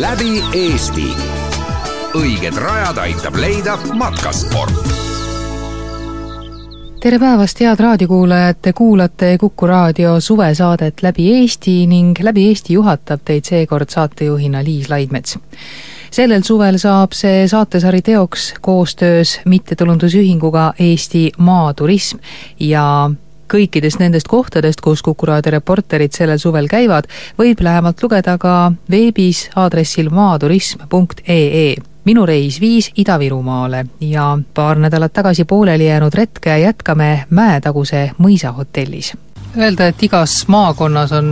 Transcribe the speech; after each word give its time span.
läbi 0.00 0.42
Eesti. 0.54 1.12
õiged 2.14 2.56
rajad 2.56 2.98
aitab 2.98 3.36
leida 3.36 3.78
matkasport 3.94 4.72
tere 7.00 7.18
päevast, 7.18 7.60
head 7.60 7.80
raadiokuulajad, 7.80 8.58
te 8.62 8.72
kuulate 8.72 9.38
Kuku 9.38 9.66
raadio 9.66 10.20
suvesaadet 10.20 11.02
Läbi 11.02 11.30
Eesti 11.32 11.86
ning 11.86 12.18
Läbi 12.22 12.48
Eesti 12.48 12.74
juhatab 12.76 13.20
teid 13.24 13.44
seekord 13.48 13.88
saatejuhina 13.88 14.64
Liis 14.64 14.90
Laidmets. 14.90 15.38
Sellel 16.10 16.42
suvel 16.42 16.78
saab 16.78 17.14
see 17.16 17.46
saatesari 17.48 18.02
teoks 18.02 18.54
koostöös 18.60 19.40
mittetulundusühinguga 19.44 20.72
Eesti 20.78 21.30
Maaturism 21.38 22.18
ja 22.60 23.10
kõikidest 23.50 23.98
nendest 23.98 24.28
kohtadest, 24.30 24.80
kus 24.80 25.02
Kuku 25.02 25.26
raadio 25.26 25.56
reporterid 25.56 26.14
sellel 26.14 26.38
suvel 26.38 26.68
käivad, 26.70 27.08
võib 27.38 27.62
lähemalt 27.62 28.02
lugeda 28.02 28.36
ka 28.38 28.72
veebis 28.90 29.48
aadressil 29.56 30.10
maaturism.ee 30.14 31.74
minu 32.04 32.26
reis 32.26 32.60
viis 32.60 32.90
Ida-Virumaale 32.96 33.84
ja 34.00 34.38
paar 34.54 34.78
nädalat 34.78 35.12
tagasi 35.12 35.44
pooleli 35.44 35.86
jäänud 35.86 36.14
retke 36.14 36.58
jätkame 36.58 37.26
Mäetaguse 37.30 38.10
mõisahotellis 38.18 39.12
öelda, 39.58 39.88
et 39.90 40.02
igas 40.06 40.34
maakonnas 40.50 41.12
on 41.16 41.30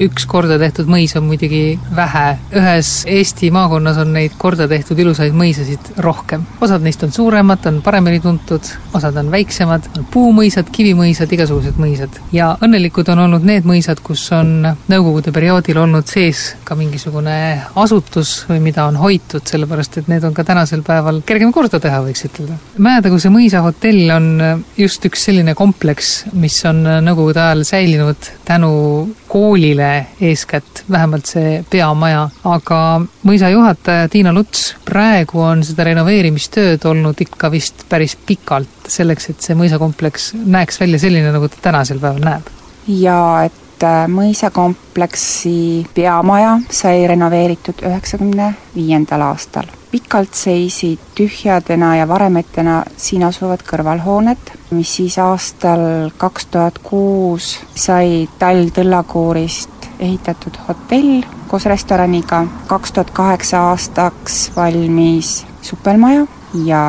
üks 0.00 0.26
korda 0.28 0.56
tehtud 0.60 0.88
mõis, 0.90 1.12
on 1.18 1.26
muidugi 1.28 1.78
vähe. 1.96 2.38
ühes 2.56 2.90
Eesti 3.10 3.50
maakonnas 3.54 3.98
on 4.02 4.12
neid 4.16 4.34
korda 4.38 4.66
tehtud 4.68 4.98
ilusaid 4.98 5.34
mõisasid 5.36 5.92
rohkem. 6.02 6.46
osad 6.60 6.82
neist 6.82 7.02
on 7.06 7.12
suuremad, 7.12 7.66
on 7.66 7.80
paremini 7.82 8.20
tuntud, 8.20 8.66
osad 8.94 9.16
on 9.16 9.30
väiksemad, 9.30 9.90
on 9.98 10.06
puumõisad, 10.10 10.70
kivimõisad, 10.72 11.32
igasugused 11.32 11.78
mõisad. 11.78 12.20
ja 12.32 12.56
õnnelikud 12.60 13.08
on 13.12 13.24
olnud 13.26 13.44
need 13.44 13.68
mõisad, 13.68 14.02
kus 14.02 14.26
on 14.32 14.60
Nõukogude 14.90 15.32
perioodil 15.32 15.78
olnud 15.78 16.06
sees 16.08 16.56
ka 16.64 16.74
mingisugune 16.74 17.62
asutus 17.78 18.44
või 18.48 18.60
mida 18.60 18.84
on 18.88 18.96
hoitud, 18.96 19.44
sellepärast 19.46 19.98
et 19.98 20.08
need 20.08 20.24
on 20.24 20.34
ka 20.34 20.44
tänasel 20.44 20.82
päeval 20.82 21.22
kergem 21.26 21.52
korda 21.52 21.80
teha, 21.80 22.00
võiks 22.02 22.24
ütelda. 22.26 22.58
Mäetaguse 22.78 23.30
mõisahotell 23.30 24.10
on 24.16 24.28
just 24.76 25.04
üks 25.06 25.24
selline 25.28 25.54
kompleks, 25.54 26.24
mis 26.32 26.58
on 26.68 26.82
Nõukogude 27.04 27.40
ajal 27.40 27.59
ajal 27.60 27.64
säilinud 27.64 28.16
tänu 28.44 29.10
koolile 29.28 30.06
eeskätt, 30.20 30.84
vähemalt 30.90 31.26
see 31.26 31.64
peamaja, 31.70 32.28
aga 32.44 33.00
mõisa 33.26 33.50
juhataja 33.50 34.08
Tiina 34.08 34.32
Luts, 34.32 34.76
praegu 34.84 35.40
on 35.40 35.64
seda 35.64 35.84
renoveerimistööd 35.84 36.84
olnud 36.84 37.20
ikka 37.20 37.50
vist 37.50 37.84
päris 37.88 38.16
pikalt, 38.16 38.88
selleks 38.88 39.30
et 39.30 39.40
see 39.40 39.56
mõisakompleks 39.58 40.32
näeks 40.46 40.80
välja 40.80 40.98
selline, 40.98 41.32
nagu 41.32 41.48
ta 41.48 41.60
tänasel 41.62 42.00
päeval 42.00 42.24
näeb. 42.24 42.48
ja 42.88 43.44
et 43.44 43.84
äh, 43.84 44.06
mõisakompleksi 44.08 45.86
peamaja 45.94 46.58
sai 46.70 47.06
renoveeritud 47.06 47.84
üheksakümne 47.86 48.54
viiendal 48.74 49.28
aastal 49.28 49.68
pikalt 49.90 50.34
seisid 50.34 50.98
tühjadena 51.14 51.96
ja 51.96 52.08
varemetena 52.08 52.82
siin 52.96 53.24
asuvad 53.26 53.64
kõrvalhooned, 53.66 54.52
mis 54.70 54.94
siis 54.96 55.18
aastal 55.18 56.10
kaks 56.18 56.46
tuhat 56.46 56.78
kuus 56.82 57.56
sai 57.74 58.28
Tall 58.38 58.70
Tõllakuurist 58.74 59.90
ehitatud 60.00 60.56
hotell 60.68 61.24
koos 61.50 61.66
restoraniga, 61.66 62.44
kaks 62.70 62.92
tuhat 62.92 63.10
kaheksa 63.10 63.64
aastaks 63.70 64.50
valmis 64.56 65.40
supelmaja 65.62 66.26
ja 66.64 66.84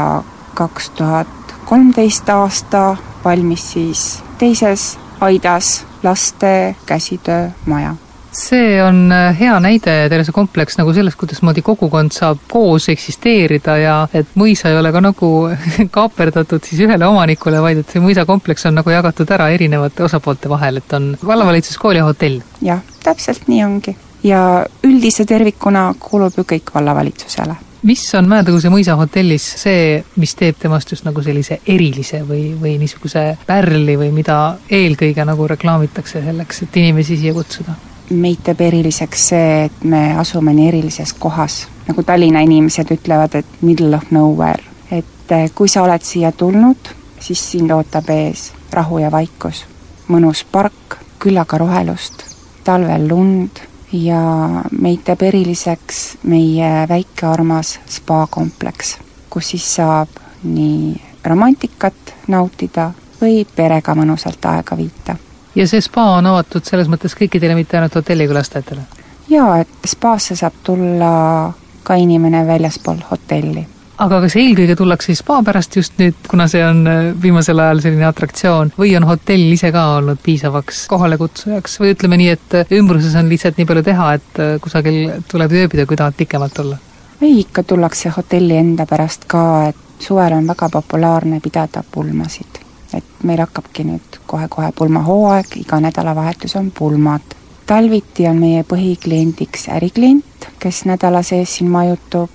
kaks 0.53 0.89
tuhat 0.89 1.55
kolmteist 1.65 2.29
aasta 2.29 2.97
valmis 3.25 3.71
siis 3.73 4.05
teises 4.37 4.97
aidas 5.21 5.85
laste 6.03 6.75
käsitöömaja 6.85 7.95
see 8.31 8.83
on 8.83 9.11
äh, 9.11 9.39
hea 9.39 9.53
näide, 9.63 9.95
Terese 10.09 10.31
kompleks 10.35 10.77
nagu 10.79 10.93
sellest, 10.95 11.17
kuidasmoodi 11.19 11.63
kogukond 11.65 12.13
saab 12.15 12.43
koos 12.51 12.87
eksisteerida 12.91 13.77
ja 13.77 13.95
et 14.13 14.35
mõisa 14.39 14.71
ei 14.71 14.77
ole 14.79 14.91
ka 14.95 15.01
nagu 15.03 15.31
kaaperdatud 15.97 16.63
siis 16.67 16.83
ühele 16.87 17.07
omanikule, 17.07 17.61
vaid 17.63 17.81
et 17.83 17.91
see 17.91 18.03
mõisakompleks 18.03 18.69
on 18.69 18.79
nagu 18.79 18.93
jagatud 18.93 19.35
ära 19.35 19.49
erinevate 19.53 20.05
osapoolte 20.07 20.51
vahel, 20.51 20.79
et 20.79 20.95
on 20.97 21.11
vallavalitsus, 21.25 21.77
kool 21.81 21.99
ja 21.99 22.05
hotell. 22.07 22.39
jah, 22.63 22.79
täpselt 23.03 23.51
nii 23.51 23.65
ongi. 23.65 23.97
ja 24.23 24.63
üldise 24.87 25.25
tervikuna 25.25 25.91
kuulub 25.99 26.37
ju 26.37 26.47
kõik 26.55 26.73
vallavalitsusele 26.75 27.57
mis 27.83 28.03
on 28.13 28.27
Mäetaguse 28.29 28.69
mõisahotellis 28.69 29.45
see, 29.63 29.85
mis 30.21 30.35
teeb 30.37 30.59
temast 30.61 30.91
just 30.93 31.05
nagu 31.07 31.23
sellise 31.25 31.59
erilise 31.65 32.21
või, 32.27 32.51
või 32.61 32.75
niisuguse 32.81 33.23
pärli 33.47 33.97
või 33.97 34.11
mida 34.13 34.41
eelkõige 34.69 35.25
nagu 35.25 35.47
reklaamitakse 35.49 36.21
selleks, 36.21 36.61
et 36.67 36.77
inimesi 36.83 37.17
siia 37.17 37.33
kutsuda? 37.33 37.73
Meid 38.11 38.43
teeb 38.43 38.61
eriliseks 38.61 39.27
see, 39.31 39.65
et 39.65 39.83
me 39.83 40.01
asume 40.19 40.53
nii 40.53 40.67
erilises 40.67 41.13
kohas. 41.13 41.67
nagu 41.87 42.03
Tallinna 42.03 42.39
inimesed 42.39 42.91
ütlevad, 42.91 43.35
et 43.35 43.61
middle 43.61 43.95
of 43.95 44.11
nowhere. 44.11 44.63
et 44.91 45.31
eh, 45.31 45.51
kui 45.55 45.67
sa 45.67 45.83
oled 45.83 46.01
siia 46.01 46.31
tulnud, 46.31 46.93
siis 47.19 47.51
sind 47.51 47.71
ootab 47.71 48.09
ees 48.09 48.51
rahu 48.71 48.97
ja 48.97 49.11
vaikus. 49.11 49.65
mõnus 50.07 50.45
park, 50.51 50.97
küllaga 51.19 51.57
rohelust, 51.57 52.25
talvel 52.63 53.07
lund 53.07 53.61
ja 53.91 54.21
meid 54.71 55.03
teeb 55.05 55.21
eriliseks 55.21 56.17
meie 56.23 56.87
väike 56.89 57.25
armas 57.27 57.79
spaakompleks, 57.87 58.97
kus 59.29 59.49
siis 59.55 59.75
saab 59.75 60.09
nii 60.43 61.01
romantikat 61.23 62.15
nautida 62.27 62.91
või 63.21 63.45
perega 63.55 63.95
mõnusalt 63.95 64.45
aega 64.45 64.77
viita 64.77 65.15
ja 65.55 65.67
see 65.67 65.81
spa 65.81 66.05
on 66.17 66.29
avatud 66.31 66.65
selles 66.67 66.89
mõttes 66.91 67.15
kõikidele, 67.17 67.55
mitte 67.57 67.77
ainult 67.77 67.95
hotellikülastajatele? 67.99 68.87
jaa, 69.31 69.59
et 69.63 69.87
spaasse 69.87 70.35
saab 70.35 70.63
tulla 70.63 71.11
ka 71.83 71.95
inimene 71.99 72.43
väljaspool 72.47 73.01
hotelli. 73.11 73.65
aga 74.01 74.19
kas 74.23 74.35
eelkõige 74.39 74.75
tullakse 74.79 75.15
spa 75.15 75.41
pärast 75.45 75.75
just 75.77 75.99
nüüd, 76.01 76.17
kuna 76.29 76.47
see 76.51 76.63
on 76.65 76.85
äh, 76.87 77.01
viimasel 77.23 77.59
ajal 77.59 77.83
selline 77.83 78.07
atraktsioon, 78.07 78.73
või 78.79 78.95
on 78.97 79.07
hotell 79.09 79.51
ise 79.57 79.71
ka 79.75 79.85
olnud 79.97 80.21
piisavaks 80.23 80.85
kohalekutsujaks 80.91 81.79
või 81.83 81.93
ütleme 81.95 82.21
nii, 82.21 82.31
et 82.37 82.57
äh, 82.61 82.73
ümbruses 82.79 83.15
on 83.19 83.29
lihtsalt 83.31 83.59
nii 83.59 83.69
palju 83.69 83.85
teha, 83.91 84.13
et 84.19 84.41
äh, 84.41 84.55
kusagil 84.63 85.21
tuleb 85.31 85.59
ööbida, 85.63 85.85
kui 85.85 85.99
tahad 85.99 86.17
pikemalt 86.17 86.65
olla? 86.65 86.81
ei, 87.21 87.39
ikka 87.43 87.63
tullakse 87.67 88.09
hotelli 88.17 88.57
enda 88.57 88.87
pärast 88.89 89.27
ka, 89.29 89.45
et 89.69 89.87
suvel 90.01 90.33
on 90.33 90.47
väga 90.49 90.71
populaarne 90.73 91.39
pidada 91.43 91.83
pulmasid 91.91 92.60
et 92.93 93.23
meil 93.23 93.39
hakkabki 93.39 93.85
nüüd 93.87 94.19
kohe-kohe 94.27 94.71
pulmahooaeg, 94.75 95.55
iga 95.61 95.79
nädalavahetus 95.79 96.55
on 96.55 96.71
pulmad. 96.71 97.37
talviti 97.65 98.27
on 98.27 98.37
meie 98.37 98.63
põhikliendiks 98.63 99.69
äriklient, 99.71 100.49
kes 100.59 100.85
nädala 100.85 101.23
sees 101.23 101.55
siin 101.55 101.71
majutub 101.71 102.29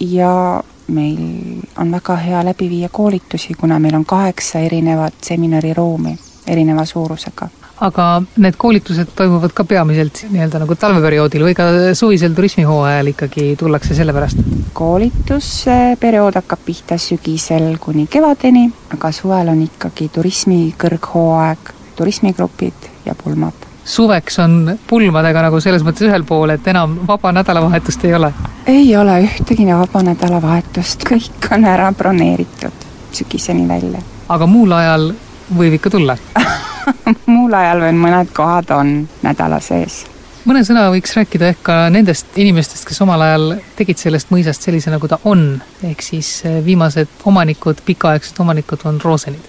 ja 0.00 0.62
meil 0.88 1.62
on 1.78 1.92
väga 1.92 2.16
hea 2.16 2.44
läbi 2.44 2.70
viia 2.70 2.88
koolitusi, 2.88 3.54
kuna 3.54 3.78
meil 3.78 3.94
on 3.94 4.04
kaheksa 4.04 4.58
erinevat 4.58 5.14
seminariruumi 5.22 6.18
erineva 6.46 6.84
suurusega 6.84 7.48
aga 7.80 8.06
need 8.36 8.56
koolitused 8.60 9.14
toimuvad 9.16 9.54
ka 9.56 9.64
peamiselt 9.64 10.24
nii-öelda 10.30 10.60
nagu 10.60 10.76
talveperioodil 10.76 11.44
või 11.48 11.56
ka 11.56 11.68
suvisel 11.96 12.34
turismihooajal 12.36 13.12
ikkagi 13.14 13.54
tullakse 13.60 13.96
selle 13.96 14.12
pärast? 14.16 14.42
koolitusperiood 14.76 16.36
hakkab 16.40 16.60
pihta 16.64 16.98
sügisel 17.00 17.72
kuni 17.80 18.06
kevadeni, 18.10 18.68
aga 18.94 19.10
suvel 19.12 19.50
on 19.52 19.64
ikkagi 19.64 20.08
turismi 20.12 20.60
kõrghooaeg, 20.80 21.72
turismigrupid 21.96 22.88
ja 23.08 23.16
pulmad. 23.24 23.66
suveks 23.84 24.38
on 24.44 24.78
pulmadega 24.86 25.42
nagu 25.48 25.60
selles 25.60 25.84
mõttes 25.84 26.08
ühel 26.08 26.24
pool, 26.28 26.52
et 26.54 26.68
enam 26.68 27.00
vaba 27.08 27.32
nädalavahetust 27.32 28.04
ei 28.04 28.14
ole? 28.14 28.32
ei 28.66 28.96
ole 28.96 29.22
ühtegi 29.24 29.66
vaba 29.72 30.04
nädalavahetust, 30.12 31.08
kõik 31.08 31.52
on 31.52 31.64
ära 31.64 31.92
broneeritud 31.92 32.88
sügiseni 33.12 33.68
välja. 33.68 34.04
aga 34.28 34.46
muul 34.46 34.72
ajal 34.72 35.12
võib 35.56 35.80
ikka 35.80 35.90
tulla 35.90 36.16
muul 37.32 37.54
ajal 37.54 37.84
veel 37.84 37.98
mõned 37.98 38.32
kohad 38.36 38.70
on 38.74 38.94
nädala 39.22 39.60
sees. 39.64 40.04
mõne 40.44 40.62
sõna 40.66 40.86
võiks 40.92 41.14
rääkida 41.16 41.50
ehk 41.52 41.62
ka 41.68 41.78
nendest 41.92 42.38
inimestest, 42.40 42.86
kes 42.88 43.00
omal 43.04 43.22
ajal 43.26 43.54
tegid 43.78 44.00
sellest 44.00 44.32
mõisast 44.34 44.66
sellise, 44.66 44.92
nagu 44.92 45.08
ta 45.08 45.20
on, 45.24 45.60
ehk 45.84 46.02
siis 46.02 46.40
eh, 46.48 46.60
viimased 46.64 47.26
omanikud, 47.28 47.82
pikaaegsed 47.86 48.40
omanikud 48.40 48.86
on 48.88 49.00
Rosenid. 49.04 49.44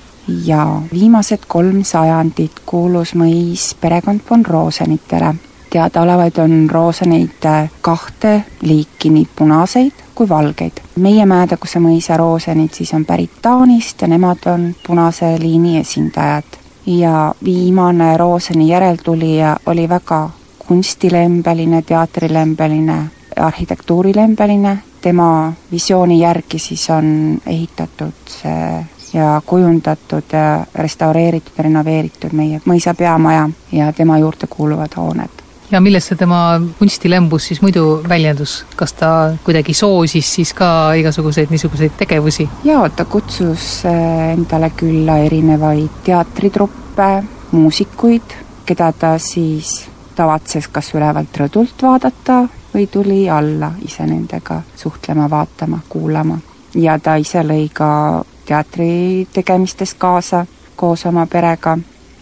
jaa, 0.46 0.82
viimased 0.94 1.48
kolm 1.48 1.84
sajandit 1.88 2.62
kuulus 2.66 3.16
mõis 3.16 3.72
perekond 3.82 4.22
von 4.30 4.46
Rosenitele. 4.46 5.36
teadaolevaid 5.72 6.38
on 6.44 6.70
Roseneid 6.70 7.50
eh, 7.50 7.70
kahte 7.82 8.42
liiki, 8.62 9.10
nii 9.10 9.28
punaseid 9.36 10.08
kui 10.16 10.30
valgeid. 10.30 10.82
meie 10.96 11.26
Mäetaguse 11.26 11.80
mõisa 11.80 12.18
Rosenid 12.18 12.74
siis 12.74 12.94
on 12.94 13.06
pärit 13.06 13.42
Taanist 13.42 14.02
ja 14.02 14.08
nemad 14.08 14.46
on 14.46 14.76
punase 14.88 15.38
liini 15.40 15.80
esindajad 15.80 16.61
ja 16.86 17.34
viimane 17.44 18.18
Roseni 18.18 18.68
järeltulija 18.70 19.58
oli 19.66 19.90
väga 19.90 20.30
kunstilembeline, 20.68 21.82
teatrilembeline, 21.82 22.98
arhitektuurilembeline, 23.40 24.78
tema 25.02 25.54
visiooni 25.72 26.20
järgi 26.20 26.60
siis 26.60 26.90
on 26.90 27.38
ehitatud 27.46 28.14
see 28.28 28.86
ja 29.14 29.42
kujundatud 29.46 30.24
ja 30.32 30.66
restaureeritud 30.76 31.58
ja 31.58 31.64
renoveeritud 31.64 32.34
meie 32.34 32.62
mõisa 32.66 32.94
peamaja 32.96 33.50
ja 33.72 33.94
tema 33.94 34.18
juurde 34.18 34.48
kuuluvad 34.48 34.96
hooned 34.98 35.51
ja 35.72 35.82
milles 35.82 36.08
see 36.10 36.20
tema 36.20 36.62
kunstilembus 36.80 37.48
siis 37.48 37.62
muidu 37.64 38.02
väljendus, 38.10 38.62
kas 38.76 38.94
ta 38.94 39.10
kuidagi 39.44 39.74
soosis 39.74 40.34
siis 40.36 40.54
ka 40.54 40.94
igasuguseid 41.00 41.52
niisuguseid 41.54 41.96
tegevusi? 41.98 42.50
jaa, 42.64 42.90
ta 42.90 43.06
kutsus 43.06 43.86
äh, 43.86 44.32
endale 44.34 44.72
külla 44.76 45.18
erinevaid 45.26 46.02
teatritruppe, 46.04 47.10
muusikuid, 47.52 48.36
keda 48.66 48.92
ta 48.92 49.18
siis 49.20 49.92
tavatses 50.16 50.68
kas 50.68 50.94
ülevalt 50.96 51.38
rõdult 51.44 51.84
vaadata 51.84 52.44
või 52.74 52.88
tuli 52.92 53.24
alla 53.30 53.74
ise 53.86 54.06
nendega 54.08 54.62
suhtlema, 54.76 55.30
vaatama, 55.30 55.80
kuulama. 55.90 56.40
ja 56.76 57.00
ta 57.00 57.16
ise 57.16 57.44
lõi 57.44 57.70
ka 57.74 58.24
teatri 58.46 59.28
tegemistes 59.34 59.94
kaasa 59.94 60.46
koos 60.76 61.06
oma 61.06 61.28
perega, 61.28 61.78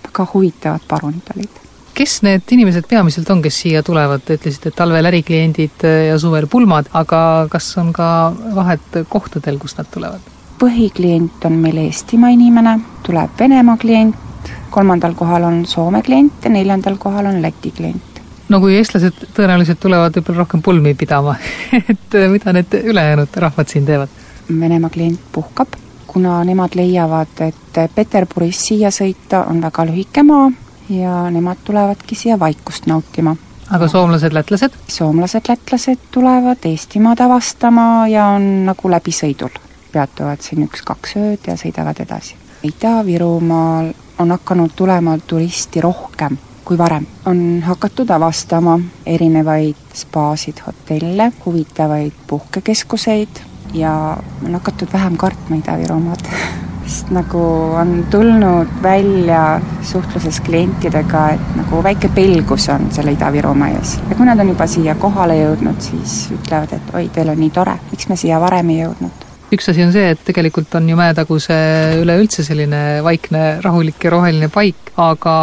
väga 0.06 0.28
huvitavad 0.34 0.86
parunid 0.88 1.34
olid 1.36 1.69
kes 2.00 2.22
need 2.24 2.48
inimesed 2.56 2.88
peamiselt 2.88 3.30
on, 3.34 3.42
kes 3.44 3.58
siia 3.66 3.84
tulevad, 3.84 4.24
te 4.24 4.38
ütlesite, 4.40 4.72
et 4.72 4.78
talvel 4.78 5.10
ärikliendid 5.10 5.84
ja 6.08 6.16
suvel 6.22 6.48
pulmad, 6.48 6.88
aga 6.96 7.22
kas 7.52 7.68
on 7.82 7.92
ka 7.96 8.08
vahet 8.56 9.02
kohtadel, 9.12 9.60
kust 9.60 9.82
nad 9.82 9.90
tulevad? 9.92 10.36
põhiklient 10.60 11.46
on 11.48 11.56
meil 11.64 11.78
Eestimaa 11.86 12.34
inimene, 12.36 12.74
tuleb 13.06 13.36
Venemaa 13.40 13.78
klient, 13.80 14.52
kolmandal 14.72 15.14
kohal 15.16 15.46
on 15.48 15.62
Soome 15.68 16.02
klient 16.04 16.44
ja 16.44 16.52
neljandal 16.52 16.98
kohal 17.00 17.30
on 17.32 17.42
Läti 17.42 17.72
klient. 17.76 18.20
no 18.50 18.60
kui 18.64 18.76
eestlased 18.76 19.28
tõenäoliselt 19.36 19.80
tulevad 19.80 20.16
võib-olla 20.16 20.44
rohkem 20.44 20.64
pulmi 20.64 20.96
pidama 21.00 21.36
et 21.92 22.20
mida 22.32 22.56
need 22.56 22.80
ülejäänud 22.80 23.40
rahvad 23.46 23.72
siin 23.72 23.88
teevad? 23.88 24.16
Venemaa 24.50 24.90
klient 24.90 25.28
puhkab, 25.32 25.76
kuna 26.08 26.40
nemad 26.44 26.76
leiavad, 26.80 27.36
et 27.48 27.84
Peterburist 27.96 28.72
siia 28.72 28.92
sõita 28.92 29.46
on 29.52 29.62
väga 29.64 29.86
lühike 29.92 30.24
maa, 30.28 30.50
ja 30.90 31.30
nemad 31.32 31.58
tulevadki 31.64 32.16
siia 32.16 32.40
vaikust 32.40 32.86
nautima. 32.86 33.36
aga 33.72 33.88
soomlased, 33.88 34.34
lätlased? 34.34 34.76
soomlased, 34.88 35.50
lätlased 35.50 36.00
tulevad 36.12 36.66
Eestimaad 36.66 37.20
avastama 37.20 38.08
ja 38.08 38.26
on 38.26 38.66
nagu 38.66 38.92
läbisõidul. 38.92 39.56
peatuvad 39.92 40.42
siin 40.42 40.68
üks-kaks 40.68 41.16
ööd 41.18 41.48
ja 41.48 41.58
sõidavad 41.58 42.02
edasi. 42.02 42.36
Ida-Virumaal 42.64 43.94
on 44.20 44.32
hakanud 44.32 44.72
tulema 44.76 45.18
turisti 45.18 45.82
rohkem 45.82 46.38
kui 46.70 46.78
varem. 46.78 47.06
on 47.26 47.64
hakatud 47.66 48.10
avastama 48.10 48.80
erinevaid 49.06 49.76
spaasid, 49.94 50.62
hotelle, 50.68 51.32
huvitavaid 51.46 52.14
puhkekeskuseid 52.28 53.42
ja 53.74 54.18
on 54.46 54.54
hakatud 54.54 54.94
vähem 54.94 55.18
kartma 55.18 55.56
Ida-Virumaad 55.56 56.30
sest 56.90 57.12
nagu 57.14 57.42
on 57.78 58.06
tulnud 58.10 58.68
välja 58.84 59.62
suhtluses 59.86 60.42
klientidega, 60.42 61.30
et 61.30 61.56
nagu 61.56 61.84
väike 61.84 62.10
pelgus 62.16 62.70
on 62.74 62.90
selle 62.92 63.14
Ida-Virumaa 63.14 63.70
ees. 63.78 64.00
ja 64.10 64.16
kui 64.16 64.26
nad 64.26 64.40
on 64.40 64.50
juba 64.50 64.68
siia 64.68 64.96
kohale 64.96 65.38
jõudnud, 65.44 65.82
siis 65.82 66.20
ütlevad, 66.34 66.74
et 66.76 66.94
oi, 66.94 67.08
teil 67.14 67.30
on 67.30 67.40
nii 67.40 67.54
tore, 67.54 67.80
miks 67.92 68.10
me 68.10 68.18
siia 68.20 68.42
varem 68.42 68.76
ei 68.76 68.84
jõudnud 68.84 69.29
üks 69.54 69.70
asi 69.72 69.84
on 69.84 69.94
see, 69.94 70.12
et 70.14 70.22
tegelikult 70.26 70.74
on 70.78 70.90
ju 70.90 70.98
Mäetaguse 71.00 71.56
üleüldse 72.02 72.44
selline 72.46 73.00
vaikne, 73.06 73.44
rahulik 73.64 74.04
ja 74.06 74.12
roheline 74.14 74.50
paik, 74.54 74.92
aga 75.00 75.36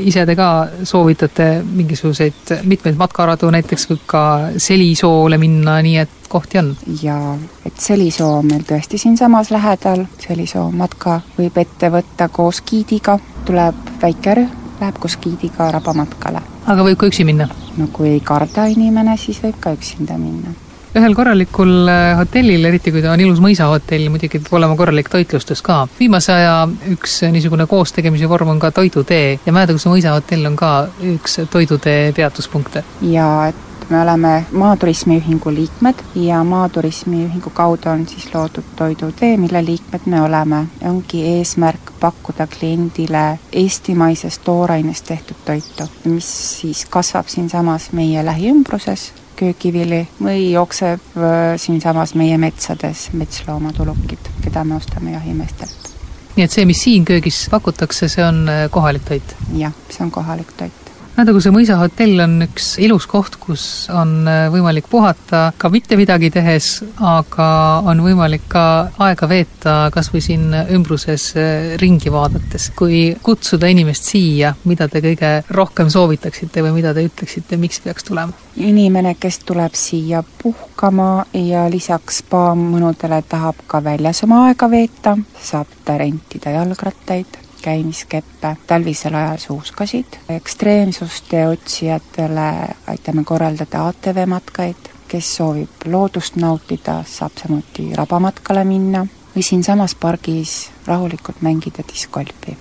ise 0.00 0.24
te 0.28 0.36
ka 0.38 0.50
soovitate 0.88 1.50
mingisuguseid 1.66 2.54
mitmeid 2.68 2.98
matkaradu, 3.00 3.50
näiteks 3.52 3.88
võib 3.90 4.06
ka 4.10 4.22
Selisoole 4.56 5.38
minna, 5.40 5.76
nii 5.84 5.98
et 6.04 6.30
kohti 6.30 6.62
on? 6.62 6.72
jaa, 7.02 7.34
et 7.66 7.76
Selisoo 7.80 8.38
on 8.38 8.48
meil 8.52 8.64
tõesti 8.68 9.00
siinsamas 9.02 9.52
lähedal, 9.52 10.06
Selisoo 10.22 10.70
matka 10.70 11.20
võib 11.38 11.60
ette 11.60 11.92
võtta 11.92 12.30
koos 12.32 12.62
giidiga, 12.66 13.18
tuleb 13.48 14.00
väike 14.02 14.38
rühm, 14.40 14.56
läheb 14.80 15.02
koos 15.02 15.18
giidiga 15.20 15.68
rabamatkale. 15.76 16.42
aga 16.66 16.88
võib 16.88 17.00
ka 17.00 17.12
üksi 17.12 17.28
minna? 17.28 17.50
no 17.76 17.92
kui 17.92 18.14
ei 18.14 18.24
karda 18.24 18.70
inimene, 18.72 19.18
siis 19.20 19.42
võib 19.44 19.60
ka 19.60 19.76
üksinda 19.76 20.16
minna 20.18 20.56
ühel 20.98 21.14
korralikul 21.14 21.88
äh, 21.88 22.16
hotellil, 22.18 22.64
eriti 22.66 22.90
kui 22.90 23.02
ta 23.04 23.12
on 23.14 23.22
ilus 23.22 23.38
mõisahotell, 23.42 24.08
muidugi 24.10 24.40
peab 24.42 24.58
olema 24.58 24.76
korralik 24.78 25.10
toitlustus 25.12 25.62
ka. 25.62 25.84
viimase 25.98 26.34
aja 26.34 26.54
üks 26.90 27.20
niisugune 27.30 27.66
koostegemise 27.70 28.28
vorm 28.30 28.50
on 28.56 28.62
ka 28.62 28.72
toidutee 28.74 29.38
ja 29.46 29.54
Mäetaguse 29.54 29.90
mõisahotell 29.92 30.50
on 30.50 30.58
ka 30.58 30.72
üks 31.14 31.42
toidutee 31.50 32.12
peatuspunkte. 32.16 32.82
ja 33.06 33.28
et 33.52 33.90
me 33.90 34.00
oleme 34.02 34.32
Maaturismiühingu 34.50 35.54
liikmed 35.54 36.02
ja 36.14 36.42
Maaturismiühingu 36.44 37.50
kaudu 37.54 37.90
on 37.90 38.06
siis 38.08 38.26
loodud 38.34 38.74
Toidutee, 38.76 39.36
mille 39.36 39.64
liikmed 39.64 40.06
me 40.06 40.22
oleme. 40.22 40.66
ongi 40.82 41.22
eesmärk 41.36 41.94
pakkuda 42.00 42.46
kliendile 42.46 43.38
eestimaisest 43.52 44.42
toorainest 44.44 45.06
tehtud 45.06 45.36
toitu, 45.44 45.88
mis 46.04 46.60
siis 46.60 46.86
kasvab 46.90 47.26
siinsamas 47.28 47.92
meie 47.92 48.26
lähiümbruses 48.26 49.12
köögivili 49.40 50.02
või 50.20 50.50
jookseb 50.52 51.16
äh, 51.16 51.54
siinsamas 51.60 52.14
meie 52.18 52.38
metsades 52.38 53.08
metsloomatulukid, 53.16 54.32
keda 54.44 54.64
me 54.64 54.76
ostame 54.76 55.16
jahimeestelt. 55.16 55.90
nii 56.36 56.44
et 56.46 56.52
see, 56.54 56.66
mis 56.68 56.82
siin 56.84 57.04
köögis 57.08 57.46
pakutakse, 57.52 58.08
see 58.08 58.24
on 58.24 58.44
äh, 58.48 58.66
kohalik 58.70 59.08
toit? 59.08 59.36
jah, 59.56 59.74
see 59.90 60.04
on 60.04 60.12
kohalik 60.14 60.52
toit. 60.56 60.79
Mädaguse 61.20 61.50
mõisahotell 61.52 62.22
on 62.24 62.38
üks 62.46 62.78
ilus 62.80 63.04
koht, 63.04 63.34
kus 63.42 63.62
on 63.92 64.22
äh, 64.24 64.46
võimalik 64.48 64.86
puhata 64.88 65.50
ka 65.60 65.68
mitte 65.68 65.98
midagi 66.00 66.30
tehes, 66.32 66.68
aga 66.96 67.48
on 67.84 68.00
võimalik 68.00 68.46
ka 68.48 68.62
aega 69.04 69.28
veeta 69.28 69.74
kas 69.92 70.08
või 70.14 70.22
siin 70.24 70.46
ümbruses 70.62 71.26
äh, 71.36 71.74
ringi 71.82 72.08
vaadates. 72.14 72.70
kui 72.78 73.02
kutsuda 73.20 73.68
inimest 73.68 74.08
siia, 74.14 74.54
mida 74.64 74.88
te 74.88 75.02
kõige 75.04 75.34
rohkem 75.52 75.90
soovitaksite 75.92 76.64
või 76.64 76.78
mida 76.78 76.94
te 76.96 77.04
ütleksite, 77.04 77.60
miks 77.60 77.84
peaks 77.84 78.08
tulema? 78.08 78.32
inimene, 78.56 79.12
kes 79.20 79.42
tuleb 79.44 79.76
siia 79.76 80.24
puhkama 80.40 81.26
ja 81.36 81.66
lisaks 81.68 82.22
spa-mõnudele 82.24 83.20
tahab 83.28 83.60
ka 83.68 83.84
väljas 83.84 84.24
oma 84.24 84.46
aega 84.48 84.72
veeta, 84.72 85.18
saab 85.36 85.68
ta 85.84 86.00
rentida 86.00 86.56
jalgrattaid 86.56 87.49
käimiskeppe, 87.60 88.56
talvisel 88.66 89.14
ajal 89.14 89.38
suuskasid. 89.38 90.06
ekstreemsuste 90.28 91.48
otsijatele 91.48 92.74
aitame 92.86 93.24
korraldada 93.24 93.86
ATV 93.88 94.26
matkaid, 94.26 94.90
kes 95.08 95.36
soovib 95.36 95.86
loodust 95.86 96.36
nautida, 96.36 97.04
saab 97.06 97.32
samuti 97.42 97.90
rabamatkale 97.94 98.64
minna 98.64 99.06
või 99.36 99.42
siinsamas 99.42 99.94
pargis 99.94 100.70
rahulikult 100.86 101.42
mängida 101.42 101.84
discgolfi. 101.92 102.56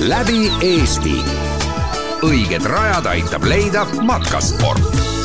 läbi 0.00 0.52
Eesti. 0.62 1.16
õiged 2.22 2.64
rajad 2.64 3.06
aitab 3.06 3.44
leida 3.44 3.84
matkasport 4.02 5.21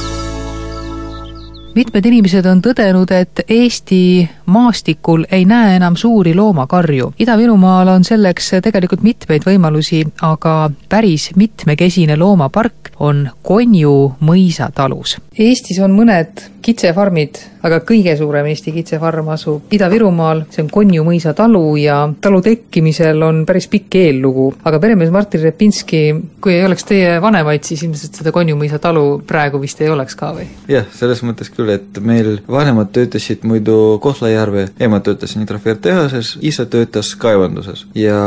mitmed 1.77 2.05
inimesed 2.09 2.45
on 2.49 2.61
tõdenud, 2.65 3.11
et 3.13 3.43
Eesti 3.53 4.25
maastikul 4.49 5.27
ei 5.31 5.45
näe 5.45 5.75
enam 5.77 5.95
suuri 5.99 6.33
loomakarju. 6.35 7.11
Ida-Virumaal 7.21 7.91
on 7.93 8.07
selleks 8.07 8.55
tegelikult 8.65 9.05
mitmeid 9.05 9.45
võimalusi, 9.45 10.01
aga 10.25 10.55
päris 10.89 11.29
mitmekesine 11.37 12.17
loomapark 12.17 12.93
on 12.99 13.27
Konju 13.45 13.95
mõisatalus. 14.25 15.17
Eestis 15.37 15.79
on 15.83 15.93
mõned 15.97 16.41
kitsefarmid, 16.67 17.39
aga 17.67 17.79
kõige 17.87 18.13
suurem 18.19 18.47
Eesti 18.51 18.73
kitsefarm 18.75 19.29
asub 19.31 19.71
Ida-Virumaal, 19.73 20.43
see 20.51 20.65
on 20.65 20.71
Konju 20.71 21.03
mõisa 21.07 21.33
talu 21.37 21.61
ja 21.79 21.99
talu 22.21 22.41
tekkimisel 22.43 23.23
on 23.23 23.43
päris 23.47 23.69
pikk 23.71 23.95
eellugu. 24.01 24.49
aga 24.67 24.79
peremees 24.83 25.11
Martin 25.13 25.43
Repinski, 25.45 26.01
kui 26.43 26.57
ei 26.57 26.65
oleks 26.65 26.87
teie 26.87 27.17
vanemaid, 27.23 27.63
siis 27.67 27.83
ilmselt 27.87 28.19
seda 28.19 28.33
Konju 28.35 28.57
mõisa 28.59 28.79
talu 28.83 29.21
praegu 29.27 29.61
vist 29.63 29.81
ei 29.81 29.91
oleks 29.93 30.17
ka 30.19 30.33
või? 30.35 30.47
jah, 30.71 30.87
selles 30.95 31.23
mõttes 31.23 31.51
küll, 31.53 31.71
et 31.73 32.01
meil 32.03 32.41
vanemad 32.47 32.91
töötasid 32.95 33.47
muidu 33.47 33.97
Kohtla-Järve, 34.03 34.67
ema 34.83 34.99
töötas 35.03 35.37
nitrofeertehases, 35.39 36.35
isa 36.41 36.67
töötas 36.67 37.13
kaevanduses 37.19 37.85
ja 37.95 38.19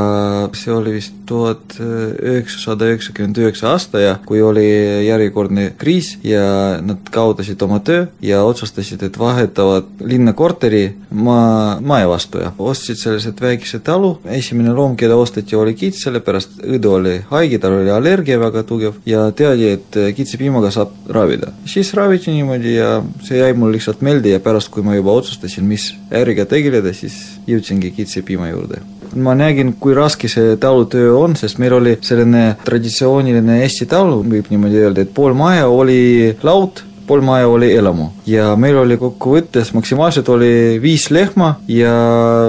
see 0.56 0.72
oli 0.74 0.96
vist 0.96 1.20
tuhat 1.28 1.76
üheksasada 1.80 2.88
üheksakümmend 2.90 3.38
üheksa 3.44 3.74
aasta 3.74 4.00
ja 4.02 4.16
kui 4.26 4.40
oli 4.42 4.66
järjekordne 5.06 5.70
kriis 5.78 6.16
ja 6.24 6.80
nad 6.82 7.12
kaotasid 7.12 7.60
oma 7.62 7.80
töö 7.84 8.06
ja 8.22 8.29
ja 8.30 8.42
otsustasid, 8.46 9.02
et 9.06 9.18
vahetavad 9.18 9.88
linna 10.06 10.32
korteri 10.36 10.84
maa, 11.10 11.78
mae 11.80 12.06
vastu 12.08 12.42
ja 12.42 12.52
ostsid 12.58 12.98
sellised 13.00 13.40
väikese 13.42 13.82
talu, 13.84 14.16
esimene 14.38 14.74
loom, 14.76 14.96
keda 15.00 15.16
osteti, 15.20 15.56
oli 15.58 15.74
kits, 15.78 16.04
sellepärast 16.06 16.60
õde 16.64 16.90
oli 16.90 17.16
haige, 17.30 17.60
tal 17.62 17.78
oli 17.80 17.92
allergia 17.94 18.40
väga 18.40 18.64
tugev 18.68 19.00
ja 19.08 19.26
teadi, 19.36 19.72
et 19.76 20.00
kitsepiimaga 20.16 20.72
saab 20.74 20.94
ravida. 21.08 21.52
siis 21.66 21.92
raviti 21.94 22.32
niimoodi 22.34 22.76
ja 22.76 23.00
see 23.26 23.40
jäi 23.40 23.52
mul 23.56 23.74
lihtsalt 23.74 24.04
meelde 24.06 24.34
ja 24.34 24.40
pärast, 24.40 24.70
kui 24.70 24.82
ma 24.86 24.94
juba 24.96 25.12
otsustasin, 25.20 25.66
mis 25.66 25.90
äriga 26.10 26.46
tegeleda, 26.46 26.94
siis 26.94 27.18
jõudsingi 27.48 27.92
kitsepiima 27.96 28.50
juurde. 28.50 28.82
Ma 29.18 29.34
nägin, 29.34 29.72
kui 29.82 29.94
raske 29.94 30.28
see 30.30 30.54
talutöö 30.62 31.16
on, 31.18 31.34
sest 31.38 31.58
meil 31.58 31.74
oli 31.74 31.96
selline 32.06 32.44
traditsiooniline 32.64 33.58
Eesti 33.64 33.88
talu, 33.90 34.20
võib 34.22 34.52
niimoodi 34.52 34.84
öelda, 34.84 35.02
et 35.02 35.10
pool 35.14 35.34
maja 35.34 35.66
oli 35.66 36.36
laud 36.46 36.84
pool 37.10 37.24
maja 37.26 37.48
oli 37.50 37.72
elamu 37.74 38.04
ja 38.30 38.52
meil 38.54 38.76
oli 38.78 38.94
kokkuvõttes 39.00 39.72
maksimaalselt 39.74 40.28
oli 40.30 40.78
viis 40.82 41.08
lehma 41.10 41.56
ja 41.66 41.90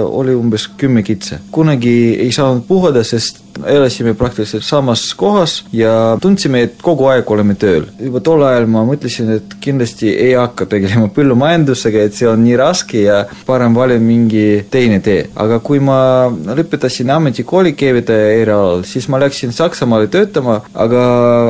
oli 0.06 0.36
umbes 0.38 0.68
kümme 0.78 1.02
kitse. 1.02 1.40
kunagi 1.50 1.94
ei 2.22 2.30
saanud 2.32 2.62
puhata, 2.68 3.02
sest 3.02 3.41
elasime 3.66 4.14
praktiliselt 4.14 4.64
samas 4.64 5.04
kohas 5.14 5.62
ja 5.72 6.16
tundsime, 6.20 6.62
et 6.66 6.80
kogu 6.82 7.06
aeg 7.10 7.30
oleme 7.30 7.54
tööl. 7.58 7.86
juba 8.00 8.20
tol 8.24 8.42
ajal 8.46 8.66
ma 8.70 8.84
mõtlesin, 8.86 9.30
et 9.36 9.56
kindlasti 9.62 10.10
ei 10.10 10.32
hakka 10.38 10.66
tegelema 10.70 11.10
põllumajandusega, 11.14 12.06
et 12.06 12.16
see 12.16 12.28
on 12.28 12.42
nii 12.44 12.56
raske 12.58 13.04
ja 13.04 13.22
parem 13.46 13.74
valin 13.74 14.02
mingi 14.02 14.64
teine 14.70 15.00
tee. 15.04 15.26
aga 15.36 15.58
kui 15.60 15.80
ma 15.80 16.28
lõpetasin 16.30 17.10
ametikooli 17.16 17.74
keevitaja 17.78 18.32
erialal, 18.42 18.84
siis 18.88 19.08
ma 19.08 19.20
läksin 19.22 19.52
Saksamaale 19.52 20.08
töötama, 20.12 20.60
aga 20.74 21.02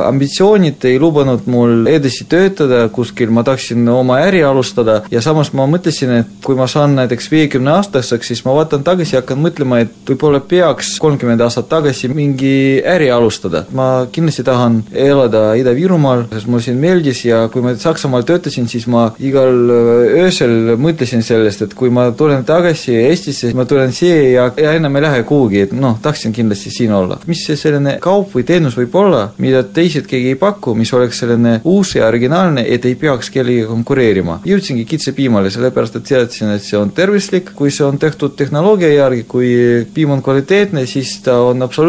ambitsioonid 0.07 0.83
ei 0.89 0.99
lubanud 0.99 1.47
mul 1.47 1.87
edasi 1.87 2.27
töötada 2.29 2.87
kuskil, 2.93 3.31
ma 3.31 3.45
tahtsin 3.47 3.87
oma 3.89 4.19
äri 4.27 4.43
alustada 4.43 5.01
ja 5.11 5.21
samas 5.23 5.53
ma 5.53 5.67
mõtlesin, 5.69 6.11
et 6.19 6.35
kui 6.43 6.57
ma 6.59 6.67
saan 6.67 6.97
näiteks 6.99 7.31
viiekümne 7.31 7.71
aastaseks, 7.77 8.33
siis 8.33 8.43
ma 8.45 8.55
vaatan 8.59 8.83
tagasi 8.83 9.15
ja 9.15 9.23
hakkan 9.23 9.41
mõtlema, 9.41 9.81
et 9.83 9.93
võib-olla 10.07 10.43
peaks 10.43 10.97
kolmkümmend 11.01 11.41
aastat 11.41 11.69
tagasi 11.71 11.92
mingi 12.13 12.81
äri 12.85 13.09
alustada. 13.11 13.65
ma 13.71 14.07
kindlasti 14.11 14.43
tahan 14.43 14.83
elada 14.93 15.53
Ida-Virumaal, 15.59 16.25
sest 16.31 16.47
mulle 16.47 16.63
siin 16.65 16.79
meeldis 16.81 17.23
ja 17.25 17.47
kui 17.53 17.61
ma 17.61 17.75
Saksamaal 17.79 18.25
töötasin, 18.27 18.67
siis 18.67 18.87
ma 18.87 19.07
igal 19.19 19.69
öösel 20.23 20.75
mõtlesin 20.79 21.23
sellest, 21.25 21.61
et 21.65 21.73
kui 21.77 21.91
ma 21.93 22.09
tulen 22.17 22.45
tagasi 22.47 22.95
Eestisse, 23.03 23.53
ma 23.57 23.65
tulen 23.69 23.93
siia 23.95 24.19
ja, 24.29 24.47
ja 24.57 24.73
enam 24.77 24.95
ei 24.97 25.05
lähe 25.05 25.23
kuhugi, 25.27 25.63
et 25.67 25.73
noh, 25.77 25.97
tahtsin 26.01 26.33
kindlasti 26.35 26.71
siin 26.73 26.93
olla. 26.93 27.19
mis 27.27 27.45
see 27.45 27.57
selline 27.59 27.97
kaup 28.03 28.33
või 28.35 28.45
teenus 28.47 28.77
võib 28.77 28.95
olla, 28.99 29.23
mida 29.37 29.63
teised 29.63 30.07
keegi 30.09 30.33
ei 30.33 30.39
paku, 30.39 30.75
mis 30.77 30.93
oleks 30.93 31.23
selline 31.23 31.59
uus 31.63 31.95
ja 31.95 32.07
originaalne, 32.07 32.65
et 32.67 32.85
ei 32.85 32.95
peaks 32.99 33.29
kellegagi 33.33 33.67
konkureerima. 33.69 34.39
jõudsingi 34.47 34.85
kitsepiimale, 34.89 35.51
sellepärast 35.53 35.99
et 35.99 36.07
teadsin, 36.09 36.53
et 36.55 36.63
see 36.63 36.79
on 36.79 36.91
tervislik, 36.95 37.53
kui 37.55 37.71
see 37.71 37.85
on 37.85 37.99
tehtud 38.01 38.35
tehnoloogia 38.39 38.93
järgi, 38.93 39.23
kui 39.27 39.49
piim 39.93 40.15
on 40.15 40.23
kvaliteetne, 40.23 40.85
siis 40.89 41.17
ta 41.25 41.39
on 41.41 41.61
absoluutselt 41.61 41.82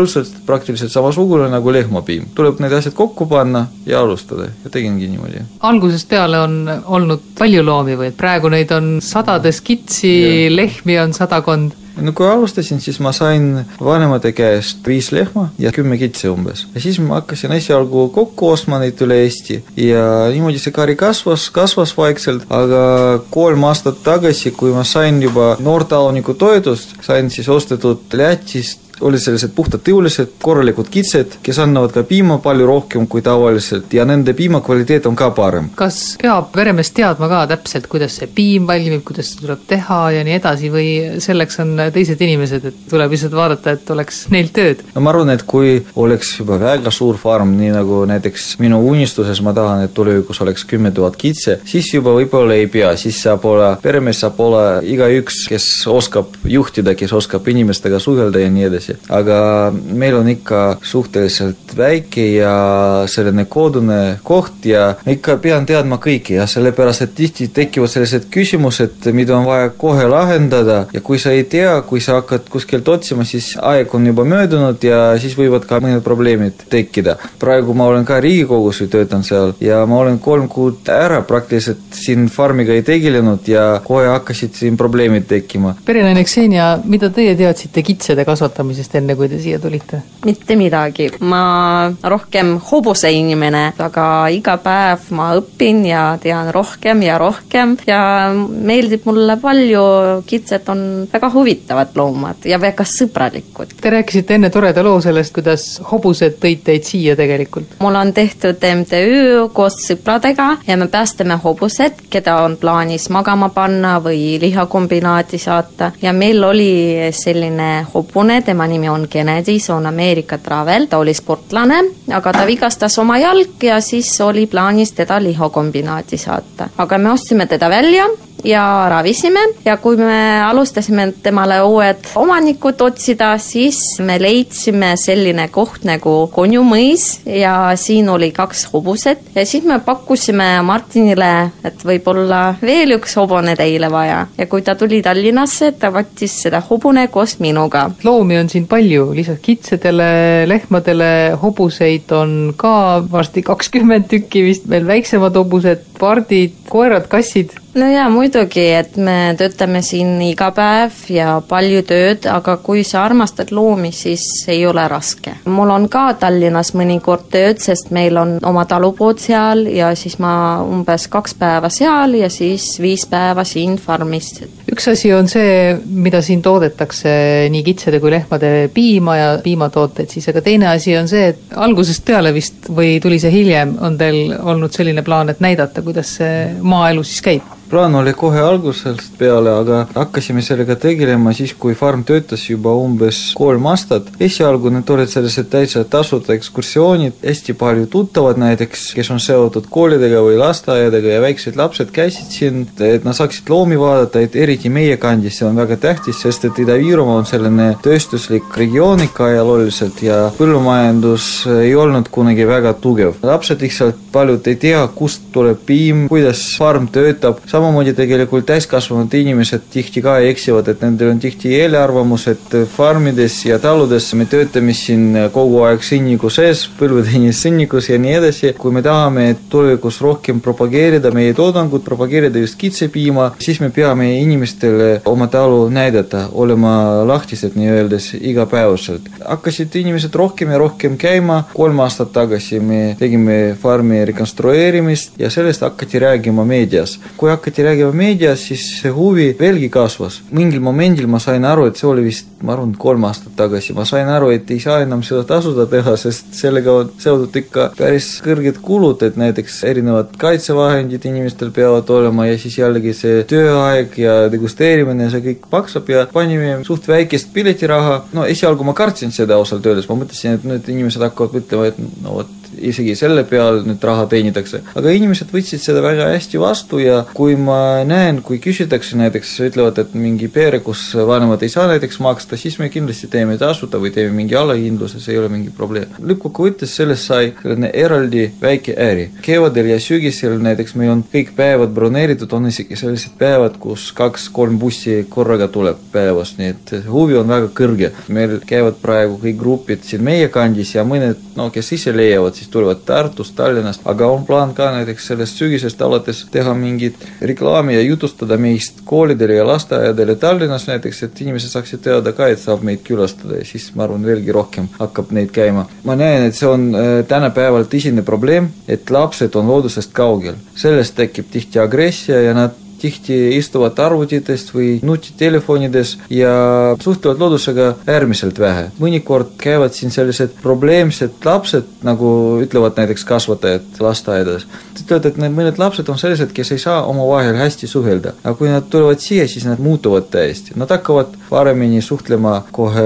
praktiliselt 0.47 0.93
samasugune 0.93 1.49
nagu 1.51 1.73
lehmapiim. 1.73 2.27
tuleb 2.35 2.61
need 2.61 2.73
asjad 2.73 2.95
kokku 2.95 3.27
panna 3.27 3.67
ja 3.87 4.01
alustada 4.01 4.49
ja 4.65 4.71
tegingi 4.71 5.09
niimoodi. 5.09 5.45
algusest 5.61 6.09
peale 6.09 6.41
on 6.41 6.71
olnud 6.85 7.23
palju 7.39 7.65
loomi 7.65 7.97
või 7.97 8.11
et 8.13 8.17
praegu 8.17 8.49
neid 8.49 8.71
on 8.73 8.99
sadades 9.03 9.61
kitsi, 9.61 10.15
lehmi 10.51 10.99
on 10.99 11.13
sadakond 11.13 11.85
no 12.03 12.13
kui 12.13 12.27
alustasin, 12.27 12.81
siis 12.81 12.99
ma 13.03 13.13
sain 13.15 13.65
vanemate 13.85 14.33
käest 14.35 14.87
viis 14.87 15.11
lehma 15.15 15.49
ja 15.59 15.73
kümme 15.73 15.99
kitse 15.99 16.31
umbes. 16.31 16.67
ja 16.75 16.81
siis 16.81 16.99
ma 16.99 17.21
hakkasin 17.21 17.53
esialgu 17.53 18.09
kokku 18.15 18.49
ostma 18.51 18.79
neid 18.83 19.01
üle 19.05 19.21
Eesti 19.25 19.61
ja 19.79 20.05
niimoodi 20.33 20.59
see 20.63 20.75
kari 20.75 20.97
kasvas, 20.99 21.49
kasvas 21.55 21.95
vaikselt, 21.97 22.47
aga 22.51 23.21
kolm 23.31 23.65
aastat 23.71 24.03
tagasi, 24.05 24.51
kui 24.57 24.75
ma 24.75 24.85
sain 24.85 25.23
juba 25.23 25.55
noortaluniku 25.63 26.35
toetust, 26.39 26.97
sain 27.03 27.31
siis 27.31 27.49
ostetud 27.49 28.03
Lätist 28.15 28.84
olid 29.01 29.23
sellised 29.23 29.55
puhtad 29.57 29.83
tõulised, 29.85 30.37
korralikud 30.43 30.89
kitsed, 30.93 31.39
kes 31.45 31.59
annavad 31.63 31.95
ka 31.95 32.05
piima 32.07 32.39
palju 32.43 32.67
rohkem 32.69 33.07
kui 33.11 33.23
tavaliselt 33.25 33.93
ja 33.95 34.05
nende 34.09 34.35
piima 34.37 34.61
kvaliteet 34.65 35.07
on 35.11 35.17
ka 35.19 35.31
parem. 35.35 35.71
kas 35.79 36.17
peab 36.21 36.55
veremees 36.57 36.93
teadma 36.95 37.29
ka 37.31 37.45
täpselt, 37.55 37.89
kuidas 37.91 38.19
see 38.21 38.29
piim 38.35 38.69
valmib, 38.69 39.03
kuidas 39.07 39.33
seda 39.33 39.47
tuleb 39.47 39.65
teha 39.71 40.01
ja 40.19 40.25
nii 40.27 40.37
edasi 40.39 40.71
või 40.73 40.89
selleks 41.25 41.61
on 41.65 41.75
teised 41.95 42.23
inimesed, 42.27 42.69
et 42.71 42.85
tuleb 42.91 43.15
lihtsalt 43.15 43.37
vaadata, 43.37 43.75
et 43.79 43.91
oleks 43.95 44.25
neil 44.35 44.51
tööd? 44.55 44.85
no 44.95 45.05
ma 45.05 45.15
arvan, 45.15 45.33
et 45.35 45.47
kui 45.49 45.77
oleks 46.01 46.35
juba 46.41 46.59
väga 46.63 46.93
suur 46.95 47.19
farm, 47.21 47.57
nii 47.59 47.73
nagu 47.75 48.05
näiteks 48.11 48.55
minu 48.63 48.81
unistuses 48.89 49.43
ma 49.45 49.55
tahan, 49.57 49.87
et 49.89 49.95
tulevikus 49.97 50.41
oleks 50.45 50.67
kümme 50.71 50.95
tuhat 50.95 51.19
kitse, 51.21 51.59
siis 51.69 51.91
juba 51.95 52.15
võib-olla 52.17 52.59
ei 52.59 52.69
pea, 52.71 52.95
siis 53.01 53.21
saab 53.27 53.47
olla, 53.49 53.75
peremees 53.83 54.23
saab 54.25 54.41
olla 54.45 54.65
igaüks, 54.85 55.45
kes 55.51 55.69
oskab 55.91 56.39
juhtida, 56.49 56.95
kes 56.99 57.13
oskab 57.17 57.49
inimestega 57.51 57.99
suhelda 58.03 58.43
ja 58.43 58.51
nii 58.53 58.69
edasi 58.71 58.84
edasi. 58.85 58.97
aga 59.09 59.73
meil 59.73 60.17
on 60.17 60.29
ikka 60.29 60.79
suhteliselt 60.83 61.77
väike 61.77 62.25
ja 62.35 63.05
selline 63.07 63.45
kodune 63.45 64.19
koht 64.23 64.67
ja 64.67 64.95
ikka 65.07 65.37
pean 65.43 65.67
teadma 65.67 65.99
kõike 66.03 66.39
ja 66.39 66.47
sellepärast, 66.47 67.03
et 67.03 67.15
tihti 67.15 67.49
tekivad 67.55 67.91
sellised 67.91 68.29
küsimused, 68.33 69.11
mida 69.13 69.37
on 69.37 69.47
vaja 69.47 69.71
kohe 69.71 70.07
lahendada 70.09 70.85
ja 70.93 71.01
kui 71.01 71.19
sa 71.19 71.33
ei 71.35 71.45
tea, 71.45 71.81
kui 71.87 72.01
sa 72.01 72.21
hakkad 72.21 72.49
kuskilt 72.51 72.89
otsima, 72.89 73.25
siis 73.25 73.55
aeg 73.61 73.95
on 73.95 74.07
juba 74.07 74.25
möödunud 74.29 74.83
ja 74.85 75.01
siis 75.21 75.37
võivad 75.39 75.67
ka 75.69 75.81
mõned 75.83 76.03
probleemid 76.05 76.67
tekkida. 76.71 77.17
praegu 77.39 77.75
ma 77.75 77.89
olen 77.91 78.05
ka 78.05 78.21
Riigikogus 78.21 78.81
ju 78.81 78.89
töötan 78.89 79.25
seal 79.25 79.55
ja 79.61 79.85
ma 79.87 79.99
olen 79.99 80.19
kolm 80.19 80.49
kuud 80.49 80.89
ära 80.89 81.23
praktiliselt 81.23 81.83
siin 81.93 82.29
farmiga 82.29 82.73
ei 82.73 82.83
tegelenud 82.83 83.49
ja 83.49 83.81
kohe 83.85 84.07
hakkasid 84.09 84.55
siin 84.55 84.77
probleemid 84.77 85.27
tekkima. 85.29 85.75
perenaine 85.85 86.25
Ksenia, 86.25 86.79
mida 86.85 87.11
teie 87.11 87.35
teadsite 87.37 87.83
kitsede 87.83 88.25
kasvatamisest? 88.25 88.74
Kasvatamisest, 88.75 88.95
enne 88.99 89.15
kui 89.17 89.29
te 89.29 89.39
siia 89.41 89.59
tulite? 89.59 90.03
mitte 90.25 90.57
midagi, 90.57 91.11
ma 91.21 91.93
rohkem 92.03 92.55
hobuse 92.71 93.11
inimene, 93.13 93.75
aga 93.79 94.29
iga 94.33 94.57
päev 94.63 95.11
ma 95.13 95.35
õpin 95.37 95.83
ja 95.85 96.17
tean 96.21 96.49
rohkem 96.55 97.03
ja 97.05 97.19
rohkem 97.21 97.77
ja 97.87 98.33
meeldib 98.33 99.05
mulle 99.05 99.37
palju, 99.41 99.83
kitsed 100.27 100.69
on 100.73 100.81
väga 101.13 101.29
huvitavad 101.35 101.93
loomad 101.95 102.47
ja 102.49 102.59
väga 102.61 102.87
sõbralikud. 102.89 103.77
Te 103.81 103.93
rääkisite 103.93 104.39
enne 104.39 104.51
toreda 104.51 104.83
loo 104.83 105.01
sellest, 105.05 105.35
kuidas 105.37 105.67
hobused 105.91 106.39
tõid 106.41 106.65
teid 106.65 106.89
siia 106.89 107.17
tegelikult. 107.17 107.77
mul 107.85 108.01
on 108.01 108.13
tehtud 108.17 108.65
MTÜ 108.65 109.51
koos 109.53 109.77
sõpradega 109.85 110.49
ja 110.67 110.79
me 110.81 110.89
päästame 110.89 111.37
hobused, 111.45 112.01
keda 112.11 112.39
on 112.47 112.57
plaanis 112.57 113.11
magama 113.13 113.51
panna 113.53 113.99
või 114.01 114.39
lihakombinaati 114.41 115.39
saata 115.39 115.93
ja 116.01 116.17
meil 116.17 116.43
oli 116.45 117.13
selline 117.13 117.85
hobune, 117.93 118.41
tema 118.43 118.64
tema 118.65 118.73
nimi 118.73 118.89
on 118.89 119.09
Kennedy, 119.09 119.59
see 119.59 119.75
on 119.75 119.87
Ameerika 119.87 120.39
travel, 120.39 120.87
ta 120.87 120.99
oli 120.99 121.15
sportlane, 121.15 121.83
aga 122.13 122.33
ta 122.33 122.47
vigastas 122.47 122.99
oma 122.99 123.19
jalg 123.19 123.63
ja 123.63 123.81
siis 123.81 124.09
oli 124.21 124.47
plaanis 124.47 124.93
teda 124.93 125.21
lihakombinaati 125.23 126.17
saata. 126.17 126.69
aga 126.79 126.99
me 126.99 127.11
ostsime 127.11 127.47
teda 127.47 127.69
välja 127.71 128.07
ja 128.45 128.87
ravisime. 128.89 129.41
Ja 129.65 129.77
kui 129.77 129.97
me 129.97 130.41
alustasime 130.45 131.09
temale 131.23 131.61
uued 131.65 132.11
omanikud 132.21 132.81
otsida, 132.85 133.35
siis 133.39 133.81
me 134.05 134.19
leidsime 134.21 134.95
selline 135.01 135.49
koht 135.55 135.85
nagu 135.89 136.15
Konju 136.35 136.63
mõis 136.67 137.07
ja 137.29 137.73
siin 137.81 138.09
oli 138.13 138.31
kaks 138.35 138.67
hobuset 138.73 139.35
ja 139.35 139.45
siis 139.47 139.65
me 139.69 139.79
pakkusime 139.85 140.49
Martinile, 140.67 141.31
et 141.65 141.85
võib-olla 141.85 142.43
veel 142.63 142.97
üks 142.99 143.17
hobune 143.21 143.57
teile 143.59 143.91
vaja. 143.93 144.25
Ja 144.39 144.47
kui 144.51 144.65
ta 144.67 144.75
tuli 144.79 145.01
Tallinnasse, 145.05 145.73
ta 145.79 145.91
võttis 145.95 146.37
seda 146.45 146.63
hobune 146.69 147.07
koos 147.13 147.39
minuga. 147.41 147.89
loomi 148.05 148.39
on 148.39 148.49
siin 148.49 148.67
palju, 148.71 149.11
lisaks 149.17 149.43
kitsedele, 149.45 150.47
lehmadele, 150.49 151.11
hobuseid 151.41 152.13
on 152.17 152.55
ka 152.57 152.75
varsti 153.11 153.43
kakskümmend 153.43 154.09
tükki 154.11 154.45
vist, 154.45 154.69
veel 154.71 154.87
väiksemad 154.89 155.37
hobused, 155.37 155.85
pardid, 155.99 156.64
koerad, 156.75 157.07
kassid 157.13 157.55
no 157.75 157.89
jaa, 157.91 158.07
muidugi, 158.11 158.65
et 158.77 158.97
me 159.03 159.35
töötame 159.39 159.81
siin 159.85 160.17
iga 160.23 160.51
päev 160.55 160.95
ja 161.13 161.39
palju 161.49 161.83
tööd, 161.87 162.29
aga 162.31 162.57
kui 162.63 162.85
sa 162.87 163.03
armastad 163.05 163.51
loomi, 163.55 163.91
siis 163.95 164.25
ei 164.51 164.63
ole 164.67 164.85
raske. 164.91 165.37
mul 165.51 165.71
on 165.75 165.89
ka 165.91 166.07
Tallinnas 166.21 166.75
mõnikord 166.79 167.27
tööd, 167.33 167.59
sest 167.63 167.91
meil 167.95 168.17
on 168.21 168.37
oma 168.47 168.65
talupood 168.71 169.23
seal 169.23 169.67
ja 169.71 169.91
siis 169.99 170.19
ma 170.23 170.63
umbes 170.63 171.09
kaks 171.11 171.35
päeva 171.41 171.71
seal 171.73 172.15
ja 172.21 172.31
siis 172.31 172.69
viis 172.81 173.07
päeva 173.11 173.45
siin 173.45 173.77
farmis. 173.79 174.31
üks 174.71 174.89
asi 174.91 175.13
on 175.15 175.29
see, 175.29 175.75
mida 175.85 176.23
siin 176.23 176.43
toodetakse, 176.43 177.49
nii 177.51 177.65
kitsede 177.67 178.01
kui 178.01 178.15
lehmade 178.15 178.53
piima 178.75 179.17
ja 179.19 179.29
piimatooteid 179.43 180.15
siis, 180.15 180.29
aga 180.31 180.45
teine 180.47 180.71
asi 180.71 180.97
on 180.97 181.11
see, 181.11 181.33
et 181.35 181.59
algusest 181.67 182.05
peale 182.07 182.35
vist 182.35 182.71
või 182.71 183.01
tuli 183.03 183.19
see 183.19 183.35
hiljem, 183.35 183.77
on 183.83 183.99
teil 183.99 184.37
olnud 184.39 184.73
selline 184.73 185.03
plaan, 185.03 185.33
et 185.35 185.43
näidata, 185.43 185.83
kuidas 185.83 186.17
see 186.21 186.35
maaelu 186.65 187.05
siis 187.05 187.23
käib? 187.23 187.43
Plaan 187.75 187.95
oli 187.99 188.13
kohe 188.15 188.39
algusest 188.39 189.17
peale, 189.19 189.51
aga 189.51 189.81
hakkasime 189.97 190.43
sellega 190.47 190.77
tegelema 190.79 191.33
siis, 191.35 191.57
kui 191.59 191.75
farm 191.75 192.05
töötas 192.07 192.45
juba 192.47 192.71
umbes 192.79 193.33
kolm 193.35 193.65
aastat. 193.67 194.13
esialgu 194.23 194.71
need 194.71 194.91
olid 194.95 195.11
sellised 195.11 195.49
täitsa 195.51 195.83
tasuta 195.91 196.37
ekskursioonid, 196.37 197.17
hästi 197.25 197.57
palju 197.59 197.89
tuttavad 197.91 198.39
näiteks, 198.39 198.85
kes 198.95 199.11
on 199.11 199.19
seotud 199.19 199.67
koolidega 199.75 200.21
või 200.23 200.37
lasteaedadega 200.39 201.17
ja 201.17 201.25
väiksed 201.25 201.59
lapsed 201.59 201.91
käisid 201.97 202.31
siin, 202.31 202.61
et 202.79 203.03
nad 203.03 203.19
saaksid 203.19 203.51
loomi 203.51 203.81
vaadata, 203.81 204.23
et 204.23 204.39
eriti 204.39 204.71
meie 204.71 204.95
kandis 205.03 205.41
see 205.41 205.49
on 205.49 205.59
väga 205.59 205.81
tähtis, 205.89 206.23
sest 206.23 206.47
et 206.47 206.63
Ida-Virumaa 206.63 207.25
on 207.25 207.27
selline 207.27 207.73
tööstuslik 207.83 208.55
regioon 208.55 209.03
ikka 209.09 209.33
ajalooliselt 209.33 209.99
ja 210.07 210.21
põllumajandus 210.39 211.29
ei 211.57 211.75
olnud 211.75 212.07
kunagi 212.15 212.47
väga 212.47 212.77
tugev. 212.87 213.19
lapsed 213.23 213.67
lihtsalt 213.67 213.99
paljud 214.15 214.47
ei 214.47 214.63
tea, 214.63 214.87
kust 214.95 215.27
tuleb 215.35 215.67
piim, 215.67 216.07
kuidas 216.07 216.47
farm 216.55 216.87
töötab, 216.87 217.43
samas 217.51 217.64
samamoodi 217.65 217.95
tegelikult 217.97 218.45
täiskasvanud 218.45 219.13
inimesed 219.17 219.63
tihti 219.73 220.03
ka 220.05 220.19
eksivad, 220.29 220.67
et 220.69 220.83
nendel 220.85 221.15
on 221.15 221.21
tihti 221.23 221.55
eelarvamus, 221.57 222.27
et 222.29 222.57
farmides 222.75 223.39
ja 223.47 223.57
taludes 223.63 224.11
me 224.19 224.27
töötame 224.29 224.75
siin 224.77 225.17
kogu 225.33 225.63
aeg 225.65 225.81
sõnniku 225.87 226.29
sees, 226.33 226.67
põlveteenis 226.77 227.41
sõnnikus 227.47 227.89
ja 227.89 227.97
nii 228.01 228.13
edasi. 228.19 228.53
kui 228.59 228.73
me 228.73 228.83
tahame 228.85 229.25
tulevikus 229.49 230.01
rohkem 230.05 230.43
propageerida 230.45 231.13
meie 231.15 231.33
toodangut, 231.35 231.85
propageerida 231.85 232.43
just 232.43 232.59
kitsepiima, 232.61 233.31
siis 233.39 233.61
me 233.65 233.71
peame 233.71 234.11
inimestele 234.19 235.01
oma 235.09 235.31
talu 235.33 235.71
näidata, 235.73 236.29
olema 236.33 236.75
lahtised 237.09 237.57
nii-öeldes 237.57 238.11
igapäevaselt. 238.21 239.09
hakkasid 239.25 239.73
inimesed 239.81 240.15
rohkem 240.15 240.53
ja 240.53 240.59
rohkem 240.61 240.99
käima, 241.01 241.45
kolm 241.55 241.81
aastat 241.81 242.13
tagasi 242.13 242.61
me 242.61 242.83
tegime 243.01 243.57
farmi 243.63 244.05
rekonstrueerimist 244.05 245.19
ja 245.19 245.31
sellest 245.31 245.65
hakati 245.65 245.99
rääkima 245.99 246.45
meedias. 246.45 246.99
kui 247.17 247.31
hakati 247.31 247.44
rääkima 247.45 247.93
meedias, 247.93 248.47
siis 248.49 248.65
see 248.81 248.91
huvi 248.93 249.29
veelgi 249.39 249.69
kasvas. 249.73 250.21
mingil 250.31 250.61
momendil 250.61 251.07
ma 251.07 251.19
sain 251.19 251.45
aru, 251.45 251.67
et 251.67 251.77
see 251.77 251.89
oli 251.89 252.05
vist, 252.05 252.27
ma 252.43 252.55
arvan, 252.55 252.75
kolm 252.79 253.05
aastat 253.05 253.35
tagasi, 253.37 253.75
ma 253.75 253.85
sain 253.85 254.09
aru, 254.09 254.31
et 254.35 254.51
ei 254.51 254.61
saa 254.61 254.81
enam 254.83 255.03
seda 255.03 255.25
tasuda 255.29 255.67
teha, 255.71 255.97
sest 256.01 256.35
sellega 256.35 256.73
on 256.73 256.93
seotud 256.99 257.37
ikka 257.43 257.71
päris 257.79 258.09
kõrged 258.25 258.61
kulud, 258.65 259.03
et 259.07 259.19
näiteks 259.21 259.63
erinevad 259.69 260.15
kaitsevahendid 260.21 261.05
inimestel 261.11 261.51
peavad 261.55 261.91
olema 261.91 262.29
ja 262.29 262.39
siis 262.39 262.59
jällegi 262.59 262.95
see 262.97 263.25
tööaeg 263.31 263.99
ja 263.99 264.17
degusteerimine, 264.33 265.11
see 265.13 265.25
kõik 265.29 265.49
maksab 265.53 265.91
ja 265.93 266.07
panime 266.13 266.57
suht 266.67 266.89
väikest 266.89 267.33
piletiraha, 267.35 268.05
no 268.17 268.29
esialgu 268.31 268.65
ma 268.65 268.77
kartsin 268.77 269.13
seda 269.15 269.39
ausalt 269.39 269.67
öeldes, 269.67 269.89
ma 269.91 270.01
mõtlesin, 270.01 270.39
et 270.39 270.49
nüüd 270.49 270.73
inimesed 270.73 271.03
hakkavad 271.05 271.41
mõtlema, 271.41 271.71
et 271.73 271.79
no 272.05 272.21
vot, 272.21 272.44
isegi 272.59 272.95
selle 272.99 273.25
peal 273.29 273.63
nüüd 273.67 273.83
raha 273.85 274.07
teenitakse. 274.11 274.63
aga 274.75 274.95
inimesed 274.95 275.33
võtsid 275.35 275.63
seda 275.63 275.83
väga 275.85 276.11
hästi 276.13 276.41
vastu 276.41 276.79
ja 276.83 277.05
kui 277.15 277.37
ma 277.37 277.85
näen, 277.87 278.23
kui 278.23 278.39
küsitakse 278.43 278.99
näiteks, 279.01 279.35
ütlevad, 279.49 279.79
et 279.79 279.95
mingi 279.95 280.29
pere, 280.29 280.61
kus 280.65 280.87
vanemad 280.95 281.43
ei 281.43 281.53
saa 281.53 281.67
näiteks 281.71 282.01
maksta, 282.05 282.37
siis 282.41 282.59
me 282.59 282.69
kindlasti 282.73 283.11
teeme 283.13 283.39
tasuta 283.39 283.81
või 283.83 283.93
teeme 283.95 284.15
mingi 284.17 284.37
allahindluse, 284.39 285.01
see 285.01 285.15
ei 285.15 285.23
ole 285.23 285.31
mingi 285.33 285.53
probleem. 285.55 285.91
lõppkokkuvõttes 285.99 286.77
sellest 286.81 287.11
sai 287.11 287.33
selline 287.43 287.71
eraldi 287.75 288.31
väike 288.43 288.75
äri. 288.79 289.09
kevadel 289.23 289.67
ja 289.67 289.79
sügisel 289.81 290.39
näiteks 290.43 290.75
meil 290.75 290.91
on 290.91 291.05
kõik 291.13 291.35
päevad 291.37 291.75
broneeritud, 291.75 292.33
on 292.33 292.47
isegi 292.47 292.77
sellised 292.77 293.17
päevad, 293.19 293.59
kus 293.61 293.91
kaks-kolm 293.93 294.59
bussi 294.59 295.05
korraga 295.09 295.49
tuleb 295.49 295.79
päevas, 295.93 296.35
nii 296.39 296.49
et 296.49 296.75
huvi 296.89 297.17
on 297.17 297.29
väga 297.29 297.51
kõrge. 297.55 297.91
meil 298.09 298.39
käivad 298.47 298.81
praegu 298.83 299.19
kõik 299.23 299.39
grupid 299.39 299.85
siin 299.85 300.03
meie 300.05 300.29
kandis 300.29 300.75
ja 300.75 300.85
mõned, 300.85 301.21
no 301.37 301.51
kes 301.51 301.73
ise 301.73 301.93
leiavad, 301.97 302.35
siis 302.35 302.44
tulevad 302.53 302.85
Tartust, 302.87 303.37
Tallinnast, 303.37 303.83
aga 303.85 304.07
on 304.07 304.25
plaan 304.27 304.55
ka 304.55 304.71
näiteks 304.75 305.07
sellest 305.11 305.41
sügisest 305.41 305.83
alates 305.83 306.25
teha 306.33 306.55
mingit 306.55 307.07
reklaami 307.21 307.75
ja 307.75 307.83
jutustada 307.83 308.39
meist 308.41 308.83
koolidele 308.85 309.35
ja 309.35 309.47
lasteaedadele 309.47 310.17
Tallinnas 310.17 310.67
näiteks, 310.69 311.03
et 311.03 311.21
inimesed 311.21 311.53
saaksid 311.55 311.85
teada 311.85 312.13
ka, 312.13 312.29
et 312.29 312.43
saab 312.43 312.65
meid 312.67 312.83
külastada 312.87 313.39
ja 313.41 313.47
siis 313.49 313.71
ma 313.75 313.87
arvan, 313.87 314.05
veelgi 314.07 314.33
rohkem 314.33 314.69
hakkab 314.79 315.13
neid 315.17 315.33
käima. 315.35 315.67
ma 315.85 315.97
näen, 315.97 316.29
et 316.29 316.35
see 316.35 316.49
on 316.49 316.69
äh, 316.75 316.91
tänapäeval 317.09 317.69
tõsine 317.71 318.03
probleem, 318.03 318.51
et 318.69 318.91
lapsed 318.91 319.35
on 319.37 319.49
loodusest 319.49 319.93
kaugel. 319.93 320.35
sellest 320.57 320.97
tekib 320.97 321.31
tihti 321.31 321.59
agressia 321.59 322.21
ja 322.23 322.35
nad 322.35 322.64
tihti 322.85 323.17
istuvad 323.39 323.79
arvutitest 323.81 324.53
või 324.55 324.79
nutitelefonides 324.85 325.97
ja 326.13 326.35
suhtlevad 326.81 327.23
loodusega 327.23 327.71
äärmiselt 327.89 328.39
vähe. 328.41 328.69
mõnikord 328.81 329.35
käivad 329.41 329.73
siin 329.77 329.93
sellised 329.95 330.37
probleemsed 330.43 331.25
lapsed, 331.25 331.71
nagu 331.87 332.11
ütlevad 332.45 332.77
näiteks 332.81 333.05
kasvatajad 333.09 333.81
lasteaedades. 333.81 334.47
ütlevad, 334.85 335.07
et 335.09 335.21
need 335.23 335.37
mõned 335.39 335.61
lapsed 335.61 335.89
on 335.89 335.99
sellised, 335.99 336.33
kes 336.37 336.53
ei 336.53 336.61
saa 336.61 336.83
omavahel 336.91 337.39
hästi 337.39 337.67
suhelda, 337.71 338.15
aga 338.25 338.35
kui 338.39 338.51
nad 338.53 338.69
tulevad 338.71 339.01
siia, 339.01 339.27
siis 339.29 339.47
nad 339.49 339.63
muutuvad 339.63 340.11
täiesti, 340.13 340.53
nad 340.61 340.71
hakkavad 340.71 341.17
paremini 341.31 341.81
suhtlema 341.83 342.35
kohe 342.53 342.85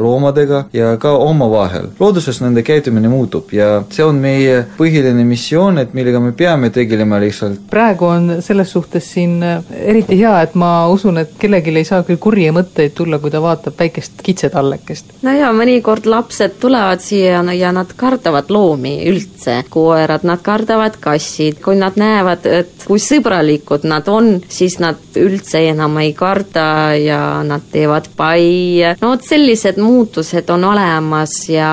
loomadega 0.00 0.64
ja 0.72 0.96
ka 0.96 1.12
omavahel. 1.18 1.90
looduses 2.00 2.40
nende 2.40 2.62
käitumine 2.62 3.08
muutub 3.08 3.52
ja 3.52 3.82
see 3.90 4.04
on 4.06 4.20
meie 4.22 4.64
põhiline 4.78 5.24
missioon, 5.28 5.78
et 5.78 5.94
millega 5.94 6.20
me 6.20 6.32
peame 6.32 6.70
tegelema 6.70 7.20
lihtsalt. 7.20 7.60
praegu 7.70 8.08
on 8.08 8.36
selles 8.40 8.72
suhtes 8.72 9.12
siin 9.12 9.33
on 9.34 9.42
äh, 9.42 9.64
eriti 9.70 10.18
hea, 10.18 10.34
et 10.42 10.54
ma 10.58 10.86
usun, 10.92 11.18
et 11.22 11.34
kellelgi 11.40 11.74
ei 11.74 11.86
saa 11.86 12.04
küll 12.06 12.20
kurje 12.22 12.52
mõtteid 12.54 12.94
tulla, 12.96 13.18
kui 13.22 13.32
ta 13.32 13.40
vaatab 13.42 13.76
väikest 13.78 14.22
kitsetallekest. 14.24 15.14
no 15.24 15.34
jaa, 15.34 15.50
mõnikord 15.56 16.06
lapsed 16.10 16.58
tulevad 16.62 17.02
siia 17.04 17.42
no, 17.42 17.54
ja 17.54 17.72
nad 17.74 17.90
kardavad 17.96 18.50
loomi 18.54 18.96
üldse, 19.10 19.62
koerad, 19.70 20.24
nad 20.26 20.42
kardavad 20.44 20.98
kassid, 21.00 21.60
kui 21.64 21.78
nad 21.80 21.98
näevad, 22.00 22.46
et 22.46 22.86
kui 22.86 23.02
sõbralikud 23.02 23.86
nad 23.88 24.08
on, 24.12 24.36
siis 24.48 24.78
nad 24.82 25.00
üldse 25.18 25.64
enam 25.70 25.98
ei 26.02 26.12
karda 26.16 26.66
ja 26.98 27.20
nad 27.46 27.64
teevad 27.72 28.10
pai, 28.16 28.82
no 29.00 29.14
vot 29.14 29.26
sellised 29.26 29.80
muutused 29.82 30.50
on 30.54 30.68
olemas 30.70 31.36
ja 31.50 31.70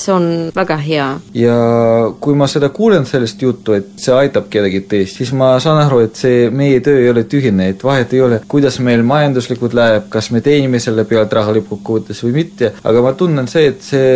see 0.00 0.14
on 0.14 0.28
väga 0.54 0.78
hea. 0.82 1.08
ja 1.38 1.58
kui 2.20 2.36
ma 2.38 2.48
seda 2.50 2.70
kuulen, 2.74 3.06
sellest 3.06 3.42
juttu, 3.42 3.76
et 3.76 3.94
see 4.00 4.14
aitab 4.14 4.48
kedagi 4.50 4.84
teist, 4.88 5.20
siis 5.20 5.32
ma 5.36 5.54
saan 5.62 5.82
aru, 5.84 6.04
et 6.06 6.18
see 6.18 6.48
meie 6.54 6.80
töö 6.84 7.03
ei 7.04 7.12
ole 7.12 7.24
tühine, 7.28 7.68
et 7.72 7.84
vahet 7.84 8.12
ei 8.14 8.22
ole, 8.24 8.40
kuidas 8.48 8.78
meil 8.84 9.04
majanduslikult 9.06 9.74
läheb, 9.76 10.08
kas 10.12 10.30
me 10.34 10.42
teenime 10.44 10.80
selle 10.82 11.04
pealt 11.08 11.32
raha 11.36 11.54
lõppkokkuvõttes 11.58 12.22
või 12.26 12.34
mitte, 12.40 12.72
aga 12.84 13.02
ma 13.04 13.12
tunnen 13.18 13.48
see, 13.50 13.68
et 13.72 13.84
see 13.84 14.08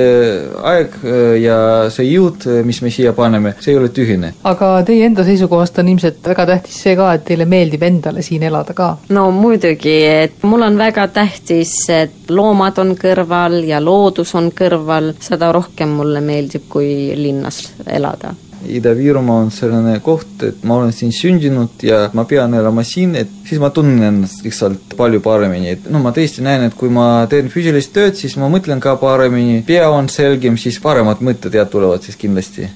aeg 0.73 0.97
äh, 1.03 1.35
ja 1.43 1.59
see 1.95 2.09
jõud, 2.09 2.49
äh, 2.49 2.63
mis 2.67 2.81
me 2.85 2.93
siia 2.95 3.15
paneme, 3.17 3.55
see 3.61 3.75
ei 3.75 3.81
ole 3.81 3.93
tühine. 3.95 4.33
aga 4.49 4.73
teie 4.89 5.07
enda 5.09 5.27
seisukohast 5.29 5.79
on 5.83 5.93
ilmselt 5.95 6.33
väga 6.33 6.49
tähtis 6.53 6.81
see 6.85 6.97
ka, 6.99 7.13
et 7.17 7.27
teile 7.29 7.49
meeldib 7.49 7.85
endale 7.89 8.25
siin 8.27 8.47
elada 8.49 8.77
ka? 8.79 8.91
no 9.15 9.29
muidugi, 9.35 9.99
et 10.25 10.43
mul 10.49 10.67
on 10.67 10.81
väga 10.81 11.09
tähtis, 11.15 11.75
et 11.93 12.33
loomad 12.33 12.81
on 12.83 12.95
kõrval 12.99 13.61
ja 13.69 13.81
loodus 13.85 14.35
on 14.39 14.53
kõrval, 14.57 15.15
seda 15.23 15.53
rohkem 15.55 15.97
mulle 16.01 16.25
meeldib, 16.25 16.69
kui 16.73 17.15
linnas 17.17 17.65
elada 17.87 18.35
Ida-Virumaa 18.67 19.45
on 19.45 19.51
selline 19.55 19.99
koht, 20.05 20.43
et 20.43 20.65
ma 20.67 20.79
olen 20.81 20.93
siin 20.95 21.13
sündinud 21.15 21.83
ja 21.87 22.09
ma 22.17 22.25
pean 22.29 22.55
elama 22.59 22.83
siin, 22.87 23.15
et 23.19 23.31
siis 23.47 23.61
ma 23.63 23.71
tunnen 23.75 24.03
ennast 24.11 24.43
lihtsalt 24.45 24.97
palju 24.99 25.23
paremini, 25.25 25.75
et 25.77 25.89
no 25.93 26.03
ma 26.03 26.13
tõesti 26.17 26.45
näen, 26.45 26.67
et 26.69 26.77
kui 26.79 26.91
ma 26.93 27.27
teen 27.31 27.51
füüsilist 27.53 27.95
tööd, 27.95 28.19
siis 28.19 28.37
ma 28.41 28.51
mõtlen 28.53 28.83
ka 28.83 28.97
paremini, 29.01 29.63
pea 29.67 29.89
on 29.93 30.11
selgem, 30.13 30.59
siis 30.59 30.81
paremad 30.83 31.23
mõtted 31.25 31.55
jah, 31.55 31.69
tulevad 31.71 32.03
siis 32.03 32.19
kindlasti. 32.19 32.71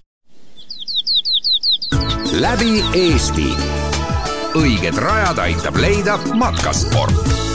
läbi 2.40 2.83
Eesti. 2.97 3.51
õiged 4.57 4.99
rajad 5.01 5.38
aitab 5.38 5.77
leida 5.81 6.18
matkasport 6.37 7.52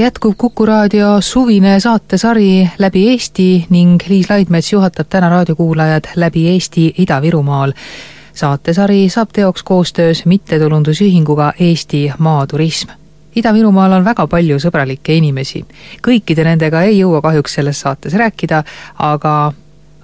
jätkub 0.00 0.34
Kuku 0.38 0.66
raadio 0.66 1.20
suvine 1.20 1.80
saatesari 1.80 2.70
Läbi 2.78 3.08
Eesti 3.08 3.66
ning 3.70 4.00
Liis 4.08 4.30
Laidmets 4.30 4.72
juhatab 4.72 5.06
täna 5.10 5.28
raadiokuulajad 5.28 6.04
läbi 6.16 6.48
Eesti 6.48 6.94
Ida-Virumaal. 6.98 7.72
saatesari 8.34 9.08
saab 9.08 9.28
teoks 9.32 9.62
koostöös 9.62 10.26
mittetulundusühinguga 10.26 11.52
Eesti 11.60 12.12
Maaturism. 12.18 12.88
Ida-Virumaal 13.36 13.92
on 13.92 14.04
väga 14.04 14.26
palju 14.26 14.58
sõbralikke 14.58 15.12
inimesi. 15.12 15.64
kõikide 16.08 16.44
nendega 16.44 16.82
ei 16.82 16.98
jõua 16.98 17.20
kahjuks 17.20 17.54
selles 17.54 17.80
saates 17.80 18.14
rääkida, 18.14 18.64
aga 18.98 19.52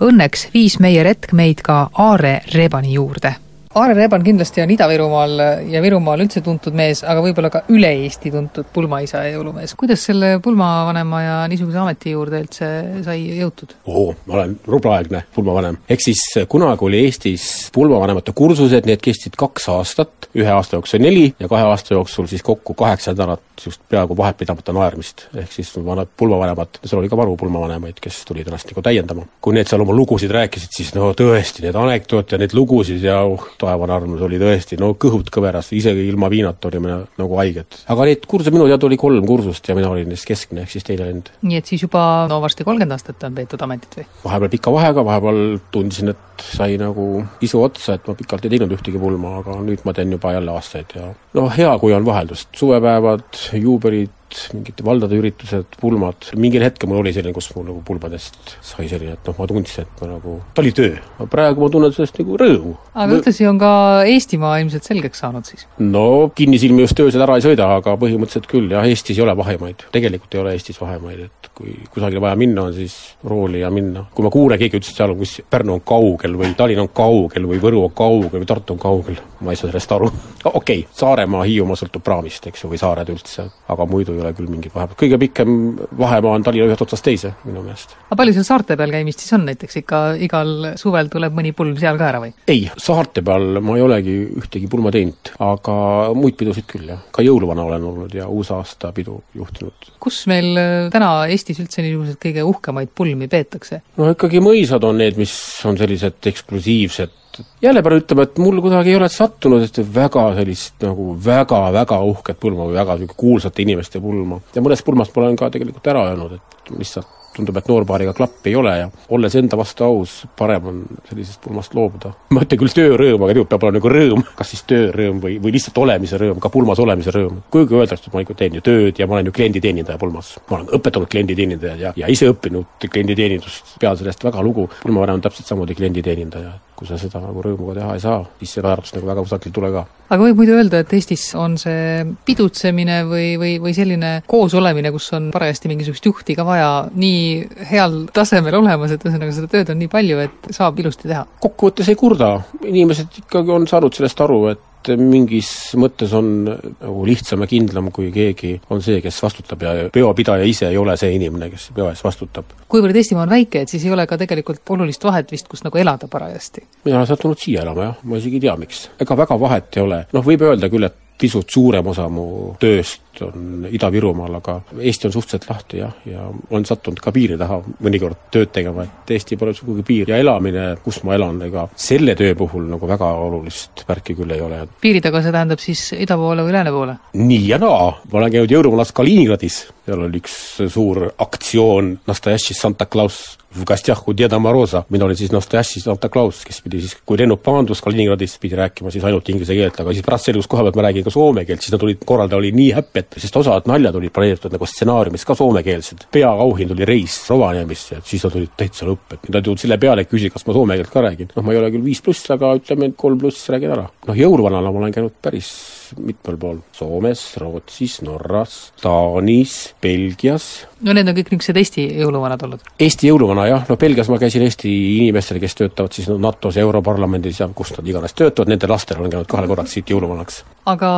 õnneks 0.00 0.48
viis 0.54 0.78
meie 0.80 1.02
retk 1.02 1.32
meid 1.32 1.62
ka 1.62 1.90
Aare 1.92 2.40
Rebani 2.54 2.92
juurde 2.92 3.34
Aare 3.76 3.92
Reban 3.92 4.22
kindlasti 4.24 4.62
on 4.62 4.70
Ida-Virumaal 4.72 5.32
ja 5.68 5.82
Virumaal 5.84 6.22
üldse 6.24 6.40
tuntud 6.40 6.72
mees, 6.72 7.02
aga 7.04 7.20
võib-olla 7.20 7.50
ka 7.52 7.60
üle 7.76 7.90
Eesti 8.06 8.30
tuntud 8.32 8.70
pulmaisa 8.72 9.20
ja 9.26 9.34
jõulumees. 9.34 9.74
kuidas 9.76 10.00
selle 10.08 10.38
pulmavanema 10.40 11.20
ja 11.20 11.34
niisuguse 11.52 11.82
ameti 11.82 12.14
juurde 12.14 12.40
üldse 12.40 12.70
sai 13.04 13.18
jõutud? 13.36 13.74
oo, 13.84 14.14
ma 14.24 14.38
olen 14.38 14.54
rublaaegne 14.64 15.26
pulmavanem. 15.34 15.76
ehk 15.92 16.06
siis 16.06 16.22
kunagi 16.48 16.88
oli 16.88 17.02
Eestis 17.04 17.44
pulmavanemate 17.74 18.32
kursused, 18.32 18.88
need 18.88 19.02
kestsid 19.04 19.36
kaks 19.36 19.68
aastat, 19.74 20.30
ühe 20.32 20.48
aasta 20.56 20.80
jooksul 20.80 21.04
neli 21.04 21.26
ja 21.36 21.52
kahe 21.52 21.68
aasta 21.68 21.92
jooksul 21.98 22.32
siis 22.32 22.46
kokku 22.46 22.72
kaheksa 22.72 23.12
nädalat 23.12 23.44
niisugust 23.56 23.84
peaaegu 23.88 24.16
vahet 24.16 24.36
pidamata 24.36 24.72
naermist. 24.72 25.26
ehk 25.36 25.52
siis 25.52 25.70
vanad 25.84 26.08
pulmavanemad, 26.16 26.80
seal 26.84 27.00
oli 27.00 27.08
ka 27.08 27.16
varu 27.16 27.36
pulmavanemaid, 27.36 28.00
kes 28.00 28.24
tulid 28.24 28.48
ennast 28.48 28.72
nagu 28.72 28.82
täiendama. 28.82 29.26
kui 29.40 29.54
need 29.54 29.68
seal 29.68 29.84
oma 29.84 29.92
lugusid 29.96 30.30
rääkisid, 30.30 30.72
siis 30.76 30.94
no 30.94 31.12
tõesti, 31.16 31.64
need 31.64 31.76
anekdoote 31.76 32.36
ja 32.36 32.40
neid 32.40 32.56
lugusid 32.56 33.04
ja 33.04 33.22
uh, 33.24 33.48
taevane 33.66 33.96
armus 33.96 34.22
oli 34.26 34.38
tõesti, 34.40 34.78
no 34.80 34.92
kõhud 35.00 35.30
kõveras, 35.34 35.72
isegi 35.76 36.06
ilma 36.10 36.30
viinata 36.32 36.70
olime 36.70 37.00
nagu 37.18 37.40
haiged. 37.40 37.80
aga 37.92 38.08
neid 38.08 38.26
kurse 38.30 38.52
minu 38.54 38.68
teada 38.70 38.88
oli 38.88 38.98
kolm 39.00 39.26
kursust 39.28 39.68
ja 39.68 39.76
mina 39.78 39.90
olin 39.92 40.10
neist 40.12 40.28
keskmine, 40.28 40.64
ehk 40.64 40.74
siis 40.76 40.86
teine 40.86 41.08
vend. 41.08 41.30
nii 41.42 41.60
et 41.60 41.72
siis 41.72 41.84
juba 41.86 42.02
no 42.30 42.40
varsti 42.44 42.66
kolmkümmend 42.66 42.96
aastat 42.96 43.28
on 43.28 43.36
peetud 43.36 43.66
ametit 43.66 44.00
või? 44.00 44.08
vahepeal 44.24 44.54
pika 44.56 44.74
vahega, 44.74 45.06
vahepeal 45.10 45.42
tundisin, 45.74 46.14
et 46.14 46.46
sai 46.56 46.76
nagu 46.80 47.06
isu 47.44 47.62
otsa, 47.62 47.96
et 47.96 48.08
ma 48.08 48.16
pikalt 48.18 48.46
ei 48.46 48.54
teinud 48.56 48.74
ühtegi 48.76 49.00
pulma, 49.00 49.38
aga 49.40 49.58
nüüd 49.64 49.84
ma 49.86 49.94
teen 49.96 50.12
juba 50.16 50.34
jälle 50.36 50.52
aastaid 50.54 50.96
ja 50.96 51.10
noh, 51.36 51.50
hea, 51.52 51.72
kui 51.82 51.94
on 51.96 52.06
vaheldust, 52.06 52.50
suvepäevad, 52.56 53.28
juubelid, 53.60 54.15
mingid 54.54 54.82
valdade 54.86 55.18
üritused, 55.18 55.78
pulmad, 55.80 56.30
mingil 56.38 56.64
hetkel 56.66 56.90
mul 56.90 57.02
oli 57.02 57.12
selline, 57.16 57.34
kus 57.36 57.50
mul 57.54 57.68
nagu 57.70 57.82
pulmadest 57.86 58.56
sai 58.64 58.88
selline, 58.90 59.16
et 59.16 59.28
noh, 59.28 59.36
ma 59.38 59.48
tundsin, 59.50 59.86
et 59.86 60.02
ma 60.02 60.10
nagu, 60.14 60.38
ta 60.54 60.64
oli 60.64 60.72
töö. 60.76 60.96
praegu 61.32 61.64
ma 61.64 61.70
tunnen 61.72 61.94
sellest 61.94 62.20
nagu 62.20 62.38
rõõmu. 62.42 62.74
aga 62.94 63.18
ühtlasi 63.18 63.48
on 63.48 63.60
ka 63.60 63.72
Eestimaa 64.10 64.58
ilmselt 64.62 64.88
selgeks 64.88 65.22
saanud 65.24 65.48
siis? 65.48 65.66
no 65.78 66.06
kinnisilmi 66.36 66.84
just 66.84 67.00
öösel 67.04 67.24
ära 67.26 67.38
ei 67.38 67.44
sõida, 67.44 67.68
aga 67.80 67.96
põhimõtteliselt 68.00 68.48
küll 68.50 68.72
jah, 68.72 68.86
Eestis 68.86 69.18
ei 69.18 69.24
ole 69.26 69.36
vahemaid. 69.38 69.86
tegelikult 69.94 70.34
ei 70.34 70.42
ole 70.42 70.56
Eestis 70.56 70.80
vahemaid, 70.80 71.26
et 71.28 71.50
kui 71.56 71.72
kusagile 71.92 72.20
vaja 72.20 72.36
minna 72.36 72.66
on, 72.68 72.74
siis 72.76 73.16
rooli 73.24 73.62
ja 73.62 73.70
minna. 73.70 74.04
kui 74.14 74.24
ma 74.26 74.32
kuulen, 74.32 74.60
keegi 74.60 74.80
ütles, 74.80 74.92
et 74.92 75.00
seal 75.00 75.14
on 75.14 75.20
kus 75.20 75.38
Pärnu 75.50 75.78
on 75.78 75.84
kaugel 75.86 76.36
või 76.38 76.52
Tallinn 76.56 76.82
on 76.84 76.90
kaugel 76.96 77.48
või 77.48 77.60
Võru 77.62 77.84
on 77.86 77.94
kaugel 77.96 78.42
või 78.42 78.48
Tartu 78.48 78.74
on 78.74 78.82
kaugel, 78.82 79.20
ma 79.40 79.54
ei 79.54 79.60
saa 79.60 79.70
sellest 79.70 79.94
aru. 79.96 80.10
okei 80.44 80.82
okay,, 80.82 80.84
Saaremaa, 80.96 81.44
Hiiumaa 81.48 81.78
sõltub 81.80 82.04
praamist, 82.04 82.46
eks 82.50 82.64
ju, 82.64 82.70
või 82.72 82.80
saared 82.80 83.12
üldse, 83.12 83.48
aga 83.72 83.88
muidu 83.88 84.15
ei 84.16 84.22
ole 84.24 84.32
küll 84.36 84.50
mingit 84.50 84.74
vahepeal, 84.74 84.98
kõige 85.02 85.18
pikem 85.26 85.50
vahemaa 85.98 86.36
on 86.38 86.46
Tallinna 86.46 86.70
ühest 86.70 86.84
otsast 86.86 87.04
teise 87.06 87.32
minu 87.44 87.62
meelest. 87.64 87.96
aga 88.08 88.18
palju 88.20 88.36
seal 88.36 88.48
saarte 88.48 88.76
peal 88.80 88.94
käimist 88.94 89.22
siis 89.22 89.34
on, 89.36 89.46
näiteks 89.48 89.80
ikka 89.82 90.02
igal 90.26 90.72
suvel 90.80 91.10
tuleb 91.12 91.36
mõni 91.36 91.52
pulm 91.56 91.76
seal 91.80 92.00
ka 92.00 92.08
ära 92.10 92.22
või? 92.24 92.32
ei, 92.50 92.66
saarte 92.80 93.24
peal 93.26 93.60
ma 93.64 93.76
ei 93.78 93.84
olegi 93.84 94.16
ühtegi 94.40 94.70
pulma 94.72 94.92
teinud, 94.94 95.32
aga 95.44 95.76
muid 96.16 96.38
pidusid 96.40 96.68
küll, 96.70 96.88
jah. 96.92 97.02
ka 97.12 97.24
jõuluvana 97.26 97.66
olen 97.66 97.88
olnud 97.92 98.16
ja 98.16 98.28
uusaastapidu 98.32 99.18
juhtinud. 99.36 99.92
kus 100.02 100.24
meil 100.30 100.52
äh, 100.60 100.74
täna 100.94 101.12
Eestis 101.30 101.60
üldse 101.62 101.84
niisuguseid 101.84 102.20
kõige 102.22 102.46
uhkemaid 102.46 102.94
pulmi 102.96 103.28
peetakse? 103.32 103.82
no 104.00 104.10
ikkagi 104.14 104.42
mõisad 104.44 104.84
on 104.88 105.00
need, 105.02 105.20
mis 105.20 105.34
on 105.68 105.78
sellised 105.78 106.32
eksklusiivsed, 106.32 107.14
jälle 107.62 107.82
pean 107.82 107.98
ütlema, 108.00 108.26
et 108.26 108.38
mul 108.42 108.60
kuidagi 108.64 108.92
ei 108.92 108.98
ole 109.00 109.08
sattunud, 109.12 109.62
et 109.66 109.82
väga 109.94 110.28
sellist 110.38 110.86
nagu 110.86 111.12
väga-väga 111.26 112.00
uhket 112.12 112.40
pulma 112.40 112.68
või 112.68 112.78
väga 112.78 112.96
niisugune 112.96 113.20
kuulsate 113.22 113.62
inimeste 113.62 114.00
pulma. 114.00 114.40
ja 114.54 114.64
mõnest 114.64 114.84
pulmast 114.86 115.14
ma 115.16 115.24
olen 115.24 115.38
ka 115.38 115.50
tegelikult 115.50 115.92
ära 115.92 116.08
öelnud, 116.10 116.38
et 116.38 116.74
lihtsalt 116.78 117.16
tundub, 117.36 117.56
et 117.60 117.68
noorpaariga 117.68 118.14
klappi 118.16 118.50
ei 118.50 118.56
ole 118.58 118.72
ja 118.78 118.88
olles 119.12 119.36
enda 119.38 119.58
vastu 119.58 119.84
aus, 119.86 120.16
parem 120.38 120.68
on 120.70 120.82
sellisest 121.08 121.40
pulmast 121.44 121.74
loobuda. 121.76 122.12
ma 122.34 122.44
ütlen 122.46 122.60
küll 122.62 122.76
töörõõm, 122.78 123.24
aga 123.24 123.32
tegelikult 123.32 123.52
peab 123.52 123.66
olema 123.66 123.78
nagu 123.78 123.92
rõõm, 123.92 124.24
kas 124.38 124.52
siis 124.54 124.64
töörõõm 124.70 125.20
või, 125.22 125.38
või 125.42 125.56
lihtsalt 125.56 125.80
olemise 125.82 126.20
rõõm, 126.20 126.40
ka 126.42 126.52
pulmas 126.52 126.82
olemise 126.82 127.14
rõõm. 127.14 127.42
kuigi 127.52 127.78
öeldakse, 127.80 128.08
et 128.08 128.16
ma 128.16 128.24
ikka 128.24 128.38
teen 128.38 128.58
ju 128.58 128.64
tööd 128.66 129.00
ja 129.00 129.08
ma 129.08 129.18
olen 129.18 129.30
ju 129.30 129.36
klienditeenindaja 129.36 130.00
pulmas. 130.00 130.36
ma 130.50 130.60
olen 130.60 130.70
õpetanud 130.78 131.10
klienditeenindajad 131.12 131.84
ja, 131.84 131.92
ja 131.96 132.12
ise 132.12 132.30
õppinud 132.32 132.88
klienditeenindust, 132.88 133.76
pean 133.80 133.98
sellest 133.98 134.24
väga 134.24 134.42
lugu. 134.42 134.68
pulmavanem 134.82 135.20
on 135.20 135.26
täpselt 135.28 135.48
samamoodi 135.48 135.76
klienditeenindaja, 135.78 136.56
kui 136.76 136.88
sa 136.88 136.98
seda 137.00 137.20
nagu 137.22 137.42
rõõmuga 137.42 137.78
teha 137.78 137.94
ei 137.96 138.02
saa, 138.02 138.20
siis 138.40 138.52
seda 138.58 138.68
väärtust 138.68 138.98
nagu 138.98 139.08
väga 139.08 139.24
kusagilt 139.24 139.48
ei 139.48 139.54
tule 139.56 139.70
ka. 139.72 139.84
aga 140.10 140.18
võib 140.22 140.42
muidu 140.42 140.56
öelda, 140.58 140.82
et 140.84 140.92
Eestis 140.96 141.24
on 141.38 141.56
see 141.60 142.04
pidutsemine 142.28 142.98
või, 143.08 143.30
või, 143.40 143.54
või 143.62 143.74
selline 143.76 144.12
koosolemine, 144.28 144.92
kus 144.94 145.08
on 145.16 145.30
parajasti 145.34 145.72
mingisugust 145.72 146.06
juhti 146.10 146.36
ka 146.36 146.44
vaja, 146.46 146.70
nii 146.92 147.66
heal 147.72 148.02
tasemel 148.14 148.58
olemas, 148.60 148.92
et 148.92 149.08
ühesõnaga 149.08 149.34
seda 149.34 149.50
tööd 149.52 149.72
on 149.72 149.80
nii 149.82 149.92
palju, 149.92 150.20
et 150.28 150.50
saab 150.56 150.78
ilusti 150.82 151.08
teha? 151.08 151.24
kokkuvõttes 151.42 151.88
ei 151.92 151.98
kurda, 151.98 152.32
inimesed 152.64 153.22
ikkagi 153.24 153.56
on 153.56 153.68
saanud 153.70 153.96
sellest 153.96 154.20
aru, 154.26 154.40
et 154.52 154.64
mingis 154.98 155.50
mõttes 155.80 156.12
on 156.16 156.30
nagu 156.46 157.06
lihtsam 157.08 157.42
ja 157.44 157.50
kindlam, 157.50 157.90
kui 157.94 158.10
keegi 158.14 158.54
on 158.70 158.82
see, 158.84 159.00
kes 159.04 159.20
vastutab 159.24 159.64
ja 159.66 159.74
peopidaja 159.92 160.46
ise 160.48 160.70
ei 160.70 160.78
ole 160.80 160.96
see 161.00 161.14
inimene, 161.16 161.50
kes 161.52 161.70
peo 161.76 161.88
eest 161.90 162.06
vastutab. 162.06 162.54
kuivõrd 162.72 162.96
Eestimaa 162.96 163.26
on 163.26 163.34
väike, 163.34 163.64
et 163.64 163.72
siis 163.72 163.84
ei 163.86 163.94
ole 163.94 164.06
ka 164.06 164.18
tegelikult 164.20 164.76
olulist 164.76 165.04
vahet 165.04 165.32
vist, 165.32 165.48
kus 165.50 165.64
nagu 165.66 165.78
elada 165.78 166.08
parajasti? 166.10 166.66
mina 166.84 167.00
olen 167.00 167.10
sattunud 167.10 167.40
siia 167.40 167.64
elama 167.66 167.90
jah, 167.90 167.98
ma 168.04 168.20
isegi 168.20 168.40
ei 168.40 168.46
tea, 168.46 168.56
miks. 168.60 168.86
ega 169.00 169.18
väga 169.24 169.40
vahet 169.40 169.76
ei 169.76 169.82
ole, 169.82 170.04
noh, 170.12 170.24
võib 170.26 170.46
öelda 170.46 170.70
küll, 170.72 170.86
et 170.88 171.02
pisut 171.18 171.50
suurem 171.50 171.86
osa 171.92 172.08
mu 172.12 172.54
tööst 172.60 173.05
on 173.21 173.67
Ida-Virumaal, 173.69 174.37
aga 174.39 174.55
Eesti 174.79 175.07
on 175.07 175.13
suhteliselt 175.13 175.49
lahti 175.49 175.81
jah, 175.81 175.93
ja 176.05 176.23
olen 176.49 176.65
sattunud 176.65 177.01
ka 177.03 177.11
piiri 177.13 177.37
taha 177.37 177.59
mõnikord 177.83 178.29
tööd 178.33 178.53
tegema, 178.55 178.85
et 178.87 179.13
Eesti 179.17 179.37
pole 179.37 179.53
sugugi 179.57 179.85
piir 179.87 180.13
ja 180.13 180.19
elamine, 180.21 180.71
kus 180.83 181.01
ma 181.07 181.15
elan, 181.17 181.41
ega 181.45 181.67
selle 181.75 182.15
töö 182.17 182.33
puhul 182.39 182.65
nagu 182.71 182.89
väga 182.89 183.11
olulist 183.25 183.85
märki 183.89 184.15
küll 184.17 184.33
ei 184.35 184.41
ole. 184.41 184.63
piiri 184.81 185.03
taga, 185.03 185.21
see 185.21 185.35
tähendab 185.35 185.61
siis 185.61 185.83
ida 185.97 186.17
poole 186.17 186.45
või 186.47 186.55
lääne 186.55 186.73
poole? 186.73 186.97
nii 187.19 187.43
ja 187.51 187.59
naa, 187.61 187.91
ma 188.11 188.21
olen 188.21 188.33
käinud 188.37 188.55
jõulumalas 188.55 188.95
Kaliningradis, 188.95 189.61
seal 189.85 190.07
oli 190.07 190.23
üks 190.23 190.39
suur 190.71 191.05
aktsioon 191.17 191.97
Nastojaši 192.07 192.57
Santa 192.57 192.87
Claus 192.89 193.37
в 193.53 193.63
гостях 193.65 194.07
у 194.07 194.13
Деда 194.13 194.39
Мороза, 194.39 194.83
mina 194.89 195.05
olin 195.05 195.15
siis 195.15 195.31
Nastojaši 195.31 195.81
Santa 195.81 196.09
Claus, 196.09 196.45
kes 196.45 196.61
pidi 196.63 196.79
siis, 196.81 196.95
kui 197.05 197.17
lennuk 197.19 197.43
maandus 197.45 197.81
Kaliningradis, 197.83 198.37
pidi 198.39 198.55
rääkima 198.55 198.91
siis 198.91 199.03
ainult 199.03 199.27
inglise 199.29 199.55
keelt, 199.57 199.79
aga 199.83 199.91
siis 199.91 200.05
pärast 200.05 200.29
selgus 200.29 200.47
koha 200.47 200.63
pealt 200.63 200.79
ma 200.79 200.85
räägin 200.87 201.03
ka 201.03 201.11
soome 201.11 201.43
keelt, 201.45 201.63
siis 201.63 201.75
nad 201.75 201.83
olid, 201.83 201.99
korraldaja 202.07 202.39
oli 202.39 202.53
nii 202.55 202.69
häppi, 202.77 203.03
et 203.03 203.04
sest 203.16 203.36
osad 203.40 203.68
naljad 203.70 203.96
olid 203.98 204.12
planeeritud 204.14 204.54
nagu 204.54 204.66
stsenaariumis 204.68 205.24
ka 205.28 205.36
soomekeelsed. 205.38 206.06
peaauhind 206.12 206.74
oli 206.74 206.88
reis 206.88 207.18
Rovaniemisse, 207.30 208.00
et 208.00 208.06
siis 208.06 208.24
nad 208.26 208.36
olid 208.38 208.54
täitsa 208.56 208.88
lõpp, 208.88 209.16
et 209.16 209.28
nad 209.30 209.42
jõudnud 209.42 209.62
selle 209.62 209.78
peale 209.82 210.06
küsida, 210.08 210.34
kas 210.34 210.46
ma 210.46 210.56
soome 210.56 210.78
keelt 210.80 210.92
ka 210.92 211.04
räägin. 211.06 211.32
noh, 211.36 211.46
ma 211.46 211.54
ei 211.54 211.60
ole 211.60 211.70
küll 211.74 211.86
viis 211.86 212.02
pluss, 212.04 212.30
aga 212.34 212.54
ütleme, 212.58 212.90
et 212.90 212.96
kolm 212.96 213.18
pluss 213.22 213.48
räägin 213.52 213.74
ära. 213.76 213.88
noh, 214.08 214.20
jõuluvanana 214.22 214.72
ma 214.72 214.82
olen 214.84 214.96
käinud 214.96 215.16
päris 215.22 215.50
mitmel 215.98 216.38
pool, 216.40 216.62
Soomes, 216.74 217.22
Rootsis, 217.40 218.00
Norras, 218.02 218.56
Taanis, 218.82 219.74
Belgias. 219.82 220.66
No 220.84 220.94
need 220.96 221.08
on 221.08 221.16
kõik 221.16 221.30
niisugused 221.32 221.60
Eesti 221.60 221.84
jõuluvanad 222.00 222.42
olnud? 222.46 222.64
Eesti 222.82 223.08
jõuluvana 223.10 223.46
jah, 223.48 223.64
no 223.68 223.76
Belgias 223.80 224.10
ma 224.12 224.18
käisin 224.20 224.44
Eesti 224.46 224.72
inimestele, 224.98 225.40
kes 225.42 225.56
töötavad 225.58 225.96
siis 225.96 226.08
NATO-s 226.10 226.58
ja 226.58 226.66
Europarlamendis 226.66 227.40
ja 227.40 227.48
kus 227.54 227.72
nad 227.76 227.88
iganes 227.88 228.16
töötavad, 228.16 228.50
nende 228.52 228.68
lastel 228.70 229.00
olen 229.00 229.14
käinud 229.14 229.30
kahel 229.30 229.48
korral 229.50 229.70
siit 229.70 229.90
jõuluvanaks. 229.92 230.42
aga 230.72 230.90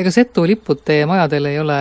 ega 0.00 0.14
Setu 0.14 0.46
lipud 0.48 0.82
teie 0.84 1.06
majadel 1.06 1.50
ei 1.52 1.60
ole 1.62 1.80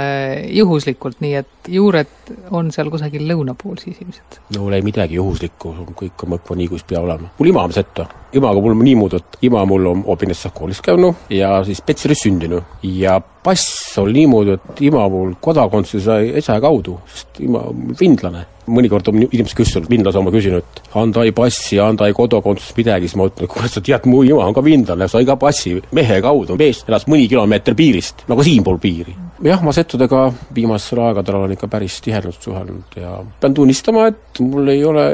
juhuslikult, 0.60 1.22
nii 1.26 1.40
et 1.42 1.59
juured 1.70 2.34
on 2.56 2.72
seal 2.74 2.90
kusagil 2.92 3.26
lõuna 3.30 3.56
pool 3.58 3.78
siis 3.82 4.00
ilmselt? 4.04 4.40
no 4.56 4.70
ei 4.74 4.86
midagi 4.86 5.20
juhuslikku, 5.20 5.74
kõik 5.98 6.26
on 6.26 6.36
mõkva 6.36 6.58
nii, 6.60 6.70
kuis 6.72 6.86
pea 6.88 7.02
olema. 7.02 7.32
mul 7.38 7.52
ima 7.52 7.66
on 7.68 7.74
Setu, 7.76 8.06
imaga 8.34 8.62
mul 8.62 8.76
on 8.76 8.86
niimoodi, 8.86 9.22
et 9.22 9.44
ima 9.50 9.66
mul 9.70 9.92
on 9.94 10.04
Obinessas 10.14 10.54
koolis 10.56 10.82
käinud 10.86 11.30
ja 11.34 11.60
siis 11.68 11.82
Petseris 11.86 12.26
sündinud 12.26 12.80
ja 12.84 13.20
pass 13.44 13.98
oli 13.98 14.20
niimoodi, 14.20 14.58
et 14.58 14.82
ima 14.90 15.08
mul 15.10 15.34
kodakondsuse 15.42 16.04
sai 16.06 16.32
esa 16.42 16.60
kaudu, 16.62 17.00
sest 17.10 17.40
ima 17.46 17.64
on 17.72 17.94
finlane. 18.00 18.46
mõnikord 18.70 19.08
on 19.10 19.24
inimesed 19.24 19.58
küsinud, 19.58 19.88
finlase 19.90 20.20
oma 20.20 20.30
küsinud, 20.30 20.82
anda 21.00 21.24
ei 21.26 21.32
passi, 21.34 21.80
anda 21.82 22.06
ei 22.06 22.14
kodakondsust, 22.14 22.76
midagi, 22.78 23.08
siis 23.10 23.18
ma 23.18 23.26
ütlen, 23.26 23.48
et 23.48 23.54
kuule, 23.56 23.70
sa 23.72 23.82
tead, 23.82 24.06
mu 24.06 24.22
ima 24.22 24.46
on 24.46 24.54
ka 24.54 24.62
finlane, 24.62 25.08
sai 25.10 25.26
ka 25.26 25.40
passi 25.42 25.74
mehe 25.98 26.20
kaudu, 26.22 26.60
mees 26.60 26.84
elas 26.86 27.08
mõni 27.10 27.26
kilomeeter 27.32 27.74
piirist, 27.80 28.28
nagu 28.30 28.46
siinpool 28.46 28.78
piiri. 28.84 29.16
Jah, 29.46 29.62
ma 29.64 29.74
settudega 29.76 30.24
viimasel 30.56 31.02
aegadel 31.08 31.40
olen 31.40 31.56
ikka 31.56 31.70
päris 31.72 32.00
tihedalt 32.04 32.42
suhelnud 32.44 32.98
ja 33.00 33.18
pean 33.42 33.56
tunnistama, 33.56 34.08
et 34.12 34.42
mul 34.44 34.72
ei 34.74 34.82
ole 34.86 35.06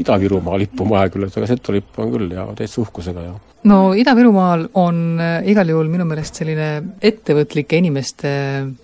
Ida-Virumaa 0.00 0.58
lippu 0.60 0.86
maja 0.88 1.10
küll, 1.12 1.26
et 1.28 1.36
aga 1.36 1.48
Setu 1.50 1.74
lipp 1.74 1.98
on 2.00 2.12
küll 2.14 2.32
ja 2.34 2.46
täitsa 2.56 2.80
uhkusega 2.84 3.26
ja 3.26 3.34
no 3.68 3.78
Ida-Virumaal 3.96 4.66
on 4.80 5.02
äh, 5.20 5.36
igal 5.52 5.68
juhul 5.72 5.90
minu 5.92 6.06
meelest 6.08 6.40
selline 6.40 6.68
ettevõtlike 7.04 7.80
inimeste 7.80 8.32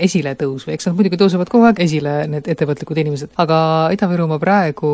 esiletõus 0.01 0.67
või 0.69 0.77
eks 0.77 0.89
nad 0.89 0.99
muidugi 0.99 1.21
tõusevad 1.21 1.53
kogu 1.53 1.69
aeg 1.69 1.83
esile, 1.85 2.17
need 2.33 2.49
ettevõtlikud 2.53 3.01
inimesed, 3.05 3.35
aga 3.41 3.61
Ida-Virumaa 3.97 4.41
praegu 4.43 4.93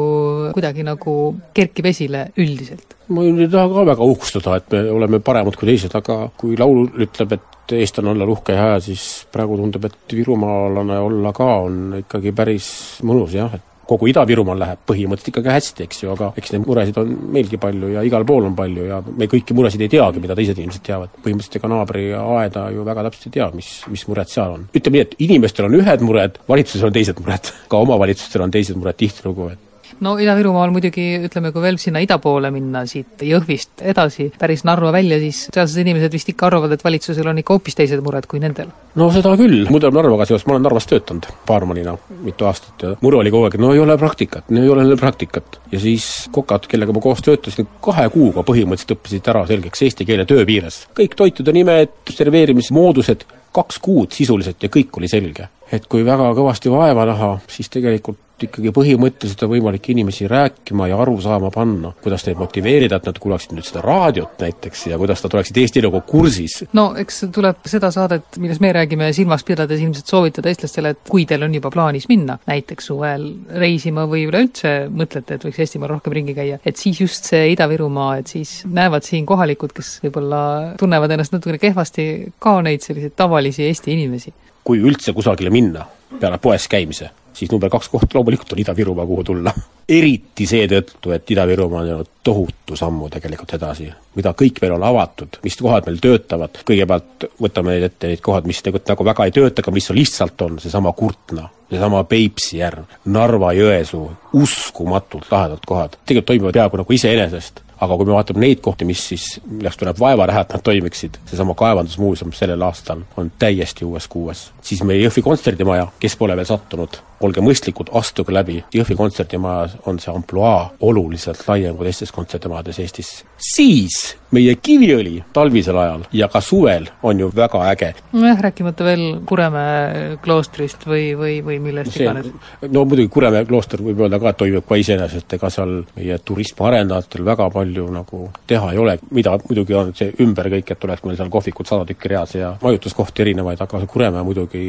kuidagi 0.55 0.87
nagu 0.87 1.17
kerkib 1.57 1.91
esile 1.93 2.29
üldiselt. 2.37 2.95
ma 3.09 3.27
ei 3.27 3.51
taha 3.51 3.69
ka 3.75 3.91
väga 3.91 4.11
uhkustada, 4.15 4.57
et 4.59 4.73
me 4.75 4.87
oleme 5.01 5.23
paremad 5.23 5.59
kui 5.59 5.71
teised, 5.71 5.95
aga 5.95 6.27
kui 6.39 6.59
laul 6.59 6.89
ütleb, 6.95 7.39
et 7.39 7.56
eestlane 7.75 8.13
olla 8.13 8.29
uhke 8.31 8.55
ja 8.55 8.69
hea, 8.71 8.83
siis 8.89 9.07
praegu 9.33 9.59
tundub, 9.61 9.89
et 9.89 10.19
virumaalane 10.19 10.99
olla 11.03 11.33
ka 11.37 11.49
on 11.67 12.03
ikkagi 12.03 12.35
päris 12.37 12.69
mõnus 13.07 13.35
jah, 13.37 13.55
et 13.57 13.73
kogu 13.87 14.09
Ida-Virumaal 14.11 14.59
läheb 14.61 14.81
põhimõtteliselt 14.89 15.31
ikkagi 15.31 15.53
hästi, 15.53 15.85
eks 15.87 16.03
ju, 16.03 16.11
aga 16.15 16.33
eks 16.41 16.53
neid 16.55 16.65
muresid 16.67 16.97
on 17.01 17.13
meilgi 17.37 17.59
palju 17.63 17.93
ja 17.95 18.03
igal 18.07 18.27
pool 18.27 18.49
on 18.49 18.57
palju 18.59 18.89
ja 18.89 18.99
me 19.07 19.29
kõiki 19.31 19.55
muresid 19.57 19.85
ei 19.87 19.93
teagi, 19.93 20.23
mida 20.23 20.35
teised 20.39 20.59
inimesed 20.59 20.83
teavad. 20.87 21.13
põhimõtteliselt 21.23 21.61
ega 21.61 21.71
naabri 21.71 22.07
aeda 22.19 22.67
ju 22.75 22.87
väga 22.87 23.07
täpselt 23.07 23.29
ei 23.31 23.37
tea, 23.39 23.49
mis, 23.55 23.71
mis 23.93 24.07
mured 24.11 24.33
seal 24.33 24.57
on. 24.59 24.67
ütleme 24.75 24.99
nii, 24.99 25.07
et 25.07 25.15
inimestel 25.29 25.69
on 25.69 25.79
ühed 25.79 26.05
mured, 26.07 26.41
valitsusel 26.49 26.91
on 26.91 26.99
teised 26.99 27.23
mured. 27.23 27.53
ka 27.71 27.83
omavalitsustel 27.87 28.47
on 28.47 28.55
teised 28.55 28.79
mured 28.81 28.99
tihtilugu, 28.99 29.53
et 29.55 29.63
no 30.05 30.17
Ida-Virumaal 30.21 30.73
muidugi, 30.75 31.07
ütleme, 31.29 31.53
kui 31.55 31.65
veel 31.65 31.79
sinna 31.81 32.03
ida 32.05 32.19
poole 32.23 32.51
minna, 32.55 32.85
siit 32.89 33.23
Jõhvist 33.27 33.85
edasi, 33.87 34.31
päris 34.39 34.65
Narva 34.69 34.93
välja, 34.95 35.19
siis 35.23 35.47
sealsed 35.55 35.83
inimesed 35.85 36.13
vist 36.13 36.31
ikka 36.33 36.51
arvavad, 36.51 36.75
et 36.77 36.85
valitsusel 36.85 37.31
on 37.31 37.41
ikka 37.43 37.57
hoopis 37.57 37.79
teised 37.79 38.03
mured 38.05 38.29
kui 38.31 38.43
nendel. 38.43 38.73
no 38.97 39.09
seda 39.15 39.35
küll, 39.41 39.67
tuleb 39.71 39.97
Narvaga 39.97 40.29
seoses, 40.29 40.47
ma 40.49 40.57
olen 40.57 40.67
Narvas 40.69 40.89
töötanud 40.91 41.29
baarmanina 41.49 41.97
mitu 42.25 42.49
aastat 42.49 42.83
ja 42.83 42.95
mure 43.03 43.21
oli 43.21 43.33
kogu 43.35 43.49
aeg, 43.49 43.59
et 43.59 43.65
no 43.65 43.73
ei 43.75 43.81
ole 43.83 43.97
praktikat, 44.01 44.51
no 44.51 44.63
ei 44.63 44.69
ole 44.73 44.85
jälle 44.85 44.99
praktikat. 45.01 45.61
ja 45.73 45.81
siis 45.81 46.29
kokad, 46.33 46.67
kellega 46.71 46.95
ma 46.97 47.03
koos 47.05 47.23
töötasin, 47.27 47.69
kahe 47.85 48.09
kuuga 48.15 48.45
põhimõtteliselt 48.47 48.97
õppisid 48.97 49.33
ära 49.33 49.47
selgeks 49.49 49.83
eesti 49.87 50.07
keele 50.09 50.27
töö 50.29 50.47
piires. 50.49 50.87
kõik 50.97 51.17
toitude 51.19 51.53
nimed, 51.57 51.95
serveerimismoodused, 52.11 53.27
kaks 53.57 53.81
kuud 53.83 54.13
sisuliselt 54.17 54.63
ja 54.63 54.73
kõik 54.73 55.01
oli 55.01 55.09
selge. 55.09 55.49
et 55.73 55.87
kui 55.91 56.05
väga 56.07 56.29
kõvasti 56.31 56.71
vaeva 56.71 57.05
näha, 57.09 57.33
siis 57.51 57.69
tegelikult 57.73 58.21
ikkagi 58.45 58.73
põhimõtteliselt 58.75 59.43
on 59.47 59.51
võimalik 59.55 59.87
inimesi 59.93 60.27
rääkima 60.29 60.91
ja 60.91 60.99
aru 61.01 61.15
saama 61.25 61.49
panna, 61.55 61.93
kuidas 62.03 62.27
neid 62.27 62.37
motiveerida, 62.41 62.99
et 62.99 63.07
nad 63.09 63.19
kuulaksid 63.21 63.55
nüüd 63.57 63.65
seda 63.65 63.81
raadiot 63.85 64.43
näiteks 64.43 64.87
ja 64.91 64.99
kuidas 65.01 65.23
nad 65.25 65.37
oleksid 65.39 65.61
Eesti 65.63 65.81
eluga 65.81 66.03
kursis. 66.05 66.59
no 66.77 66.91
eks 67.01 67.23
tuleb 67.33 67.65
seda 67.69 67.91
saadet, 67.95 68.37
millest 68.43 68.61
me 68.61 68.73
räägime, 68.77 69.09
silmas 69.17 69.45
pidades 69.47 69.81
ilmselt 69.81 70.13
soovitada 70.13 70.53
eestlastele, 70.53 70.93
et 70.93 71.09
kui 71.09 71.25
teil 71.29 71.47
on 71.47 71.55
juba 71.57 71.73
plaanis 71.73 72.09
minna 72.13 72.37
näiteks 72.47 72.91
suvel 72.93 73.25
reisima 73.63 74.05
või 74.11 74.27
üleüldse 74.29 74.75
mõtlete, 74.93 75.39
et 75.39 75.49
võiks 75.49 75.63
Eestimaal 75.65 75.95
rohkem 75.95 76.13
ringi 76.19 76.37
käia, 76.37 76.61
et 76.67 76.77
siis 76.77 77.01
just 77.01 77.31
see 77.31 77.55
Ida-Virumaa, 77.55 78.19
et 78.21 78.35
siis 78.37 78.59
näevad 78.69 79.07
siin 79.07 79.25
kohalikud, 79.27 79.73
kes 79.77 79.97
võib-olla 80.05 80.43
tunnevad 80.81 81.17
ennast 81.17 81.33
natukene 81.33 81.63
kehvasti, 81.63 82.07
ka 82.39 82.59
neid 82.67 82.85
selliseid 82.85 83.17
tavalisi 83.17 83.46
Eesti 83.47 83.93
inimesi. 83.93 84.35
kui 84.65 84.81
üldse 84.83 85.13
kusagile 85.13 85.51
minna 85.51 85.87
peale 86.21 86.39
poes 86.43 86.69
käimise 86.69 87.11
siis 87.37 87.53
number 87.53 87.71
kaks 87.71 87.89
koht 87.93 88.15
loomulikult 88.15 88.53
on 88.53 88.59
Ida-Virumaa, 88.59 89.07
kuhu 89.07 89.25
tulla. 89.25 89.53
eriti 89.89 90.47
seetõttu, 90.51 91.13
et 91.15 91.31
Ida-Virumaa 91.31 91.81
on 91.81 91.89
jäänud 91.89 92.09
tohutu 92.27 92.77
sammu 92.77 93.07
tegelikult 93.13 93.53
edasi, 93.55 93.87
mida 94.19 94.33
kõik 94.35 94.59
meil 94.63 94.73
on 94.75 94.87
avatud, 94.89 95.39
mis 95.45 95.57
kohad 95.61 95.87
meil 95.87 96.01
töötavad, 96.03 96.59
kõigepealt 96.67 97.29
võtame 97.43 97.77
ette 97.87 98.11
neid 98.11 98.23
kohad, 98.25 98.49
mis 98.51 98.65
nagu, 98.67 98.81
nagu 98.89 99.07
väga 99.07 99.29
ei 99.29 99.37
tööta, 99.37 99.63
aga 99.63 99.75
mis 99.77 99.91
lihtsalt 99.95 100.43
on, 100.43 100.59
seesama 100.63 100.93
Kurtna, 100.97 101.47
seesama 101.71 102.03
Peipsi 102.11 102.59
järv, 102.63 102.99
Narva-Jõesuu, 103.05 104.09
uskumatult 104.43 105.31
lahedad 105.31 105.63
kohad, 105.67 106.01
tegelikult 106.03 106.33
toimivad 106.33 106.59
peaaegu 106.59 106.83
nagu 106.83 106.99
iseenesest 106.99 107.63
aga 107.81 107.97
kui 107.97 108.09
me 108.09 108.15
vaatame 108.17 108.41
neid 108.43 108.63
kohti, 108.65 108.87
mis 108.89 109.03
siis, 109.11 109.27
milleks 109.47 109.77
tuleb 109.81 109.99
vaeva 110.01 110.27
näha, 110.31 110.45
et 110.47 110.55
nad 110.55 110.65
toimiksid, 110.65 111.19
seesama 111.29 111.55
kaevandusmuuseum 111.59 112.33
sellel 112.37 112.63
aastal 112.67 113.03
on 113.17 113.33
täiesti 113.39 113.85
uues 113.85 114.09
kuues. 114.09 114.51
siis 114.63 114.83
meie 114.83 115.03
Jõhvi 115.03 115.23
kontserdimaja, 115.23 115.89
kes 116.01 116.17
pole 116.17 116.37
veel 116.37 116.49
sattunud, 116.49 116.99
olge 117.21 117.41
mõistlikud, 117.41 117.93
astuge 117.93 118.35
läbi, 118.35 118.63
Jõhvi 118.75 118.97
kontserdimajas 118.97 119.77
on 119.87 120.01
see 120.01 120.15
ampluaa 120.15 120.73
oluliselt 120.81 121.45
laiem 121.49 121.77
kui 121.77 121.89
teistes 121.89 122.13
kontserdimajades 122.13 122.79
Eestis. 122.79 123.25
siis 123.53 124.17
meie 124.37 124.57
Kiviõli 124.61 125.21
talvisel 125.37 125.79
ajal 125.81 126.05
ja 126.17 126.29
ka 126.33 126.41
suvel 126.45 126.89
on 127.07 127.21
ju 127.21 127.31
väga 127.35 127.63
äge. 127.71 127.93
nojah, 128.13 128.41
rääkimata 128.49 128.85
veel 128.85 129.05
Kuremäe 129.27 130.17
kloostrist 130.23 130.87
või, 130.87 131.11
või, 131.19 131.39
või 131.45 131.59
millest 131.63 131.95
see, 131.95 132.05
iganes. 132.05 132.29
no 132.69 132.85
muidugi 132.85 133.13
Kuremäe 133.13 133.47
klooster 133.49 133.83
võib 133.83 134.01
öelda 134.05 134.21
ka, 134.23 134.33
et 134.33 134.41
toimib 134.43 134.67
ka 134.69 134.79
iseenesest, 134.81 135.37
ega 135.39 135.51
seal 135.53 135.77
meie 135.97 136.19
turismiarendajatel 136.19 137.25
väga 137.27 137.49
palju 137.55 137.87
nagu 137.95 138.23
teha 138.47 138.73
ei 138.73 138.81
ole, 138.83 138.99
mida 139.17 139.37
muidugi 139.45 139.77
on 139.79 139.93
see 139.97 140.13
ümber 140.25 140.51
kõik, 140.57 140.73
et 140.75 140.89
oleks 140.89 141.07
meil 141.07 141.19
seal 141.21 141.33
kohvikud 141.33 141.69
sada 141.69 141.87
tükki 141.89 142.13
reas 142.13 142.35
ja 142.37 142.55
majutuskohti 142.63 143.27
erinevaid, 143.27 143.63
aga 143.63 143.83
Kuremäe 143.87 144.25
muidugi 144.27 144.65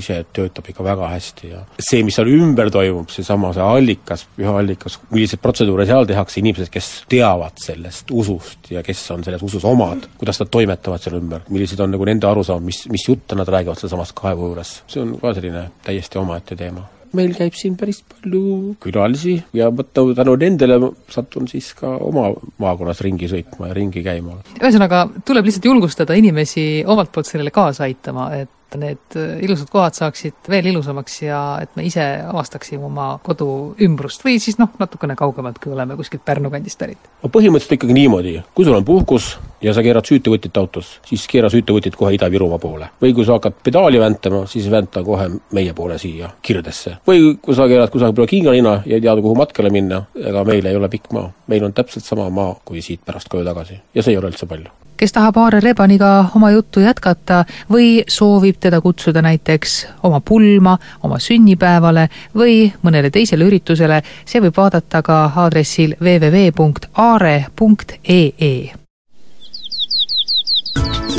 ise 0.00 0.22
töötab 0.32 0.70
ikka 0.70 0.86
väga 0.86 1.10
hästi 1.14 1.52
ja 1.52 1.64
see, 1.78 2.02
mis 2.06 2.18
seal 2.18 2.30
ümber 2.30 2.70
toimub, 2.72 3.10
seesama 3.12 3.52
see 3.56 3.64
allikas, 3.64 4.26
püha 4.36 4.56
allikas, 4.62 4.98
milliseid 5.10 5.42
protseduure 5.42 5.86
seal 5.88 6.08
tehakse, 6.08 6.40
inimesed, 6.42 6.70
kes 6.72 6.90
teavad 7.10 7.58
sellest 7.60 8.10
usust 8.14 8.70
ja 8.72 8.84
kes 8.86 9.09
on 9.14 9.24
selles 9.26 9.42
usus 9.46 9.64
omad, 9.68 10.06
kuidas 10.20 10.40
nad 10.42 10.52
toimetavad 10.52 11.02
seal 11.02 11.18
ümber, 11.20 11.44
millised 11.50 11.80
on 11.80 11.92
nagu 11.96 12.08
nende 12.08 12.28
arusaamad, 12.30 12.66
mis, 12.66 12.84
mis 12.92 13.08
jutte 13.08 13.38
nad 13.38 13.48
räägivad 13.48 13.80
sealsamas 13.80 14.14
kaevu 14.16 14.50
juures, 14.52 14.80
see 14.90 15.02
on 15.02 15.18
ka 15.20 15.34
selline 15.36 15.68
täiesti 15.86 16.20
omaette 16.20 16.58
teema 16.58 16.86
meil 17.16 17.32
käib 17.34 17.56
siin 17.58 17.74
päris 17.78 18.00
palju 18.06 18.76
külalisi 18.82 19.34
ja 19.56 19.70
võtta 19.74 20.04
tänu 20.14 20.36
nendele 20.38 20.78
satun 21.10 21.48
siis 21.50 21.72
ka 21.78 21.96
oma 22.06 22.28
maakonnas 22.62 23.02
ringi 23.06 23.26
sõitma 23.30 23.70
ja 23.70 23.76
ringi 23.76 24.04
käima. 24.06 24.38
ühesõnaga, 24.60 25.06
tuleb 25.26 25.48
lihtsalt 25.48 25.66
julgustada 25.70 26.14
inimesi 26.18 26.84
omalt 26.86 27.12
poolt 27.14 27.30
sellele 27.30 27.50
kaasa 27.54 27.88
aitama, 27.88 28.30
et 28.38 28.50
et 28.70 28.80
need 28.80 29.16
äh, 29.18 29.38
ilusad 29.44 29.70
kohad 29.70 29.96
saaksid 29.98 30.48
veel 30.48 30.70
ilusamaks 30.70 31.22
ja 31.22 31.40
et 31.62 31.74
me 31.76 31.84
ise 31.86 32.04
avastaksime 32.22 32.84
oma 32.86 33.12
kodu 33.24 33.74
ümbrust 33.82 34.24
või 34.24 34.38
siis 34.42 34.58
noh, 34.60 34.70
natukene 34.78 35.16
kaugemalt, 35.18 35.58
kui 35.62 35.72
oleme 35.74 35.96
kuskilt 35.98 36.24
Pärnu 36.24 36.50
kandist 36.50 36.78
pärit. 36.78 37.10
no 37.22 37.30
põhimõtteliselt 37.32 37.78
ikkagi 37.78 37.96
niimoodi, 37.96 38.36
kui 38.54 38.64
sul 38.64 38.76
on 38.76 38.84
puhkus 38.84 39.32
ja 39.62 39.74
sa 39.74 39.82
keerad 39.84 40.06
süütevõtit 40.06 40.56
autos, 40.60 40.98
siis 41.06 41.26
keera 41.30 41.50
süütevõtit 41.52 41.96
kohe 41.98 42.14
Ida-Virumaa 42.16 42.58
poole. 42.62 42.90
või 43.02 43.14
kui 43.14 43.26
sa 43.26 43.38
hakkad 43.38 43.60
pedaali 43.64 44.00
väntama, 44.00 44.44
siis 44.46 44.70
vänta 44.70 45.04
kohe 45.04 45.28
meie 45.52 45.74
poole 45.74 45.98
siia, 45.98 46.30
Kirdesse. 46.42 46.96
või 47.06 47.36
kui 47.42 47.54
sa 47.54 47.68
keerad 47.68 47.90
kusagil 47.90 48.14
poole 48.14 48.30
kingalina 48.30 48.80
ja 48.86 48.98
ei 48.98 49.00
tea, 49.00 49.16
kuhu 49.16 49.34
matkale 49.34 49.70
minna, 49.70 50.04
ega 50.14 50.44
meil 50.44 50.66
ei 50.66 50.76
ole 50.76 50.88
pikk 50.88 51.12
maa. 51.12 51.32
meil 51.46 51.64
on 51.64 51.72
täpselt 51.72 52.04
sama 52.04 52.30
maa, 52.30 52.54
kui 52.64 52.82
siit 52.82 53.04
pärast 53.04 53.28
koju 53.28 53.44
tagasi. 53.44 53.80
ja 53.94 54.02
see 54.02 54.14
ei 54.14 54.18
ole 54.18 54.30
üldse 54.30 54.46
palju 54.46 54.79
kes 55.00 55.12
tahab 55.16 55.36
Aare 55.40 55.60
Rebaniga 55.64 56.24
oma 56.36 56.50
juttu 56.50 56.80
jätkata 56.80 57.44
või 57.72 58.04
soovib 58.08 58.56
teda 58.60 58.80
kutsuda 58.84 59.22
näiteks 59.24 59.86
oma 60.02 60.20
pulma, 60.20 60.78
oma 61.02 61.18
sünnipäevale 61.18 62.08
või 62.36 62.72
mõnele 62.82 63.10
teisele 63.10 63.44
üritusele, 63.48 64.02
see 64.28 64.40
võib 64.44 64.56
vaadata 64.56 65.02
ka 65.02 65.32
aadressil 65.36 65.94
www.aare.ee. 66.00 66.52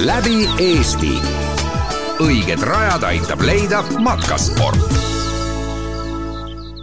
läbi 0.06 0.50
Eesti. 0.60 1.14
õiged 2.22 2.62
rajad 2.62 3.04
aitab 3.04 3.42
leida 3.42 3.84
matkasport 4.00 4.78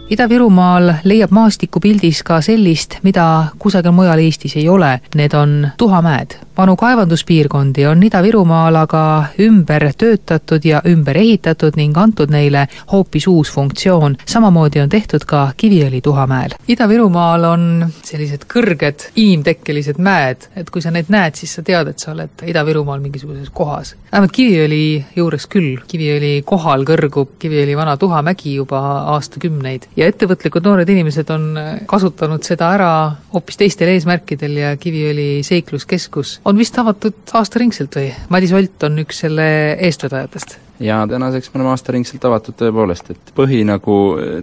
Ida-Virumaal 0.09 0.93
leiab 1.03 1.31
maastikupildis 1.31 2.23
ka 2.25 2.41
sellist, 2.41 2.97
mida 3.03 3.45
kusagil 3.59 3.91
mujal 3.93 4.19
Eestis 4.19 4.55
ei 4.57 4.69
ole, 4.69 4.99
need 5.15 5.33
on 5.37 5.69
tuhamäed 5.77 6.48
vanu 6.59 6.75
kaevanduspiirkondi 6.75 7.85
on 7.87 8.01
Ida-Virumaal 8.03 8.75
aga 8.81 9.01
ümber 9.39 9.85
töötatud 9.97 10.65
ja 10.67 10.81
ümber 10.91 11.15
ehitatud 11.17 11.77
ning 11.79 11.97
antud 11.97 12.31
neile 12.33 12.65
hoopis 12.91 13.27
uus 13.31 13.51
funktsioon. 13.51 14.17
samamoodi 14.25 14.81
on 14.83 14.89
tehtud 14.89 15.23
ka 15.25 15.51
Kiviõli 15.57 16.01
tuhamäel. 16.01 16.57
Ida-Virumaal 16.67 17.45
on 17.47 17.63
sellised 18.03 18.43
kõrged 18.53 19.05
inimtekkelised 19.15 20.01
mäed, 20.03 20.49
et 20.55 20.69
kui 20.69 20.81
sa 20.81 20.91
neid 20.91 21.07
näed, 21.07 21.39
siis 21.39 21.53
sa 21.55 21.63
tead, 21.63 21.87
et 21.93 21.99
sa 21.99 22.11
oled 22.11 22.43
Ida-Virumaal 22.43 22.99
mingisuguses 22.99 23.49
kohas. 23.55 23.95
vähemalt 24.11 24.35
Kiviõli 24.35 25.05
juures 25.15 25.47
küll, 25.47 25.79
Kiviõli 25.87 26.43
kohal 26.45 26.83
kõrgub 26.83 27.37
Kiviõli 27.39 27.77
vana 27.77 27.95
tuhamägi 27.97 28.55
juba 28.55 28.81
aastakümneid 29.15 29.87
ja 29.95 30.11
ettevõtlikud 30.11 30.67
noored 30.67 30.89
inimesed 30.89 31.29
on 31.29 31.55
kasutanud 31.85 32.43
seda 32.43 32.73
ära 32.75 32.91
hoopis 33.33 33.57
teistel 33.57 33.95
eesmärkidel 33.95 34.59
ja 34.65 34.75
Kiviõli 34.77 35.29
seikluskeskus 35.43 36.39
on 36.49 36.57
vist 36.59 36.77
avatud 36.81 37.35
aastaringselt 37.37 37.99
või? 37.99 38.09
Madis 38.33 38.55
Olt 38.57 38.87
on 38.87 39.03
üks 39.05 39.23
selle 39.25 39.45
eestvedajatest 39.85 40.57
ja 40.79 41.07
tänaseks 41.07 41.53
me 41.53 41.59
oleme 41.59 41.73
aastaringselt 41.73 42.25
avatud 42.25 42.55
tõepoolest, 42.59 43.11
et 43.13 43.31
põhi 43.35 43.61
nagu 43.67 43.95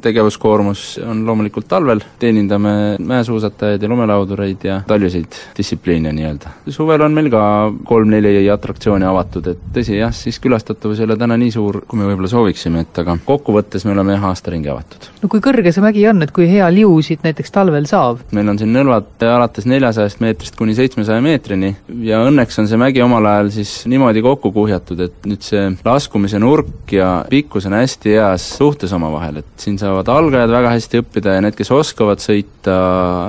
tegevuskoormus 0.03 0.85
on 1.07 1.23
loomulikult 1.27 1.69
talvel, 1.69 2.03
teenindame 2.21 2.97
mäesuusatajaid 3.01 3.83
ja 3.83 3.89
lumelaudureid 3.89 4.67
ja 4.69 4.81
talviseid 4.87 5.39
distsipliine 5.57 6.13
nii-öelda. 6.13 6.53
suvel 6.69 7.01
on 7.07 7.17
meil 7.17 7.31
ka 7.33 7.43
kolm-neli 7.85 8.45
atraktsiooni 8.53 9.09
avatud, 9.09 9.49
et 9.53 9.65
tõsi 9.79 9.97
jah, 10.01 10.13
siis 10.15 10.39
külastatavus 10.43 11.01
ei 11.01 11.09
ole 11.09 11.17
täna 11.17 11.39
nii 11.41 11.55
suur, 11.55 11.81
kui 11.89 12.01
me 12.01 12.09
võib-olla 12.11 12.31
sooviksime, 12.31 12.85
et 12.85 13.03
aga 13.03 13.17
kokkuvõttes 13.25 13.87
me 13.89 13.95
oleme 13.97 14.17
jah, 14.17 14.29
aasta 14.31 14.53
ringi 14.53 14.73
avatud. 14.73 15.09
no 15.23 15.33
kui 15.33 15.41
kõrge 15.45 15.73
see 15.73 15.85
mägi 15.85 16.05
on, 16.11 16.23
et 16.27 16.35
kui 16.37 16.51
hea 16.51 16.69
liu 16.73 16.93
siit 17.03 17.25
näiteks 17.25 17.55
talvel 17.55 17.89
saab? 17.89 18.21
meil 18.37 18.53
on 18.53 18.61
siin 18.61 18.75
nõlvad 18.77 19.25
alates 19.33 19.67
neljasajast 19.67 20.21
meetrist 20.21 20.57
kuni 20.57 20.77
seitsmesaja 20.77 21.25
meetrini 21.25 21.73
ja 22.05 22.21
õnneks 22.29 22.61
on 22.61 22.69
see 22.69 22.81
mägi 22.81 23.03
omal 23.05 23.25
ajal 23.33 23.51
siis 23.55 23.75
niimoodi 23.89 24.23
kokku 24.25 24.53
kuhjatud, 24.53 25.01
et 25.01 25.29
nüüd 25.29 25.45
see 25.47 25.71
laskumine 25.85 26.26
liikumise 26.27 26.41
nurk 26.43 26.93
ja 26.93 27.25
pikkus 27.31 27.67
on 27.67 27.77
hästi 27.77 28.15
heas 28.17 28.45
suhtes 28.59 28.93
omavahel, 28.93 29.41
et 29.41 29.63
siin 29.63 29.79
saavad 29.79 30.09
algajad 30.11 30.51
väga 30.51 30.73
hästi 30.75 31.01
õppida 31.03 31.37
ja 31.37 31.43
need, 31.45 31.55
kes 31.57 31.71
oskavad 31.71 32.23
sõita, 32.23 32.77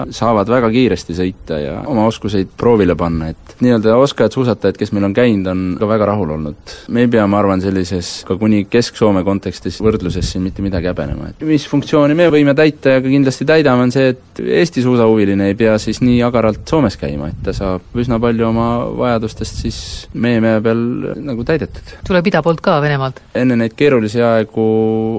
saavad 0.09 0.49
väga 0.49 0.69
kiiresti 0.73 1.15
sõita 1.17 1.59
ja 1.61 1.75
oma 1.87 2.07
oskuseid 2.09 2.49
proovile 2.57 2.95
panna, 2.97 3.29
et 3.33 3.57
nii-öelda 3.61 3.97
oskajad 4.01 4.33
suusatajad, 4.33 4.77
kes 4.77 4.93
meil 4.95 5.07
on 5.09 5.15
käinud, 5.17 5.49
on 5.51 5.63
ka 5.79 5.89
väga 5.89 6.09
rahul 6.09 6.33
olnud. 6.37 6.75
me 6.89 7.05
ei 7.05 7.11
pea, 7.11 7.27
ma 7.27 7.41
arvan, 7.41 7.61
sellises 7.61 8.23
ka 8.27 8.37
kuni 8.37 8.65
Kesk-Soome 8.71 9.23
kontekstis 9.27 9.79
võrdluses 9.83 10.31
siin 10.31 10.45
mitte 10.45 10.65
midagi 10.65 10.89
häbenema, 10.89 11.31
et 11.31 11.45
mis 11.45 11.67
funktsiooni 11.69 12.17
me 12.17 12.29
võime 12.33 12.55
täita 12.57 12.97
ja 12.97 13.03
ka 13.03 13.11
kindlasti 13.11 13.45
täidame, 13.45 13.87
on 13.87 13.93
see, 13.93 14.13
et 14.15 14.26
Eesti 14.39 14.81
suusahuviline 14.85 15.47
ei 15.51 15.55
pea 15.57 15.77
siis 15.81 16.01
nii 16.03 16.19
agaralt 16.25 16.67
Soomes 16.67 16.97
käima, 16.99 17.31
et 17.31 17.39
ta 17.45 17.53
saab 17.55 17.97
üsna 17.97 18.19
palju 18.21 18.47
oma 18.49 18.67
vajadustest 18.97 19.61
siis 19.63 19.79
meie 20.13 20.41
mäe 20.43 20.61
peal 20.63 20.83
nagu 21.25 21.45
täidetud. 21.47 21.95
tuleb 22.07 22.29
ida 22.29 22.41
poolt 22.45 22.61
ka 22.61 22.77
Venemaalt? 22.83 23.21
enne 23.37 23.57
neid 23.59 23.75
keerulisi 23.77 24.21
aegu 24.23 24.67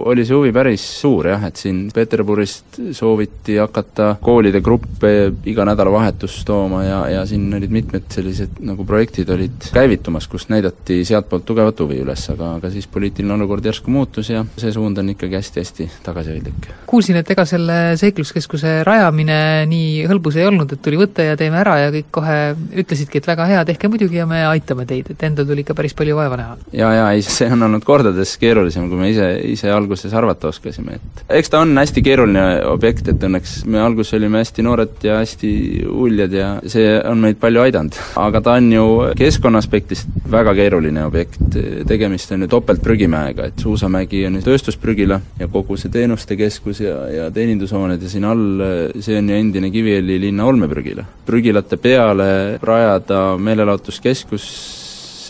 oli 0.08 0.26
see 0.26 0.36
huvi 0.36 0.52
päris 0.54 0.84
suur 1.00 1.30
jah, 1.30 1.44
et 1.48 1.60
siin 1.60 1.86
Peterburist 1.94 2.80
sooviti 2.96 3.58
hakata 3.58 4.14
koolide 4.22 4.60
gruppe 4.64 5.12
iga 5.48 5.66
nädalavahetus 5.68 6.40
tooma 6.48 6.84
ja, 6.84 7.00
ja 7.18 7.24
siin 7.28 7.48
olid 7.54 7.74
mitmed 7.74 8.08
sellised 8.14 8.60
nagu 8.64 8.86
projektid 8.88 9.30
olid 9.34 9.70
käivitumas, 9.74 10.28
kus 10.30 10.48
näidati 10.52 11.00
sealtpoolt 11.08 11.46
tugevat 11.48 11.80
huvi 11.84 12.00
üles, 12.04 12.28
aga, 12.32 12.54
aga 12.60 12.70
siis 12.74 12.86
poliitiline 12.90 13.34
olukord 13.34 13.66
järsku 13.68 13.92
muutus 13.92 14.30
ja 14.32 14.44
see 14.58 14.72
suund 14.74 14.98
on 15.00 15.14
ikkagi 15.14 15.38
hästi-hästi 15.38 15.90
tagasihoidlik. 16.06 16.70
kuulsin, 16.86 17.20
et 17.20 17.30
ega 17.34 17.44
selle 17.48 17.78
seikluskeskuse 18.00 18.78
raja 18.86 19.07
vedamine 19.08 19.66
nii 19.68 20.06
hõlbus 20.08 20.36
ei 20.38 20.46
olnud, 20.48 20.72
et 20.72 20.82
tuli 20.84 20.98
võtta 21.00 21.24
ja 21.24 21.36
teeme 21.38 21.58
ära 21.60 21.76
ja 21.80 21.92
kõik 21.92 22.08
kohe 22.14 22.36
ütlesidki, 22.78 23.20
et 23.20 23.28
väga 23.28 23.46
hea, 23.48 23.64
tehke 23.68 23.88
muidugi 23.90 24.20
ja 24.20 24.26
me 24.28 24.42
aitame 24.48 24.86
teid, 24.88 25.10
et 25.12 25.22
endal 25.26 25.46
tuli 25.48 25.64
ikka 25.64 25.76
päris 25.78 25.94
palju 25.96 26.16
vaeva 26.18 26.38
näha? 26.38 26.56
jaa, 26.72 26.92
jaa, 26.94 27.12
ei 27.16 27.24
see 27.24 27.48
on 27.52 27.62
olnud 27.68 27.84
kordades 27.86 28.34
keerulisem, 28.40 28.88
kui 28.90 29.00
me 29.00 29.10
ise, 29.12 29.28
ise 29.48 29.70
alguses 29.72 30.14
arvata 30.14 30.50
oskasime, 30.52 30.98
et 30.98 31.22
eks 31.40 31.52
ta 31.52 31.62
on 31.64 31.74
hästi 31.78 32.04
keeruline 32.04 32.44
objekt, 32.68 33.08
et 33.12 33.26
õnneks 33.28 33.62
me 33.70 33.80
alguses 33.82 34.18
olime 34.18 34.42
hästi 34.42 34.66
noored 34.66 35.06
ja 35.06 35.18
hästi 35.22 35.52
uljad 35.88 36.36
ja 36.36 36.50
see 36.66 36.96
on 37.08 37.24
meid 37.24 37.40
palju 37.40 37.64
aidanud. 37.64 37.98
aga 38.20 38.42
ta 38.44 38.58
on 38.58 38.70
ju 38.72 38.86
keskkonna 39.18 39.62
aspektist 39.62 40.08
väga 40.28 40.54
keeruline 40.58 41.04
objekt, 41.06 41.40
tegemist 41.88 42.32
on 42.36 42.44
ju 42.44 42.50
topeltprügimäega, 42.52 43.48
et 43.48 43.64
Suusamägi 43.68 44.24
on 44.28 44.38
ju 44.38 44.44
tööstusprügila 44.46 45.20
ja 45.40 45.48
kogu 45.52 45.76
see 45.80 45.90
teenuste 45.92 46.36
keskus 46.38 46.82
ja, 46.84 46.98
ja 47.12 47.30
teenindushooned 47.34 48.02
ja 48.02 48.10
siin 48.10 48.26
all, 48.28 48.62
see 49.04 49.18
on 49.18 49.28
ju 49.30 49.38
endine 49.38 49.70
Kiviõli 49.74 50.18
linna 50.22 50.46
olmeprügila. 50.48 51.04
prügilate 51.26 51.76
peale 51.76 52.58
rajada 52.62 53.36
meelelahutuskeskus, 53.38 54.48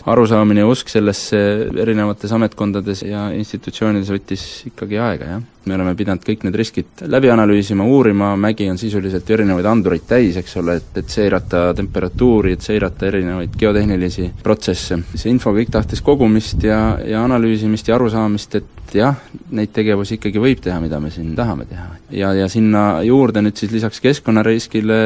arusaamine 0.09 0.63
ja 0.63 0.67
usk 0.69 0.89
sellesse 0.89 1.39
erinevates 1.83 2.31
ametkondades 2.31 3.03
ja 3.03 3.29
institutsioonides 3.35 4.11
võttis 4.15 4.45
ikkagi 4.71 4.97
aega, 4.97 5.33
jah 5.35 5.47
me 5.65 5.75
oleme 5.75 5.95
pidanud 5.97 6.23
kõik 6.25 6.45
need 6.47 6.55
riskid 6.59 7.03
läbi 7.11 7.31
analüüsima, 7.33 7.85
uurima, 7.85 8.33
mägi 8.39 8.69
on 8.71 8.79
sisuliselt 8.79 9.29
erinevaid 9.29 9.67
andureid 9.69 10.05
täis, 10.09 10.37
eks 10.39 10.57
ole, 10.61 10.79
et, 10.79 10.91
et 11.01 11.13
seirata 11.13 11.69
temperatuuri, 11.77 12.55
et 12.55 12.65
seirata 12.65 13.09
erinevaid 13.09 13.55
geotehnilisi 13.59 14.29
protsesse. 14.43 14.99
see 15.13 15.31
info 15.31 15.53
kõik 15.55 15.71
tahtis 15.73 16.01
kogumist 16.05 16.63
ja, 16.63 16.97
ja 17.05 17.23
analüüsimist 17.27 17.91
ja 17.91 17.97
arusaamist, 17.99 18.59
et 18.61 18.95
jah, 18.95 19.17
neid 19.53 19.69
tegevusi 19.73 20.17
ikkagi 20.17 20.41
võib 20.41 20.61
teha, 20.63 20.79
mida 20.81 20.99
me 21.01 21.11
siin 21.13 21.35
tahame 21.37 21.67
teha. 21.69 21.87
ja, 22.15 22.31
ja 22.33 22.47
sinna 22.49 23.03
juurde 23.05 23.43
nüüd 23.43 23.59
siis 23.59 23.71
lisaks 23.73 24.01
keskkonnariskile 24.01 24.99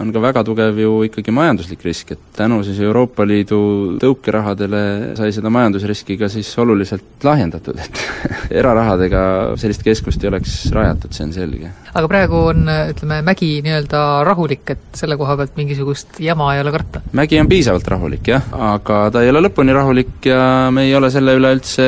on 0.00 0.12
ka 0.12 0.22
väga 0.22 0.44
tugev 0.44 0.78
ju 0.80 0.92
ikkagi 1.08 1.32
majanduslik 1.34 1.84
risk, 1.86 2.12
et 2.12 2.26
tänu 2.36 2.60
siis 2.66 2.80
Euroopa 2.84 3.24
Liidu 3.28 3.62
tõukerahadele 4.02 4.82
sai 5.18 5.32
seda 5.32 5.52
majandusriski 5.52 6.18
ka 6.20 6.28
siis 6.32 6.50
oluliselt 6.60 7.24
lahjendatud, 7.24 7.80
et 7.80 8.04
erarahadega 8.60 9.22
sellist 9.60 9.84
keskkonda 9.86 9.99
keskust 10.00 10.24
ei 10.24 10.28
oleks 10.32 10.52
rajatud, 10.72 11.12
see 11.12 11.26
on 11.26 11.32
selge. 11.36 11.70
Aga 11.94 12.10
praegu 12.10 12.40
on, 12.52 12.64
ütleme, 12.92 13.20
mägi 13.26 13.50
nii-öelda 13.64 14.02
rahulik, 14.26 14.74
et 14.74 14.98
selle 14.98 15.16
koha 15.20 15.36
pealt 15.40 15.56
mingisugust 15.58 16.20
jama 16.22 16.52
ei 16.54 16.62
ole 16.62 16.72
karta? 16.74 17.02
mägi 17.16 17.40
on 17.40 17.50
piisavalt 17.50 17.88
rahulik, 17.90 18.30
jah, 18.34 18.46
aga 18.74 19.02
ta 19.14 19.24
ei 19.24 19.32
ole 19.32 19.42
lõpuni 19.46 19.74
rahulik 19.74 20.30
ja 20.30 20.42
me 20.74 20.86
ei 20.88 20.94
ole 20.96 21.10
selle 21.12 21.34
üle 21.38 21.52
üldse 21.56 21.86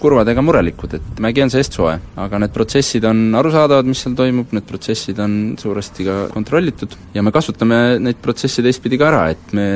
kurvad 0.00 0.28
ega 0.32 0.44
murelikud, 0.44 0.96
et 0.98 1.22
mägi 1.22 1.44
on 1.44 1.52
seest 1.52 1.76
soe. 1.78 1.94
aga 2.16 2.40
need 2.42 2.54
protsessid 2.54 3.06
on 3.08 3.22
arusaadavad, 3.38 3.88
mis 3.88 4.02
seal 4.02 4.16
toimub, 4.18 4.52
need 4.56 4.66
protsessid 4.68 5.20
on 5.22 5.36
suuresti 5.60 6.06
ka 6.06 6.16
kontrollitud 6.34 6.96
ja 7.14 7.24
me 7.24 7.32
kasutame 7.34 7.80
neid 8.02 8.20
protsesse 8.22 8.64
teistpidi 8.64 8.98
ka 9.00 9.10
ära, 9.10 9.22
et 9.34 9.54
me 9.56 9.66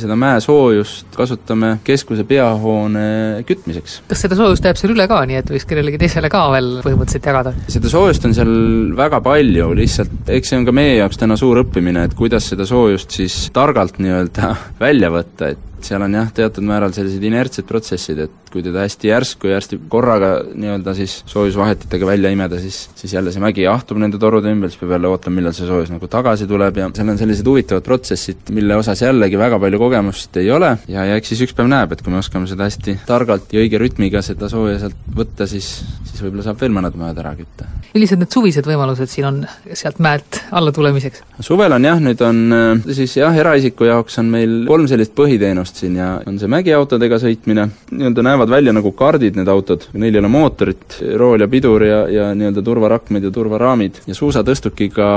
seda 0.00 0.16
mäesoojust 0.18 1.16
kasutame 1.16 1.76
keskuse 1.86 2.24
peahoone 2.28 3.42
kütmiseks. 3.48 4.00
kas 4.10 4.24
seda 4.26 4.38
soojust 4.38 4.66
jääb 4.66 4.78
seal 4.80 4.94
üle 4.94 5.06
ka, 5.10 5.22
nii 5.28 5.40
et 5.40 5.52
võiks 5.54 5.66
kellelegi 5.68 6.00
teisele 6.04 6.30
ka 6.32 6.46
veel 6.54 6.72
põhimõtteliselt 6.84 7.30
jagada? 7.32 7.54
seda 7.70 7.92
soojust 7.92 8.28
on 8.28 8.36
seal 8.36 8.54
väga 9.00 9.22
palju, 9.24 9.72
lihtsalt 9.78 10.30
eks 10.36 10.52
see 10.52 10.60
on 10.60 10.68
ka 10.68 10.74
meie 10.76 10.98
jaoks 10.98 11.20
täna 11.20 11.38
suur 11.40 11.62
õppimine, 11.64 12.04
et 12.06 12.14
kuidas 12.18 12.50
seda 12.52 12.66
soojust 12.68 13.16
siis 13.20 13.42
targalt 13.54 14.00
nii-öelda 14.02 14.54
välja 14.84 15.12
võtta, 15.14 15.54
et 15.54 15.69
seal 15.86 16.04
on 16.06 16.14
jah, 16.18 16.30
teatud 16.34 16.66
määral 16.66 16.94
sellised 16.96 17.24
inertsed 17.26 17.68
protsessid, 17.68 18.24
et 18.26 18.50
kui 18.50 18.64
teda 18.66 18.82
hästi 18.82 19.10
järsku 19.10 19.50
ja 19.50 19.58
hästi 19.60 19.78
korraga 19.90 20.30
nii-öelda 20.58 20.94
siis 20.98 21.20
soojusvahetitega 21.30 22.06
välja 22.06 22.32
imeda, 22.34 22.58
siis, 22.62 22.82
siis 22.98 23.14
jälle 23.14 23.32
see 23.32 23.42
mägi 23.42 23.64
jahtub 23.64 24.00
nende 24.02 24.18
torude 24.18 24.50
ümber, 24.50 24.70
siis 24.72 24.80
peab 24.80 24.96
jälle 24.96 25.10
ootama, 25.10 25.38
millal 25.38 25.54
see 25.56 25.68
soojus 25.68 25.92
nagu 25.92 26.10
tagasi 26.10 26.48
tuleb 26.50 26.80
ja 26.82 26.88
seal 26.96 27.12
on 27.12 27.20
sellised 27.20 27.46
huvitavad 27.46 27.86
protsessid, 27.86 28.50
mille 28.56 28.76
osas 28.80 29.04
jällegi 29.04 29.38
väga 29.38 29.60
palju 29.62 29.82
kogemust 29.82 30.40
ei 30.42 30.50
ole 30.50 30.72
ja, 30.90 31.06
ja 31.06 31.18
eks 31.20 31.34
siis 31.34 31.44
üks 31.46 31.54
päev 31.56 31.70
näeb, 31.70 31.94
et 31.94 32.02
kui 32.02 32.12
me 32.12 32.18
oskame 32.22 32.50
seda 32.50 32.66
hästi 32.66 32.98
targalt 33.06 33.54
ja 33.54 33.62
õige 33.62 33.78
rütmiga 33.82 34.22
seda 34.26 34.50
sooja 34.50 34.80
sealt 34.82 34.98
võtta, 35.14 35.46
siis, 35.50 35.70
siis 36.10 36.24
võib-olla 36.24 36.48
saab 36.48 36.58
veel 36.62 36.74
mõned 36.74 36.98
majad 36.98 37.22
ära 37.22 37.36
kütta. 37.38 37.68
millised 37.94 38.18
need 38.18 38.34
suvised 38.34 38.66
võimalused 38.66 39.14
siin 39.14 39.30
on 39.30 39.40
sealt 39.70 40.02
mäelt 40.02 40.42
alla 40.50 40.74
tulemiseks? 40.74 41.22
suvel 41.46 41.78
on 41.78 41.86
jah, 41.86 42.02
nüüd 42.02 42.26
on 42.26 42.42
siis 42.90 43.14
jah, 43.20 43.36
eraisiku 43.44 43.86
jaoks 43.86 44.18
on 44.18 44.34
meil 44.34 44.58
kolm 44.66 44.90
sellist 44.90 45.14
põhiteenust 45.14 45.69
siin 45.76 45.96
ja 45.98 46.10
on 46.26 46.38
see 46.40 46.50
mägiautodega 46.50 47.20
sõitmine, 47.22 47.68
nii-öelda 47.90 48.24
näevad 48.26 48.50
välja 48.52 48.74
nagu 48.76 48.92
kardid, 48.96 49.38
need 49.38 49.48
autod, 49.50 49.86
neil 49.92 50.14
ei 50.14 50.22
ole 50.22 50.32
mootorit, 50.32 50.98
rool 51.20 51.40
ja 51.40 51.48
pidur 51.50 51.84
ja, 51.86 52.00
ja 52.10 52.30
nii-öelda 52.34 52.64
turvarakmed 52.66 53.26
ja 53.26 53.32
turvaraamid 53.34 54.02
ja 54.10 54.16
suusatõstukiga 54.16 55.10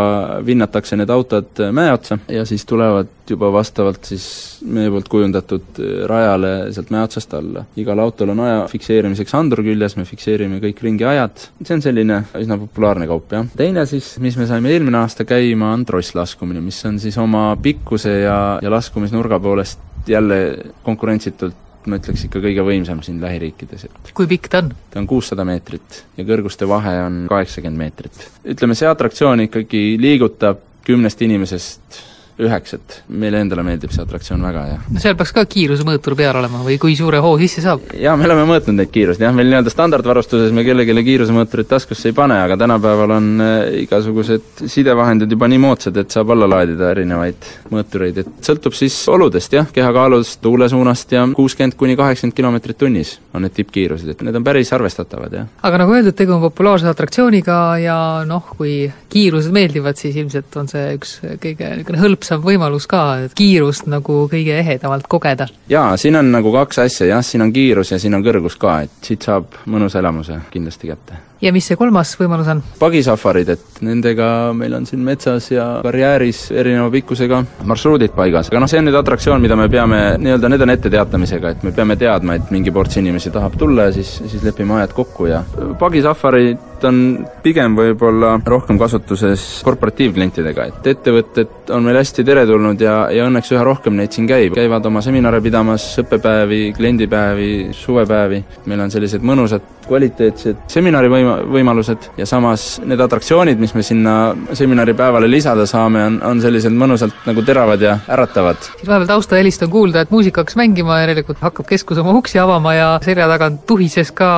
vinnatakse 0.45 0.97
need 0.99 1.11
autod 1.13 1.63
mäe 1.75 1.93
otsa 1.93 2.19
ja 2.31 2.45
siis 2.49 2.65
tulevad 2.69 3.11
juba 3.29 3.49
vastavalt 3.53 4.03
siis 4.05 4.25
meie 4.67 4.91
poolt 4.91 5.07
kujundatud 5.11 5.79
rajale 6.09 6.51
sealt 6.75 6.91
mäe 6.93 7.03
otsast 7.05 7.33
alla. 7.37 7.65
igal 7.79 7.99
autol 8.03 8.33
on 8.33 8.43
aja 8.43 8.65
fikseerimiseks 8.71 9.35
andur 9.39 9.63
küljes, 9.63 9.95
me 9.97 10.05
fikseerime 10.07 10.59
kõik 10.63 10.83
ringi 10.83 11.07
ajad, 11.07 11.47
see 11.63 11.77
on 11.77 11.85
selline 11.85 12.19
üsna 12.39 12.59
populaarne 12.59 13.07
kaup, 13.09 13.31
jah. 13.31 13.47
teine 13.57 13.85
siis, 13.89 14.13
mis 14.23 14.37
me 14.39 14.47
saime 14.49 14.73
eelmine 14.73 14.99
aasta 15.03 15.27
käima, 15.27 15.73
on 15.77 15.85
trosslaskumine, 15.87 16.61
mis 16.63 16.83
on 16.89 16.99
siis 16.99 17.17
oma 17.21 17.51
pikkuse 17.61 18.19
ja, 18.25 18.37
ja 18.63 18.73
laskumisnurga 18.73 19.39
poolest 19.43 19.92
jälle 20.07 20.39
konkurentsitult 20.83 21.59
ma 21.87 21.99
ütleks 21.99 22.25
ikka 22.27 22.39
kõige 22.43 22.63
võimsam 22.63 23.01
siin 23.03 23.19
lähiriikides, 23.23 23.87
et 23.89 24.11
kui 24.15 24.27
pikk 24.29 24.47
ta 24.51 24.61
on? 24.63 24.71
ta 24.91 25.01
on 25.01 25.07
kuussada 25.09 25.45
meetrit 25.47 26.03
ja 26.17 26.25
kõrguste 26.27 26.67
vahe 26.69 26.93
on 27.03 27.23
kaheksakümmend 27.31 27.81
meetrit. 27.81 28.23
ütleme, 28.55 28.77
see 28.77 28.87
atraktsioon 28.87 29.47
ikkagi 29.47 29.83
liigutab 29.99 30.63
kümnest 30.87 31.21
inimesest 31.23 31.99
üheksat. 32.41 33.01
meile 33.07 33.41
endale 33.43 33.63
meeldib 33.65 33.91
see 33.93 34.01
atraktsioon 34.03 34.41
väga 34.45 34.63
ja 34.71 34.77
no 34.81 35.01
seal 35.01 35.15
peaks 35.19 35.33
ka 35.35 35.43
kiirusemõõtur 35.49 36.15
peal 36.17 36.39
olema 36.39 36.63
või 36.65 36.79
kui 36.81 36.95
suure 36.97 37.19
hoo 37.23 37.35
sisse 37.41 37.61
saab? 37.65 37.83
jaa, 37.93 38.15
me 38.17 38.25
oleme 38.25 38.45
mõõtnud 38.49 38.79
neid 38.79 38.91
kiiruseid, 38.93 39.25
jah, 39.27 39.35
meil 39.35 39.51
nii-öelda 39.51 39.73
standardvarustuses 39.73 40.53
me 40.55 40.65
kellelegi 40.65 41.05
kiirusemõõturit 41.09 41.69
taskusse 41.69 42.09
ei 42.09 42.17
pane, 42.17 42.39
aga 42.45 42.57
tänapäeval 42.59 43.15
on 43.17 43.29
äh, 43.43 43.53
igasugused 43.83 44.65
sidevahendid 44.65 45.35
juba 45.35 45.49
nii 45.51 45.61
moodsad, 45.61 45.99
et 46.01 46.15
saab 46.15 46.33
alla 46.33 46.49
laadida 46.49 46.89
erinevaid 46.95 47.49
mõõtureid, 47.73 48.23
et 48.23 48.49
sõltub 48.49 48.77
siis 48.77 48.97
oludest 49.13 49.53
jah, 49.53 49.69
kehakaalust, 49.73 50.41
tuule 50.41 50.69
suunast 50.71 51.13
ja 51.13 51.27
kuuskümmend 51.37 51.77
kuni 51.77 51.97
kaheksakümmend 51.99 52.37
kilomeetrit 52.37 52.81
tunnis 52.81 53.17
on 53.33 53.45
need 53.45 53.53
tippkiirused, 53.57 54.09
et 54.09 54.25
need 54.25 54.41
on 54.41 54.45
päris 54.45 54.73
arvestatavad, 54.73 55.37
jah. 55.37 55.47
aga 55.61 55.83
nagu 55.83 55.93
öeldud, 55.93 56.17
tegu 56.17 56.35
on 56.35 56.41
populaarse 56.47 56.89
atraktsiooniga 56.89 57.59
ja 57.83 57.97
noh, 58.27 58.49
kui 58.57 58.87
kiirused 59.13 59.53
meeldivad, 59.53 59.97
siis 59.99 60.17
ilmselt 60.17 60.57
on 60.57 60.69
see 60.71 60.85
üks 60.97 61.15
kõige 61.41 61.69
niisugune 61.77 62.01
hõlp 62.01 62.22
hõlpsam 62.23 62.43
võimalus 62.43 62.87
ka, 62.87 63.03
kiirust 63.35 63.89
nagu 63.91 64.23
kõige 64.31 64.55
ehedamalt 64.61 65.09
kogeda. 65.11 65.49
jaa, 65.69 65.97
siin 65.97 66.15
on 66.15 66.31
nagu 66.31 66.53
kaks 66.55 66.79
asja, 66.85 67.11
jah, 67.11 67.23
siin 67.25 67.43
on 67.43 67.53
kiirus 67.53 67.91
ja 67.91 67.99
siin 67.99 68.15
on 68.15 68.23
kõrgus 68.23 68.55
ka, 68.59 68.81
et 68.87 69.03
siit 69.03 69.27
saab 69.27 69.59
mõnusa 69.67 69.99
elamuse 69.99 70.39
kindlasti 70.53 70.87
kätte 70.87 71.19
ja 71.43 71.51
mis 71.51 71.65
see 71.67 71.75
kolmas 71.75 72.13
võimalus 72.15 72.47
on? 72.53 72.63
pagisafarid, 72.79 73.49
et 73.57 73.81
nendega 73.83 74.27
meil 74.55 74.77
on 74.77 74.87
siin 74.87 75.03
metsas 75.03 75.49
ja 75.51 75.65
karjääris 75.83 76.45
erineva 76.55 76.89
pikkusega 76.93 77.41
marsruudid 77.67 78.15
paigas, 78.15 78.51
aga 78.51 78.63
noh, 78.63 78.71
see 78.71 78.79
on 78.79 78.87
nüüd 78.87 78.99
atraktsioon, 78.99 79.43
mida 79.43 79.57
me 79.59 79.67
peame 79.71 80.01
nii-öelda, 80.23 80.51
need 80.53 80.63
on 80.63 80.75
etteteatamisega, 80.77 81.55
et 81.55 81.65
me 81.67 81.73
peame 81.75 81.99
teadma, 81.99 82.39
et 82.39 82.53
mingi 82.55 82.71
ports 82.71 83.01
inimesi 83.01 83.33
tahab 83.33 83.57
tulla 83.59 83.89
ja 83.89 83.97
siis, 83.97 84.15
siis 84.23 84.45
lepime 84.47 84.79
ajad 84.79 84.95
kokku 84.95 85.27
ja 85.31 85.43
pagisafarid 85.79 86.71
on 86.87 86.97
pigem 87.43 87.75
võib-olla 87.77 88.35
rohkem 88.45 88.79
kasutuses 88.81 89.43
korporatiivklientidega, 89.65 90.67
et 90.71 90.89
ettevõtted 90.93 91.73
on 91.75 91.85
meil 91.85 91.99
hästi 91.99 92.25
teretulnud 92.27 92.81
ja, 92.83 92.97
ja 93.13 93.27
õnneks 93.29 93.53
üha 93.55 93.63
rohkem 93.65 93.97
neid 93.99 94.15
siin 94.15 94.27
käib, 94.29 94.57
käivad 94.57 94.85
oma 94.89 95.03
seminare 95.05 95.41
pidamas, 95.43 95.85
õppepäevi, 96.03 96.65
kliendipäevi, 96.77 97.53
suvepäevi, 97.77 98.43
meil 98.71 98.85
on 98.85 98.93
sellised 98.93 99.23
mõnusad 99.25 99.71
kvaliteetsed 99.87 100.63
seminarivõima-, 100.71 101.39
võimalused 101.53 102.09
ja 102.17 102.27
samas 102.29 102.77
need 102.85 103.01
atraktsioonid, 103.03 103.59
mis 103.61 103.73
me 103.75 103.83
sinna 103.85 104.15
seminaripäevale 104.55 105.27
lisada 105.29 105.65
saame, 105.69 106.05
on, 106.07 106.19
on 106.23 106.41
sellised 106.43 106.73
mõnusalt 106.75 107.25
nagu 107.27 107.43
teravad 107.45 107.81
ja 107.83 107.97
äratavad. 108.07 108.69
vahepeal 108.85 109.09
taustahelist 109.09 109.65
on 109.67 109.71
kuulda, 109.73 110.03
et 110.03 110.13
muusika 110.13 110.43
hakkas 110.43 110.57
mängima, 110.59 111.01
järelikult 111.03 111.41
hakkab 111.43 111.67
keskus 111.69 111.99
oma 112.01 112.15
uksi 112.19 112.39
avama 112.39 112.75
ja 112.75 112.89
selja 113.03 113.27
tagant 113.31 113.65
tuhises 113.67 114.11
ka 114.15 114.29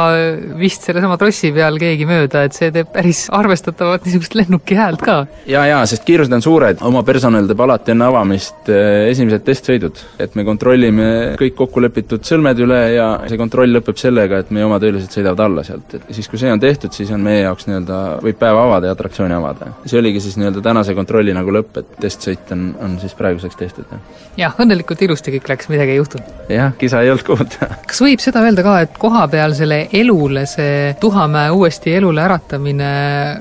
vist 0.59 0.87
sellesama 0.87 1.17
trossi 1.21 1.51
peal 1.55 1.79
keegi 1.81 2.07
mööda, 2.09 2.34
et 2.45 2.55
see 2.57 2.71
teeb 2.75 2.89
päris 2.93 3.25
arvestatavat 3.33 4.05
niisugust 4.05 4.35
lennuki 4.37 4.77
häält 4.77 5.03
ka. 5.05 5.17
jaa, 5.49 5.65
jaa, 5.69 5.81
sest 5.89 6.05
kiirused 6.07 6.33
on 6.35 6.43
suured, 6.43 6.81
oma 6.85 7.03
personal 7.07 7.47
teeb 7.49 7.63
alati 7.65 7.93
enne 7.95 8.07
avamist 8.09 8.69
eh, 8.73 9.07
esimesed 9.11 9.45
testsõidud. 9.47 10.01
et 10.19 10.35
me 10.35 10.45
kontrollime 10.47 11.07
kõik 11.39 11.55
kokkulepitud 11.61 12.25
sõlmed 12.27 12.59
üle 12.65 12.81
ja 12.95 13.07
see 13.29 13.39
kontroll 13.39 13.75
lõpeb 13.77 13.99
sellega, 13.99 14.41
et 14.43 14.51
meie 14.55 14.67
oma 14.67 14.79
töölised 14.83 15.13
sõidavad 15.13 15.45
alla 15.45 15.65
sealt, 15.67 15.97
et 15.97 16.11
siis, 16.15 16.29
kui 16.31 16.41
see 16.41 16.51
on 16.51 16.61
tehtud, 16.61 16.93
siis 16.95 17.11
on 17.15 17.23
meie 17.23 17.45
jaoks 17.45 17.69
nii-öelda, 17.69 18.01
võib 18.25 18.39
päeva 18.41 18.65
avada 18.67 18.91
ja 18.91 18.97
atraktsiooni 18.97 19.37
avada. 19.37 19.71
see 19.85 19.99
oligi 19.99 20.23
siis 20.23 20.39
nii-öelda 20.41 20.63
tänase 20.65 20.95
kontrolli 20.97 21.35
nagu 21.35 21.53
lõpp, 21.55 21.81
et 21.81 21.97
testsõit 22.01 22.51
on, 22.55 22.67
on 22.83 22.99
siis 23.01 23.15
praeguseks 23.17 23.59
tehtud, 23.61 23.91
jah. 23.91 24.23
jah, 24.45 24.59
õnnelikult 24.61 25.05
ilusti 25.07 25.37
kõik 25.37 25.49
läks, 25.53 25.71
midagi 25.71 25.95
ei 25.95 26.01
juhtunud. 26.01 26.35
jah, 26.51 26.73
kisa 26.79 27.01
ei 27.05 27.13
olnud 27.13 27.25
kuulda 27.27 27.71
kas 27.95 28.01
võib 28.03 28.21
seda 28.23 28.41
öelda 28.45 28.63
ka, 28.65 28.75
et 28.83 28.97
kohapealsele 28.99 29.79
elule 29.95 30.45
see 30.49 30.95
Tuhamäe 30.99 31.51
uuesti 31.55 31.93
elule 31.95 32.24
äratamine 32.25 32.89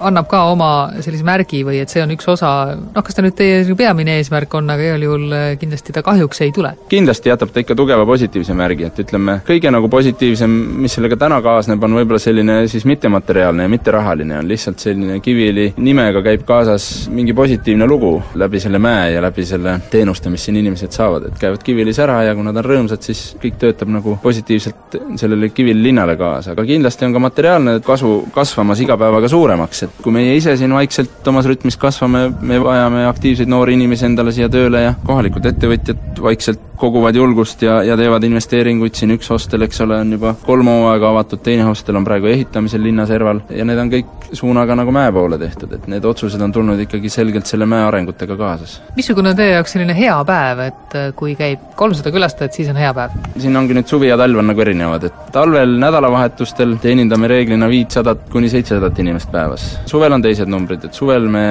annab 0.05 0.29
ka 0.31 0.44
oma 0.53 0.70
sellise 1.01 1.25
märgi 1.27 1.64
või 1.66 1.81
et 1.83 1.92
see 1.92 2.03
on 2.05 2.12
üks 2.14 2.29
osa, 2.31 2.51
noh, 2.77 3.05
kas 3.05 3.16
ta 3.16 3.25
nüüd 3.25 3.37
teie 3.38 3.62
peamine 3.79 4.18
eesmärk 4.20 4.55
on, 4.59 4.70
aga 4.70 4.90
igal 4.90 5.07
juhul 5.07 5.35
kindlasti 5.61 5.94
ta 5.94 6.03
kahjuks 6.07 6.42
ei 6.44 6.53
tule? 6.55 6.75
kindlasti 6.90 7.31
jätab 7.33 7.53
ta 7.55 7.62
ikka 7.64 7.77
tugeva 7.79 8.07
positiivse 8.09 8.56
märgi, 8.56 8.88
et 8.88 9.00
ütleme, 9.04 9.38
kõige 9.46 9.73
nagu 9.75 9.88
positiivsem, 9.92 10.54
mis 10.85 10.96
sellega 10.96 11.19
täna 11.21 11.40
kaasneb, 11.44 11.83
on 11.85 11.96
võib-olla 11.98 12.21
selline 12.23 12.59
siis 12.71 12.87
mittemateriaalne 12.88 13.67
ja 13.67 13.73
mitterahaline, 13.73 14.38
on 14.42 14.50
lihtsalt 14.50 14.83
selline 14.83 15.21
Kiviõli 15.25 15.71
nimega 15.81 16.23
käib 16.25 16.44
kaasas 16.48 17.09
mingi 17.13 17.35
positiivne 17.37 17.87
lugu 17.88 18.13
läbi 18.40 18.61
selle 18.63 18.81
mäe 18.83 19.15
ja 19.15 19.23
läbi 19.25 19.46
selle 19.48 19.79
teenuste, 19.90 20.33
mis 20.33 20.44
siin 20.46 20.59
inimesed 20.61 20.94
saavad, 20.94 21.29
et 21.31 21.40
käivad 21.40 21.65
Kiviõlis 21.65 22.00
ära 22.02 22.21
ja 22.29 22.35
kui 22.37 22.46
nad 22.46 22.59
on 22.61 22.69
rõõmsad, 22.69 23.04
siis 23.06 23.25
kõik 23.40 23.59
töötab 23.63 23.92
nagu 23.94 24.19
positiivselt 24.23 24.98
sellele 25.21 25.50
Kiviõli 25.54 25.88
linnale 25.88 26.19
kaasa, 26.21 26.52
aga 26.54 26.67
kindlasti 26.69 27.09
on 27.09 27.17
ka 27.17 27.25
materiaalne 27.29 27.79
kasu 27.85 28.17
kasvamas 28.35 28.63
iga 28.85 28.96
päevaga 29.00 29.29
suuremaks, 29.31 29.83
et 29.87 29.98
kui 30.02 30.15
meie 30.15 30.37
ise 30.38 30.56
siin 30.60 30.75
vaikselt 30.75 31.27
omas 31.31 31.48
rütmis 31.50 31.77
kasvame, 31.81 32.27
me 32.40 32.60
vajame 32.62 33.06
aktiivseid 33.08 33.50
noori 33.50 33.77
inimesi 33.79 34.08
endale 34.08 34.33
siia 34.33 34.48
tööle 34.52 34.85
ja 34.87 34.94
kohalikud 35.04 35.46
ettevõtjad 35.52 36.23
vaikselt 36.25 36.71
koguvad 36.77 37.15
julgust 37.17 37.62
ja, 37.62 37.83
ja 37.87 37.96
teevad 37.96 38.25
investeeringuid, 38.27 38.94
siin 38.98 39.15
üks 39.15 39.31
hostel, 39.31 39.62
eks 39.67 39.81
ole, 39.85 39.98
on 40.02 40.17
juba 40.17 40.35
kolm 40.44 40.69
hooaega 40.69 41.10
avatud, 41.15 41.42
teine 41.44 41.67
hostel 41.69 41.96
on 41.96 42.06
praegu 42.06 42.29
ehitamisel 42.33 42.83
linna 42.83 43.06
serval 43.06 43.40
ja 43.54 43.65
need 43.67 43.81
on 43.81 43.92
kõik 43.92 44.29
suunaga 44.35 44.75
nagu 44.79 44.92
mäe 44.94 45.12
poole 45.15 45.38
tehtud, 45.38 45.73
et 45.77 45.87
need 45.90 46.04
otsused 46.08 46.40
on 46.42 46.52
tulnud 46.52 46.81
ikkagi 46.85 47.10
selgelt 47.12 47.46
selle 47.46 47.69
mäe 47.71 47.85
arengutega 47.87 48.37
kaasas. 48.37 48.81
missugune 48.96 49.31
on 49.31 49.38
teie 49.38 49.54
jaoks 49.54 49.77
selline 49.77 49.94
hea 49.96 50.17
päev, 50.27 50.62
et 50.67 50.96
äh, 50.98 51.10
kui 51.17 51.37
käib 51.38 51.62
kolmsada 51.79 52.12
külastajat, 52.15 52.58
siis 52.58 52.71
on 52.73 52.81
hea 52.81 52.90
päev? 52.96 53.15
siin 53.38 53.56
ongi 53.56 53.79
nüüd 53.79 53.90
suvi 53.90 54.10
ja 54.10 54.19
talv 54.21 54.42
on 54.42 54.50
nagu 54.50 54.67
erinevad, 54.67 55.06
et 55.10 55.33
talvel 55.35 55.79
nädalavahetustel 55.83 56.77
teenindame 56.83 57.31
reeglina 57.31 57.69
viitsadat 57.71 58.27
kuni 58.33 58.50
seitsesadat 58.55 58.98
inimest 59.02 59.33
päevas. 59.33 59.67
suvel 59.90 60.15
on 60.15 60.23
teised 60.25 60.50
numbrid, 60.50 60.85
et 60.87 60.94
suvel 60.96 61.29
me 61.33 61.44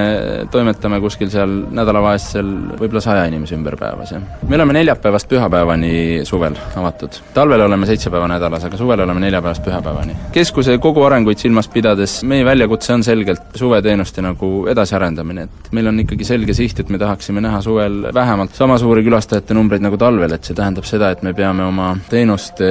toimetame 0.51 0.99
kuskil 1.04 1.32
seal 1.34 1.54
nädalavahetusel 1.76 2.51
võib-olla 2.80 3.04
saja 3.04 3.26
inimese 3.30 3.58
ümber 3.58 3.78
päevas, 3.80 4.14
jah. 4.16 4.24
me 4.47 4.58
oleme 4.60 4.78
neljapäevast 4.80 5.30
pühapäevani 5.32 6.24
suvel 6.28 6.58
avatud. 6.80 7.20
talvel 7.34 7.66
oleme 7.68 7.89
seitse 7.89 8.12
päeva 8.14 8.28
nädalas, 8.32 8.68
aga 8.70 8.80
suvel 8.80 9.04
oleme 9.06 9.26
neljapäevast 9.26 9.66
pühapäevani. 9.66 10.16
keskuse 10.36 10.78
kogu 10.84 11.04
arenguid 11.08 11.41
silmas 11.43 11.68
pidades 11.74 12.22
meie 12.28 12.45
väljakutse 12.45 12.93
on 12.93 13.04
selgelt 13.04 13.58
suveteenuste 13.60 14.24
nagu 14.24 14.51
edasiarendamine, 14.72 15.47
et 15.49 15.72
meil 15.76 15.91
on 15.91 15.99
ikkagi 16.06 16.28
selge 16.28 16.56
siht, 16.58 16.80
et 16.80 16.89
me 16.93 17.01
tahaksime 17.01 17.41
näha 17.43 17.62
suvel 17.66 18.08
vähemalt 18.14 18.56
sama 18.56 18.78
suuri 18.82 19.04
külastajate 19.06 19.56
numbreid 19.58 19.84
nagu 19.84 19.97
talvel, 19.99 20.32
et 20.36 20.43
see 20.43 20.58
tähendab 20.58 20.88
seda, 20.88 21.12
et 21.14 21.24
me 21.26 21.34
peame 21.38 21.66
oma 21.68 21.93
teenuste 22.10 22.70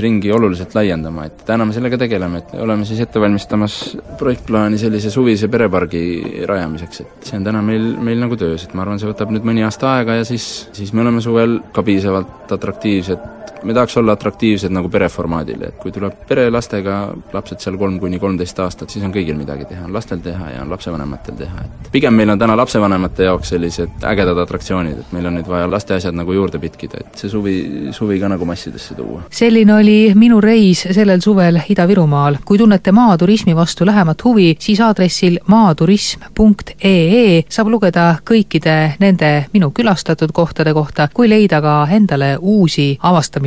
ringi 0.00 0.32
oluliselt 0.32 0.74
laiendama, 0.76 1.26
et 1.28 1.44
täna 1.48 1.66
me 1.66 1.76
sellega 1.76 1.98
tegeleme, 2.00 2.42
et 2.42 2.54
oleme 2.60 2.86
siis 2.88 3.00
ette 3.02 3.20
valmistamas 3.40 3.96
projektplaani 4.18 4.78
sellise 4.78 5.10
suvise 5.10 5.48
perepargi 5.48 6.44
rajamiseks, 6.46 7.00
et 7.00 7.28
see 7.30 7.38
on 7.38 7.44
täna 7.46 7.62
meil, 7.64 7.96
meil 7.96 8.20
nagu 8.20 8.36
töös, 8.36 8.66
et 8.66 8.74
ma 8.74 8.84
arvan, 8.84 9.00
see 9.00 9.08
võtab 9.08 9.32
nüüd 9.32 9.46
mõni 9.48 9.64
aasta 9.64 9.94
aega 9.96 10.18
ja 10.18 10.26
siis, 10.28 10.68
siis 10.76 10.92
me 10.92 11.00
oleme 11.00 11.22
suvel 11.24 11.60
ka 11.72 11.82
piisavalt 11.86 12.52
atraktiivsed, 12.52 13.49
me 13.62 13.74
tahaks 13.74 13.96
olla 13.96 14.12
atraktiivsed 14.12 14.72
nagu 14.72 14.88
pereformaadil, 14.88 15.62
et 15.68 15.76
kui 15.80 15.92
tuleb 15.92 16.24
pere 16.28 16.46
lastega, 16.50 17.00
lapsed 17.32 17.60
seal 17.62 17.76
kolm 17.80 17.98
kuni 18.00 18.18
kolmteist 18.18 18.58
aastat, 18.64 18.90
siis 18.90 19.04
on 19.04 19.12
kõigil 19.14 19.36
midagi 19.38 19.66
teha, 19.70 19.84
on 19.86 19.94
lastel 19.94 20.20
teha 20.24 20.50
ja 20.54 20.62
on 20.62 20.70
lapsevanematel 20.72 21.36
teha, 21.38 21.64
et 21.64 21.90
pigem 21.92 22.14
meil 22.16 22.30
on 22.32 22.38
täna 22.40 22.56
lapsevanemate 22.58 23.28
jaoks 23.28 23.52
sellised 23.54 24.06
ägedad 24.06 24.38
atraktsioonid, 24.44 24.98
et 25.02 25.12
meil 25.16 25.28
on 25.30 25.38
nüüd 25.38 25.48
vaja 25.50 25.68
laste 25.70 25.94
asjad 25.96 26.16
nagu 26.16 26.34
juurde 26.34 26.60
pitkida, 26.62 27.04
et 27.04 27.20
see 27.20 27.32
suvi, 27.32 27.56
suvi 27.96 28.20
ka 28.20 28.30
nagu 28.32 28.48
massidesse 28.48 28.94
tuua. 28.98 29.22
selline 29.30 29.74
oli 29.74 29.98
minu 30.14 30.40
reis 30.40 30.86
sellel 30.90 31.20
suvel 31.20 31.60
Ida-Virumaal. 31.68 32.40
kui 32.44 32.58
tunnete 32.58 32.92
maaturismi 32.92 33.56
vastu 33.56 33.86
lähemat 33.86 34.24
huvi, 34.24 34.56
siis 34.58 34.80
aadressil 34.80 35.38
maaturism.ee 35.46 37.42
saab 37.48 37.68
lugeda 37.68 38.06
kõikide 38.30 38.76
nende 39.00 39.46
minu 39.52 39.70
külastatud 39.70 40.32
kohtade 40.32 40.74
kohta, 40.74 41.08
kui 41.14 41.28
leida 41.28 41.60
ka 41.60 41.86
endale 41.90 42.36
uusi 42.40 42.98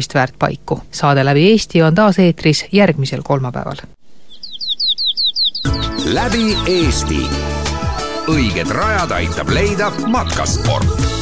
avastamist 0.03 0.13
väärt 0.13 0.39
paiku. 0.39 0.81
saade 0.91 1.25
Läbi 1.25 1.51
Eesti 1.51 1.81
on 1.81 1.95
taas 1.95 2.19
eetris 2.19 2.65
järgmisel 2.71 3.21
kolmapäeval. 3.23 3.75
läbi 6.05 6.57
Eesti. 6.67 7.27
õiged 8.27 8.69
rajad 8.69 9.11
aitab 9.11 9.49
leida 9.49 9.91
matkasport 10.07 11.12